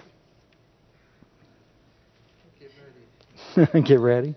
Get 2.59 2.71
ready. 3.55 3.81
get 3.87 3.99
ready. 3.99 4.35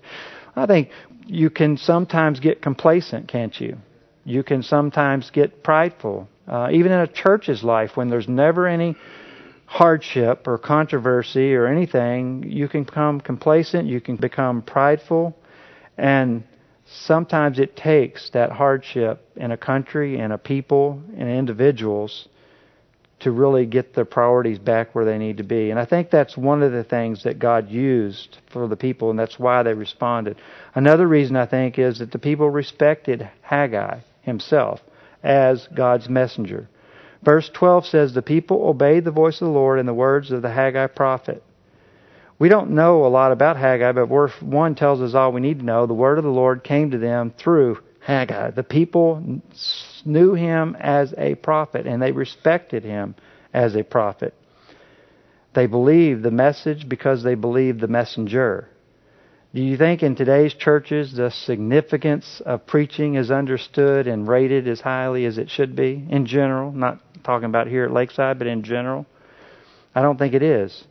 I 0.56 0.66
think 0.66 0.90
you 1.26 1.50
can 1.50 1.76
sometimes 1.76 2.40
get 2.40 2.62
complacent, 2.62 3.28
can't 3.28 3.58
you? 3.60 3.78
You 4.24 4.42
can 4.42 4.62
sometimes 4.62 5.30
get 5.30 5.62
prideful. 5.62 6.28
Uh, 6.46 6.68
even 6.72 6.92
in 6.92 7.00
a 7.00 7.06
church's 7.06 7.62
life, 7.62 7.96
when 7.96 8.08
there's 8.08 8.28
never 8.28 8.66
any 8.66 8.96
hardship 9.66 10.46
or 10.46 10.58
controversy 10.58 11.54
or 11.54 11.66
anything, 11.66 12.44
you 12.46 12.68
can 12.68 12.84
become 12.84 13.20
complacent, 13.20 13.88
you 13.88 14.00
can 14.00 14.16
become 14.16 14.62
prideful, 14.62 15.34
and 15.96 16.44
sometimes 16.86 17.58
it 17.58 17.76
takes 17.76 18.30
that 18.30 18.52
hardship 18.52 19.26
in 19.36 19.52
a 19.52 19.56
country 19.56 20.20
and 20.20 20.32
a 20.32 20.38
people 20.38 21.02
and 21.16 21.28
individuals 21.28 22.28
to 23.24 23.30
really 23.30 23.64
get 23.64 23.94
their 23.94 24.04
priorities 24.04 24.58
back 24.58 24.94
where 24.94 25.06
they 25.06 25.16
need 25.16 25.38
to 25.38 25.42
be. 25.42 25.70
And 25.70 25.80
I 25.80 25.86
think 25.86 26.10
that's 26.10 26.36
one 26.36 26.62
of 26.62 26.72
the 26.72 26.84
things 26.84 27.24
that 27.24 27.38
God 27.38 27.70
used 27.70 28.36
for 28.52 28.68
the 28.68 28.76
people, 28.76 29.08
and 29.08 29.18
that's 29.18 29.38
why 29.38 29.62
they 29.62 29.72
responded. 29.72 30.36
Another 30.74 31.08
reason 31.08 31.34
I 31.34 31.46
think 31.46 31.78
is 31.78 31.98
that 31.98 32.12
the 32.12 32.18
people 32.18 32.50
respected 32.50 33.28
Haggai 33.40 34.00
himself 34.20 34.80
as 35.22 35.66
God's 35.74 36.06
messenger. 36.08 36.68
Verse 37.22 37.50
12 37.54 37.86
says, 37.86 38.12
The 38.12 38.20
people 38.20 38.68
obeyed 38.68 39.04
the 39.04 39.10
voice 39.10 39.40
of 39.40 39.46
the 39.46 39.54
Lord 39.54 39.78
and 39.78 39.88
the 39.88 39.94
words 39.94 40.30
of 40.30 40.42
the 40.42 40.50
Haggai 40.50 40.88
prophet. 40.88 41.42
We 42.38 42.50
don't 42.50 42.72
know 42.72 43.06
a 43.06 43.08
lot 43.08 43.32
about 43.32 43.56
Haggai, 43.56 43.92
but 43.92 44.06
verse 44.06 44.32
1 44.42 44.74
tells 44.74 45.00
us 45.00 45.14
all 45.14 45.32
we 45.32 45.40
need 45.40 45.60
to 45.60 45.64
know. 45.64 45.86
The 45.86 45.94
word 45.94 46.18
of 46.18 46.24
the 46.24 46.30
Lord 46.30 46.62
came 46.62 46.90
to 46.90 46.98
them 46.98 47.32
through 47.38 47.78
Haggai. 48.04 48.50
The 48.50 48.62
people 48.62 49.40
knew 50.04 50.34
him 50.34 50.76
as 50.78 51.14
a 51.16 51.36
prophet, 51.36 51.86
and 51.86 52.02
they 52.02 52.12
respected 52.12 52.84
him 52.84 53.14
as 53.54 53.74
a 53.74 53.82
prophet. 53.82 54.34
They 55.54 55.66
believed 55.66 56.22
the 56.22 56.30
message 56.30 56.86
because 56.86 57.22
they 57.22 57.34
believed 57.34 57.80
the 57.80 57.88
messenger. 57.88 58.68
Do 59.54 59.62
you 59.62 59.78
think 59.78 60.02
in 60.02 60.16
today's 60.16 60.52
churches 60.52 61.14
the 61.14 61.30
significance 61.30 62.42
of 62.44 62.66
preaching 62.66 63.14
is 63.14 63.30
understood 63.30 64.06
and 64.06 64.28
rated 64.28 64.68
as 64.68 64.82
highly 64.82 65.24
as 65.24 65.38
it 65.38 65.48
should 65.48 65.74
be 65.74 66.06
in 66.10 66.26
general? 66.26 66.72
Not 66.72 67.00
talking 67.24 67.46
about 67.46 67.68
here 67.68 67.84
at 67.84 67.92
Lakeside, 67.92 68.38
but 68.38 68.48
in 68.48 68.64
general? 68.64 69.06
I 69.94 70.02
don't 70.02 70.18
think 70.18 70.34
it 70.34 70.42
is. 70.42 70.84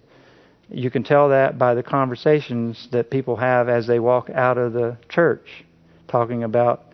You 0.68 0.90
can 0.90 1.04
tell 1.04 1.30
that 1.30 1.60
by 1.60 1.76
the 1.76 1.84
conversations 1.84 2.88
that 2.92 3.12
people 3.12 3.36
have 3.36 3.70
as 3.70 3.86
they 3.86 4.00
walk 4.00 4.32
out 4.32 4.58
of 4.58 4.74
the 4.74 4.98
church, 5.10 5.64
talking 6.08 6.44
about 6.44 6.86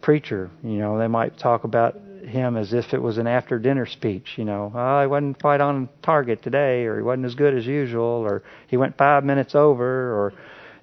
preacher. 0.00 0.50
You 0.62 0.78
know, 0.78 0.98
they 0.98 1.08
might 1.08 1.38
talk 1.38 1.64
about 1.64 1.96
him 2.24 2.56
as 2.56 2.72
if 2.72 2.92
it 2.92 3.00
was 3.00 3.18
an 3.18 3.26
after 3.26 3.58
dinner 3.58 3.86
speech. 3.86 4.34
You 4.36 4.44
know, 4.44 4.72
oh, 4.74 5.00
he 5.00 5.06
wasn't 5.06 5.40
quite 5.40 5.60
on 5.60 5.88
target 6.02 6.42
today, 6.42 6.84
or 6.84 6.96
he 6.96 7.02
wasn't 7.02 7.26
as 7.26 7.34
good 7.34 7.54
as 7.54 7.66
usual, 7.66 8.26
or 8.28 8.42
he 8.68 8.76
went 8.76 8.96
five 8.96 9.24
minutes 9.24 9.54
over, 9.54 9.84
or 9.84 10.32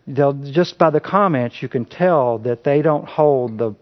they'll 0.07 0.33
just 0.33 0.77
by 0.77 0.89
the 0.89 0.99
comments 0.99 1.61
you 1.61 1.69
can 1.69 1.85
tell 1.85 2.39
that 2.39 2.63
they 2.63 2.81
don't 2.81 3.07
hold 3.07 3.57
the 3.57 3.75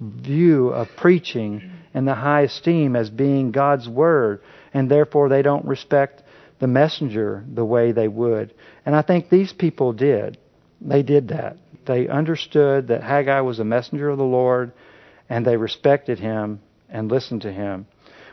view 0.00 0.68
of 0.68 0.88
preaching 0.96 1.70
in 1.94 2.04
the 2.04 2.14
high 2.14 2.42
esteem 2.42 2.96
as 2.96 3.08
being 3.10 3.52
God's 3.52 3.88
word, 3.88 4.40
and 4.72 4.90
therefore 4.90 5.28
they 5.28 5.42
don't 5.42 5.64
respect 5.64 6.22
the 6.58 6.66
messenger 6.66 7.44
the 7.52 7.64
way 7.64 7.92
they 7.92 8.08
would. 8.08 8.54
And 8.84 8.94
I 8.94 9.02
think 9.02 9.28
these 9.28 9.52
people 9.52 9.92
did. 9.92 10.38
They 10.80 11.02
did 11.02 11.28
that. 11.28 11.56
They 11.86 12.08
understood 12.08 12.88
that 12.88 13.02
Haggai 13.02 13.40
was 13.40 13.58
a 13.58 13.64
messenger 13.64 14.08
of 14.08 14.18
the 14.18 14.24
Lord, 14.24 14.72
and 15.28 15.44
they 15.44 15.56
respected 15.56 16.18
him 16.18 16.60
and 16.88 17.10
listened 17.10 17.42
to 17.42 17.52
him. 17.52 17.86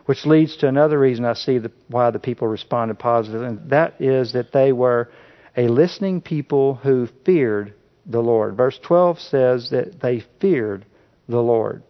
Which 0.06 0.26
leads 0.26 0.58
to 0.58 0.68
another 0.68 1.00
reason 1.00 1.26
I 1.26 1.34
see 1.34 1.58
the, 1.60 1.72
why 1.88 2.10
the 2.12 2.20
people 2.20 2.48
responded 2.48 3.00
positively, 3.00 3.48
and 3.48 3.70
that 3.70 4.02
is 4.02 4.34
that 4.34 4.52
they 4.52 4.72
were 4.72 5.10
a 5.56 5.68
listening 5.68 6.22
people 6.22 6.76
who 6.76 7.08
feared 7.26 7.74
the 8.06 8.22
Lord. 8.22 8.58
Verse 8.58 8.80
12 8.80 9.20
says 9.20 9.70
that 9.70 10.00
they 10.02 10.24
feared 10.40 10.86
the 11.28 11.42
Lord. 11.42 11.84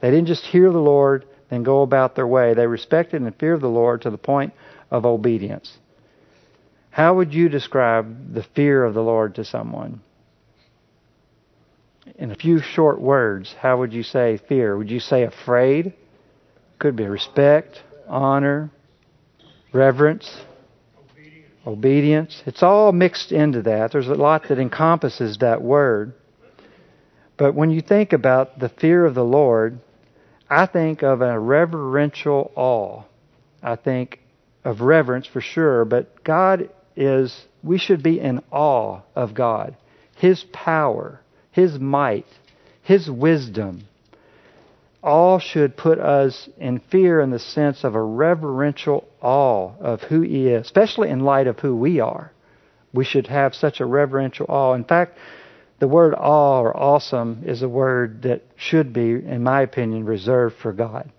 They 0.00 0.10
didn't 0.10 0.26
just 0.26 0.44
hear 0.44 0.70
the 0.70 0.78
Lord 0.78 1.26
and 1.50 1.64
go 1.64 1.82
about 1.82 2.14
their 2.14 2.26
way. 2.26 2.54
They 2.54 2.66
respected 2.66 3.22
and 3.22 3.34
feared 3.36 3.60
the 3.60 3.68
Lord 3.68 4.02
to 4.02 4.10
the 4.10 4.18
point 4.18 4.52
of 4.90 5.04
obedience. 5.04 5.78
How 6.90 7.14
would 7.14 7.32
you 7.32 7.48
describe 7.48 8.34
the 8.34 8.42
fear 8.42 8.84
of 8.84 8.94
the 8.94 9.02
Lord 9.02 9.36
to 9.36 9.44
someone? 9.44 10.00
In 12.16 12.30
a 12.30 12.34
few 12.34 12.60
short 12.60 13.00
words, 13.00 13.54
how 13.58 13.78
would 13.78 13.92
you 13.92 14.02
say 14.02 14.38
fear? 14.48 14.76
Would 14.76 14.90
you 14.90 15.00
say 15.00 15.22
afraid? 15.24 15.94
Could 16.78 16.96
be 16.96 17.06
respect, 17.06 17.82
honor, 18.08 18.70
reverence, 19.72 20.42
obedience. 21.66 22.42
It's 22.46 22.62
all 22.62 22.92
mixed 22.92 23.32
into 23.32 23.62
that. 23.62 23.92
There's 23.92 24.08
a 24.08 24.14
lot 24.14 24.48
that 24.48 24.58
encompasses 24.58 25.38
that 25.38 25.62
word. 25.62 26.14
But 27.36 27.54
when 27.54 27.70
you 27.70 27.80
think 27.80 28.12
about 28.12 28.58
the 28.58 28.68
fear 28.68 29.04
of 29.04 29.14
the 29.14 29.24
Lord, 29.24 29.80
I 30.48 30.66
think 30.66 31.02
of 31.02 31.22
a 31.22 31.38
reverential 31.38 32.50
awe. 32.56 33.04
I 33.62 33.76
think 33.76 34.20
of 34.64 34.80
reverence 34.80 35.26
for 35.26 35.40
sure, 35.40 35.84
but 35.84 36.22
God 36.24 36.70
is, 36.96 37.46
we 37.62 37.78
should 37.78 38.02
be 38.02 38.20
in 38.20 38.42
awe 38.50 39.00
of 39.14 39.34
God. 39.34 39.76
His 40.16 40.44
power, 40.52 41.20
His 41.50 41.78
might, 41.78 42.26
His 42.82 43.10
wisdom, 43.10 43.82
all 45.02 45.38
should 45.38 45.76
put 45.76 45.98
us 45.98 46.48
in 46.58 46.78
fear 46.78 47.20
in 47.20 47.30
the 47.30 47.38
sense 47.38 47.84
of 47.84 47.94
a 47.94 48.02
reverential 48.02 49.08
awe 49.20 49.72
of 49.80 50.02
who 50.02 50.20
He 50.20 50.48
is, 50.48 50.66
especially 50.66 51.08
in 51.08 51.20
light 51.20 51.46
of 51.46 51.58
who 51.60 51.74
we 51.74 52.00
are. 52.00 52.32
We 52.92 53.04
should 53.04 53.28
have 53.28 53.54
such 53.54 53.80
a 53.80 53.86
reverential 53.86 54.46
awe. 54.48 54.74
In 54.74 54.84
fact, 54.84 55.16
the 55.78 55.88
word 55.88 56.14
awe 56.14 56.60
or 56.60 56.76
awesome 56.76 57.44
is 57.46 57.62
a 57.62 57.68
word 57.68 58.22
that 58.22 58.42
should 58.56 58.92
be, 58.92 59.12
in 59.12 59.42
my 59.42 59.62
opinion, 59.62 60.04
reserved 60.04 60.56
for 60.56 60.72
God. 60.72 61.10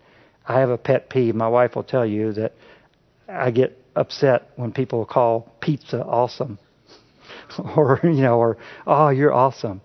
I 0.47 0.59
have 0.59 0.69
a 0.69 0.77
pet 0.77 1.09
peeve. 1.09 1.34
My 1.34 1.47
wife 1.47 1.75
will 1.75 1.84
tell 1.84 2.05
you 2.05 2.34
that 2.34 2.53
I 3.27 3.51
get 3.51 3.77
upset 3.95 4.49
when 4.55 4.71
people 4.71 5.05
call 5.05 5.51
pizza 5.61 6.03
awesome. 6.03 6.59
or, 7.75 7.99
you 8.03 8.21
know, 8.21 8.38
or, 8.38 8.57
oh, 8.86 9.09
you're 9.09 9.34
awesome. 9.34 9.82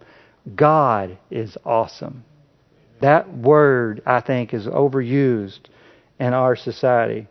God 0.55 1.19
is 1.31 1.57
awesome. 1.65 2.25
That 3.01 3.33
word, 3.37 4.03
I 4.07 4.21
think, 4.21 4.55
is 4.55 4.67
overused 4.67 5.61
in 6.19 6.33
our 6.33 6.57
society. 6.57 7.29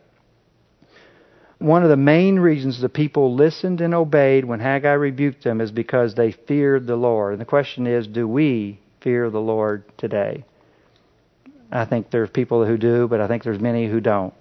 One 1.58 1.82
of 1.82 1.88
the 1.88 1.96
main 1.96 2.38
reasons 2.38 2.80
the 2.80 2.88
people 2.90 3.34
listened 3.34 3.80
and 3.80 3.94
obeyed 3.94 4.44
when 4.44 4.60
Haggai 4.60 4.92
rebuked 4.92 5.42
them 5.42 5.60
is 5.60 5.70
because 5.70 6.14
they 6.14 6.32
feared 6.32 6.86
the 6.86 6.96
Lord. 6.96 7.32
And 7.32 7.40
the 7.40 7.46
question 7.46 7.86
is, 7.86 8.06
do 8.06 8.28
we 8.28 8.78
fear 9.00 9.30
the 9.30 9.40
Lord 9.40 9.84
today? 9.96 10.44
I 11.72 11.86
think 11.86 12.10
there's 12.10 12.30
people 12.30 12.64
who 12.66 12.76
do, 12.76 13.08
but 13.08 13.20
I 13.20 13.26
think 13.26 13.42
there's 13.42 13.60
many 13.60 13.88
who 13.88 14.00
don't. 14.00 14.34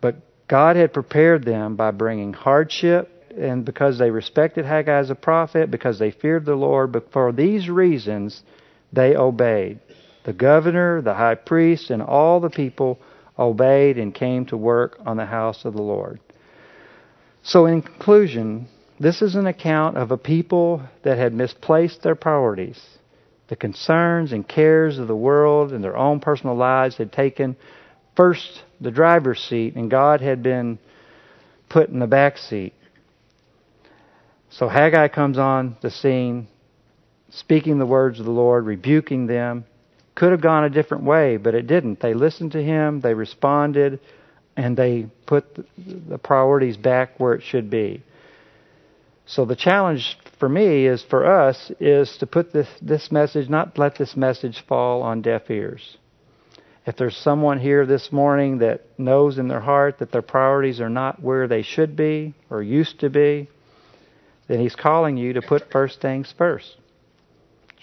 But 0.00 0.16
God 0.48 0.76
had 0.76 0.94
prepared 0.94 1.44
them 1.44 1.76
by 1.76 1.90
bringing 1.90 2.32
hardship 2.32 3.19
and 3.40 3.64
because 3.64 3.98
they 3.98 4.10
respected 4.10 4.64
Haggai 4.64 4.98
as 4.98 5.10
a 5.10 5.14
prophet, 5.14 5.70
because 5.70 5.98
they 5.98 6.10
feared 6.10 6.44
the 6.44 6.54
Lord, 6.54 6.92
but 6.92 7.10
for 7.12 7.32
these 7.32 7.68
reasons 7.68 8.42
they 8.92 9.16
obeyed. 9.16 9.80
The 10.24 10.32
governor, 10.32 11.00
the 11.00 11.14
high 11.14 11.34
priest, 11.34 11.90
and 11.90 12.02
all 12.02 12.40
the 12.40 12.50
people 12.50 12.98
obeyed 13.38 13.96
and 13.96 14.14
came 14.14 14.46
to 14.46 14.56
work 14.56 14.98
on 15.06 15.16
the 15.16 15.26
house 15.26 15.64
of 15.64 15.72
the 15.72 15.82
Lord. 15.82 16.20
So, 17.42 17.66
in 17.66 17.80
conclusion, 17.80 18.68
this 18.98 19.22
is 19.22 19.34
an 19.34 19.46
account 19.46 19.96
of 19.96 20.10
a 20.10 20.18
people 20.18 20.82
that 21.02 21.16
had 21.16 21.32
misplaced 21.32 22.02
their 22.02 22.14
priorities. 22.14 22.78
The 23.48 23.56
concerns 23.56 24.32
and 24.32 24.46
cares 24.46 24.98
of 24.98 25.08
the 25.08 25.16
world 25.16 25.72
and 25.72 25.82
their 25.82 25.96
own 25.96 26.20
personal 26.20 26.54
lives 26.54 26.96
had 26.96 27.10
taken 27.10 27.56
first 28.14 28.62
the 28.80 28.90
driver's 28.90 29.40
seat, 29.40 29.74
and 29.74 29.90
God 29.90 30.20
had 30.20 30.42
been 30.42 30.78
put 31.70 31.88
in 31.88 31.98
the 31.98 32.06
back 32.06 32.36
seat. 32.36 32.74
So 34.50 34.68
Haggai 34.68 35.08
comes 35.08 35.38
on 35.38 35.76
the 35.80 35.90
scene, 35.90 36.48
speaking 37.30 37.78
the 37.78 37.86
words 37.86 38.18
of 38.18 38.26
the 38.26 38.32
Lord, 38.32 38.66
rebuking 38.66 39.26
them. 39.26 39.64
Could 40.16 40.32
have 40.32 40.42
gone 40.42 40.64
a 40.64 40.70
different 40.70 41.04
way, 41.04 41.36
but 41.36 41.54
it 41.54 41.66
didn't. 41.66 42.00
They 42.00 42.14
listened 42.14 42.52
to 42.52 42.62
him, 42.62 43.00
they 43.00 43.14
responded, 43.14 44.00
and 44.56 44.76
they 44.76 45.06
put 45.24 45.44
the 45.78 46.18
priorities 46.18 46.76
back 46.76 47.18
where 47.18 47.34
it 47.34 47.42
should 47.42 47.70
be. 47.70 48.02
So 49.24 49.44
the 49.44 49.54
challenge 49.54 50.18
for 50.40 50.48
me 50.48 50.86
is 50.86 51.04
for 51.04 51.24
us 51.24 51.70
is 51.78 52.16
to 52.18 52.26
put 52.26 52.52
this 52.52 52.66
this 52.82 53.12
message, 53.12 53.48
not 53.48 53.78
let 53.78 53.96
this 53.96 54.16
message 54.16 54.64
fall 54.66 55.02
on 55.02 55.22
deaf 55.22 55.48
ears. 55.48 55.96
If 56.84 56.96
there's 56.96 57.16
someone 57.16 57.60
here 57.60 57.86
this 57.86 58.10
morning 58.10 58.58
that 58.58 58.84
knows 58.98 59.38
in 59.38 59.46
their 59.46 59.60
heart 59.60 59.98
that 59.98 60.10
their 60.10 60.22
priorities 60.22 60.80
are 60.80 60.88
not 60.88 61.22
where 61.22 61.46
they 61.46 61.62
should 61.62 61.94
be 61.94 62.34
or 62.50 62.62
used 62.64 62.98
to 63.00 63.10
be, 63.10 63.48
then 64.50 64.58
He's 64.58 64.74
calling 64.74 65.16
you 65.16 65.34
to 65.34 65.42
put 65.42 65.70
first 65.70 66.00
things 66.00 66.34
first. 66.36 66.76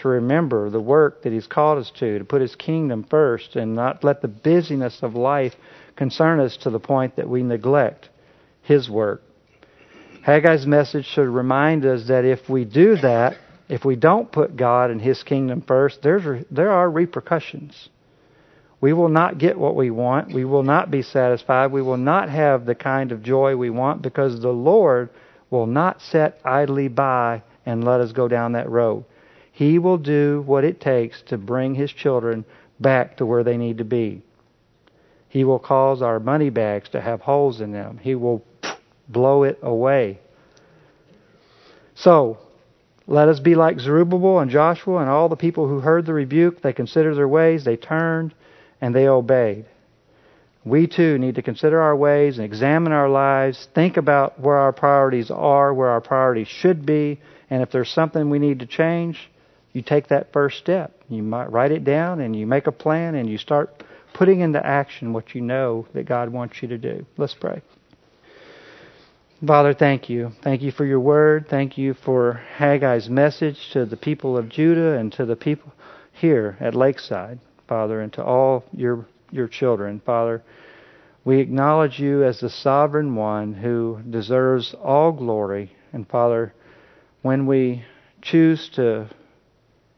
To 0.02 0.10
remember 0.10 0.70
the 0.70 0.82
work 0.82 1.24
that 1.24 1.32
He's 1.32 1.48
called 1.48 1.78
us 1.78 1.90
to, 2.00 2.20
to 2.20 2.26
put 2.26 2.42
His 2.42 2.58
kingdom 2.58 3.06
first 3.10 3.56
and 3.56 3.74
not 3.74 4.04
let 4.04 4.22
the 4.22 4.28
busyness 4.28 5.00
of 5.02 5.16
life 5.16 5.54
concern 5.96 6.42
us 6.42 6.58
to 6.64 6.70
the 6.70 6.80
point 6.80 7.16
that 7.16 7.30
we 7.30 7.42
neglect 7.42 8.10
His 8.64 8.90
work. 8.90 9.24
Haggai's 10.26 10.68
message 10.68 11.06
should 11.06 11.30
remind 11.30 11.86
us 11.86 12.10
that 12.10 12.26
if 12.26 12.50
we 12.50 12.66
do 12.66 12.98
that, 12.98 13.38
if 13.70 13.86
we 13.86 13.96
don't 13.96 14.30
put 14.30 14.58
God 14.58 14.92
and 14.92 15.02
His 15.02 15.24
kingdom 15.24 15.62
first, 15.66 16.02
there's, 16.02 16.44
there 16.52 16.72
are 16.72 16.92
repercussions. 16.92 17.88
We 18.82 18.92
will 18.92 19.08
not 19.08 19.38
get 19.38 19.58
what 19.58 19.78
we 19.78 19.90
want. 19.90 20.34
We 20.34 20.44
will 20.44 20.64
not 20.64 20.92
be 20.92 21.02
satisfied. 21.02 21.72
We 21.72 21.82
will 21.82 21.96
not 21.96 22.30
have 22.30 22.66
the 22.66 22.76
kind 22.76 23.14
of 23.14 23.24
joy 23.24 23.56
we 23.56 23.70
want 23.70 24.02
because 24.02 24.42
the 24.42 24.50
Lord 24.50 25.12
will 25.50 25.66
not 25.66 26.02
sit 26.02 26.40
idly 26.44 26.88
by 26.88 27.42
and 27.66 27.84
let 27.84 28.02
us 28.02 28.12
go 28.12 28.28
down 28.28 28.54
that 28.54 28.70
road. 28.70 29.06
He 29.52 29.80
will 29.80 29.98
do 29.98 30.44
what 30.46 30.64
it 30.64 30.80
takes 30.80 31.22
to 31.24 31.38
bring 31.38 31.76
His 31.76 31.92
children 31.92 32.46
back 32.80 33.18
to 33.18 33.26
where 33.26 33.44
they 33.44 33.58
need 33.58 33.80
to 33.80 33.84
be. 33.84 34.22
He 35.30 35.44
will 35.44 35.60
cause 35.60 36.02
our 36.02 36.20
money 36.20 36.50
bags 36.50 36.90
to 36.90 37.02
have 37.02 37.22
holes 37.22 37.60
in 37.60 37.72
them. 37.72 38.00
He 38.02 38.16
will 38.16 38.44
blow 39.08 39.44
it 39.44 39.60
away. 39.62 40.20
So, 41.96 42.38
let 43.08 43.30
us 43.30 43.40
be 43.40 43.56
like 43.56 43.80
Zerubbabel 43.80 44.40
and 44.40 44.52
Joshua 44.52 44.98
and 44.98 45.10
all 45.10 45.30
the 45.30 45.36
people 45.36 45.68
who 45.68 45.80
heard 45.80 46.06
the 46.06 46.14
rebuke. 46.14 46.62
They 46.62 46.74
considered 46.74 47.16
their 47.16 47.28
ways, 47.28 47.64
they 47.64 47.78
turned, 47.78 48.34
and 48.82 48.94
they 48.94 49.08
obeyed. 49.08 49.66
We 50.68 50.88
too 50.88 51.18
need 51.18 51.36
to 51.36 51.42
consider 51.42 51.80
our 51.80 51.96
ways 51.96 52.38
and 52.38 52.46
examine 52.46 52.92
our 52.92 53.08
lives, 53.08 53.70
think 53.74 53.96
about 53.96 54.40
where 54.40 54.58
our 54.58 54.74
priorities 54.74 55.32
are, 55.32 55.74
where 55.74 55.90
our 55.90 56.02
priorities 56.02 56.50
should 56.50 56.86
be, 56.86 57.22
and 57.50 57.62
if 57.62 57.72
there's 57.72 57.90
something 57.90 58.30
we 58.30 58.40
need 58.40 58.60
to 58.60 58.66
change, 58.66 59.30
you 59.72 59.82
take 59.82 60.10
that 60.10 60.34
first 60.34 60.58
step. 60.58 60.92
You 61.08 61.24
might 61.24 61.52
write 61.52 61.72
it 61.72 61.86
down 61.86 62.20
and 62.20 62.36
you 62.36 62.46
make 62.46 62.68
a 62.68 62.72
plan 62.72 63.16
and 63.16 63.30
you 63.30 63.38
start 63.38 63.84
putting 64.14 64.42
into 64.42 64.66
action 64.66 65.14
what 65.14 65.34
you 65.34 65.42
know 65.42 65.88
that 65.94 66.06
God 66.06 66.30
wants 66.30 66.62
you 66.62 66.68
to 66.70 66.78
do. 66.78 67.06
Let's 67.16 67.36
pray. 67.36 67.62
Father, 69.46 69.74
thank 69.74 70.10
you. 70.10 70.32
Thank 70.42 70.64
you 70.64 70.72
for 70.72 70.84
your 70.84 71.00
word. 71.00 71.46
Thank 71.48 71.78
you 71.78 71.94
for 71.94 72.42
Haggai's 72.58 73.08
message 73.08 73.70
to 73.72 73.86
the 73.86 73.96
people 73.96 74.38
of 74.38 74.50
Judah 74.50 74.98
and 74.98 75.14
to 75.14 75.26
the 75.26 75.36
people 75.36 75.72
here 76.12 76.58
at 76.60 76.74
Lakeside, 76.74 77.40
Father, 77.68 78.02
and 78.02 78.12
to 78.14 78.24
all 78.24 78.66
your 78.74 79.06
your 79.32 79.48
children, 79.48 80.02
Father. 80.06 80.44
We 81.26 81.40
acknowledge 81.40 82.00
you 82.00 82.24
as 82.24 82.40
the 82.40 82.50
sovereign 82.50 83.16
one 83.16 83.54
who 83.54 84.00
deserves 84.10 84.74
all 84.74 85.12
glory. 85.12 85.76
And 85.92 86.08
Father, 86.08 86.54
when 87.22 87.46
we 87.46 87.84
choose 88.22 88.70
to 88.70 89.10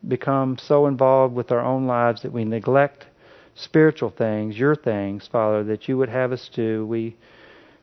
become 0.08 0.58
so 0.58 0.88
involved 0.88 1.36
with 1.36 1.52
our 1.52 1.60
own 1.60 1.86
lives 1.86 2.22
that 2.24 2.32
we 2.32 2.46
neglect 2.46 3.06
spiritual 3.56 4.10
things, 4.10 4.58
your 4.58 4.76
things, 4.76 5.28
Father, 5.28 5.64
that 5.66 5.88
you 5.88 5.98
would 5.98 6.10
have 6.10 6.32
us 6.32 6.50
do, 6.54 6.86
we 6.86 7.16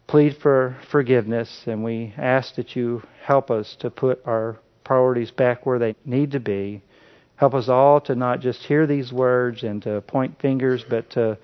plead 0.07 0.37
for 0.37 0.77
forgiveness 0.91 1.65
and 1.67 1.85
we 1.85 2.15
ask 2.17 2.55
that 2.55 2.75
you 2.75 3.03
help 3.23 3.51
us 3.51 3.77
to 3.77 3.91
put 3.91 4.21
our 4.25 4.57
priorities 4.85 5.31
back 5.31 5.67
where 5.67 5.79
they 5.79 5.95
need 6.05 6.31
to 6.31 6.41
be 6.41 6.83
Help 7.37 7.55
us 7.55 7.69
all 7.69 8.01
to 8.03 8.15
not 8.15 8.41
just 8.41 8.63
hear 8.63 8.87
these 8.87 9.13
words 9.13 9.63
and 9.63 9.83
to 9.83 10.01
point 10.03 10.41
fingers, 10.41 10.85
but 10.89 11.11
to 11.11 11.39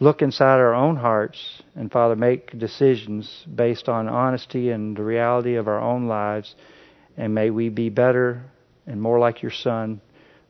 look 0.00 0.22
inside 0.22 0.58
our 0.58 0.74
own 0.74 0.96
hearts 0.96 1.62
and, 1.76 1.90
Father, 1.90 2.16
make 2.16 2.58
decisions 2.58 3.44
based 3.54 3.88
on 3.88 4.08
honesty 4.08 4.70
and 4.70 4.96
the 4.96 5.02
reality 5.02 5.56
of 5.56 5.68
our 5.68 5.80
own 5.80 6.06
lives. 6.06 6.54
And 7.16 7.34
may 7.34 7.50
we 7.50 7.68
be 7.68 7.90
better 7.90 8.42
and 8.86 9.00
more 9.00 9.18
like 9.18 9.42
your 9.42 9.52
Son 9.52 10.00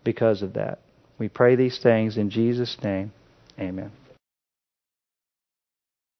because 0.04 0.42
of 0.42 0.54
that. 0.54 0.78
We 1.18 1.28
pray 1.28 1.56
these 1.56 1.78
things 1.78 2.16
in 2.16 2.30
Jesus' 2.30 2.76
name. 2.82 3.12
Amen. 3.58 4.03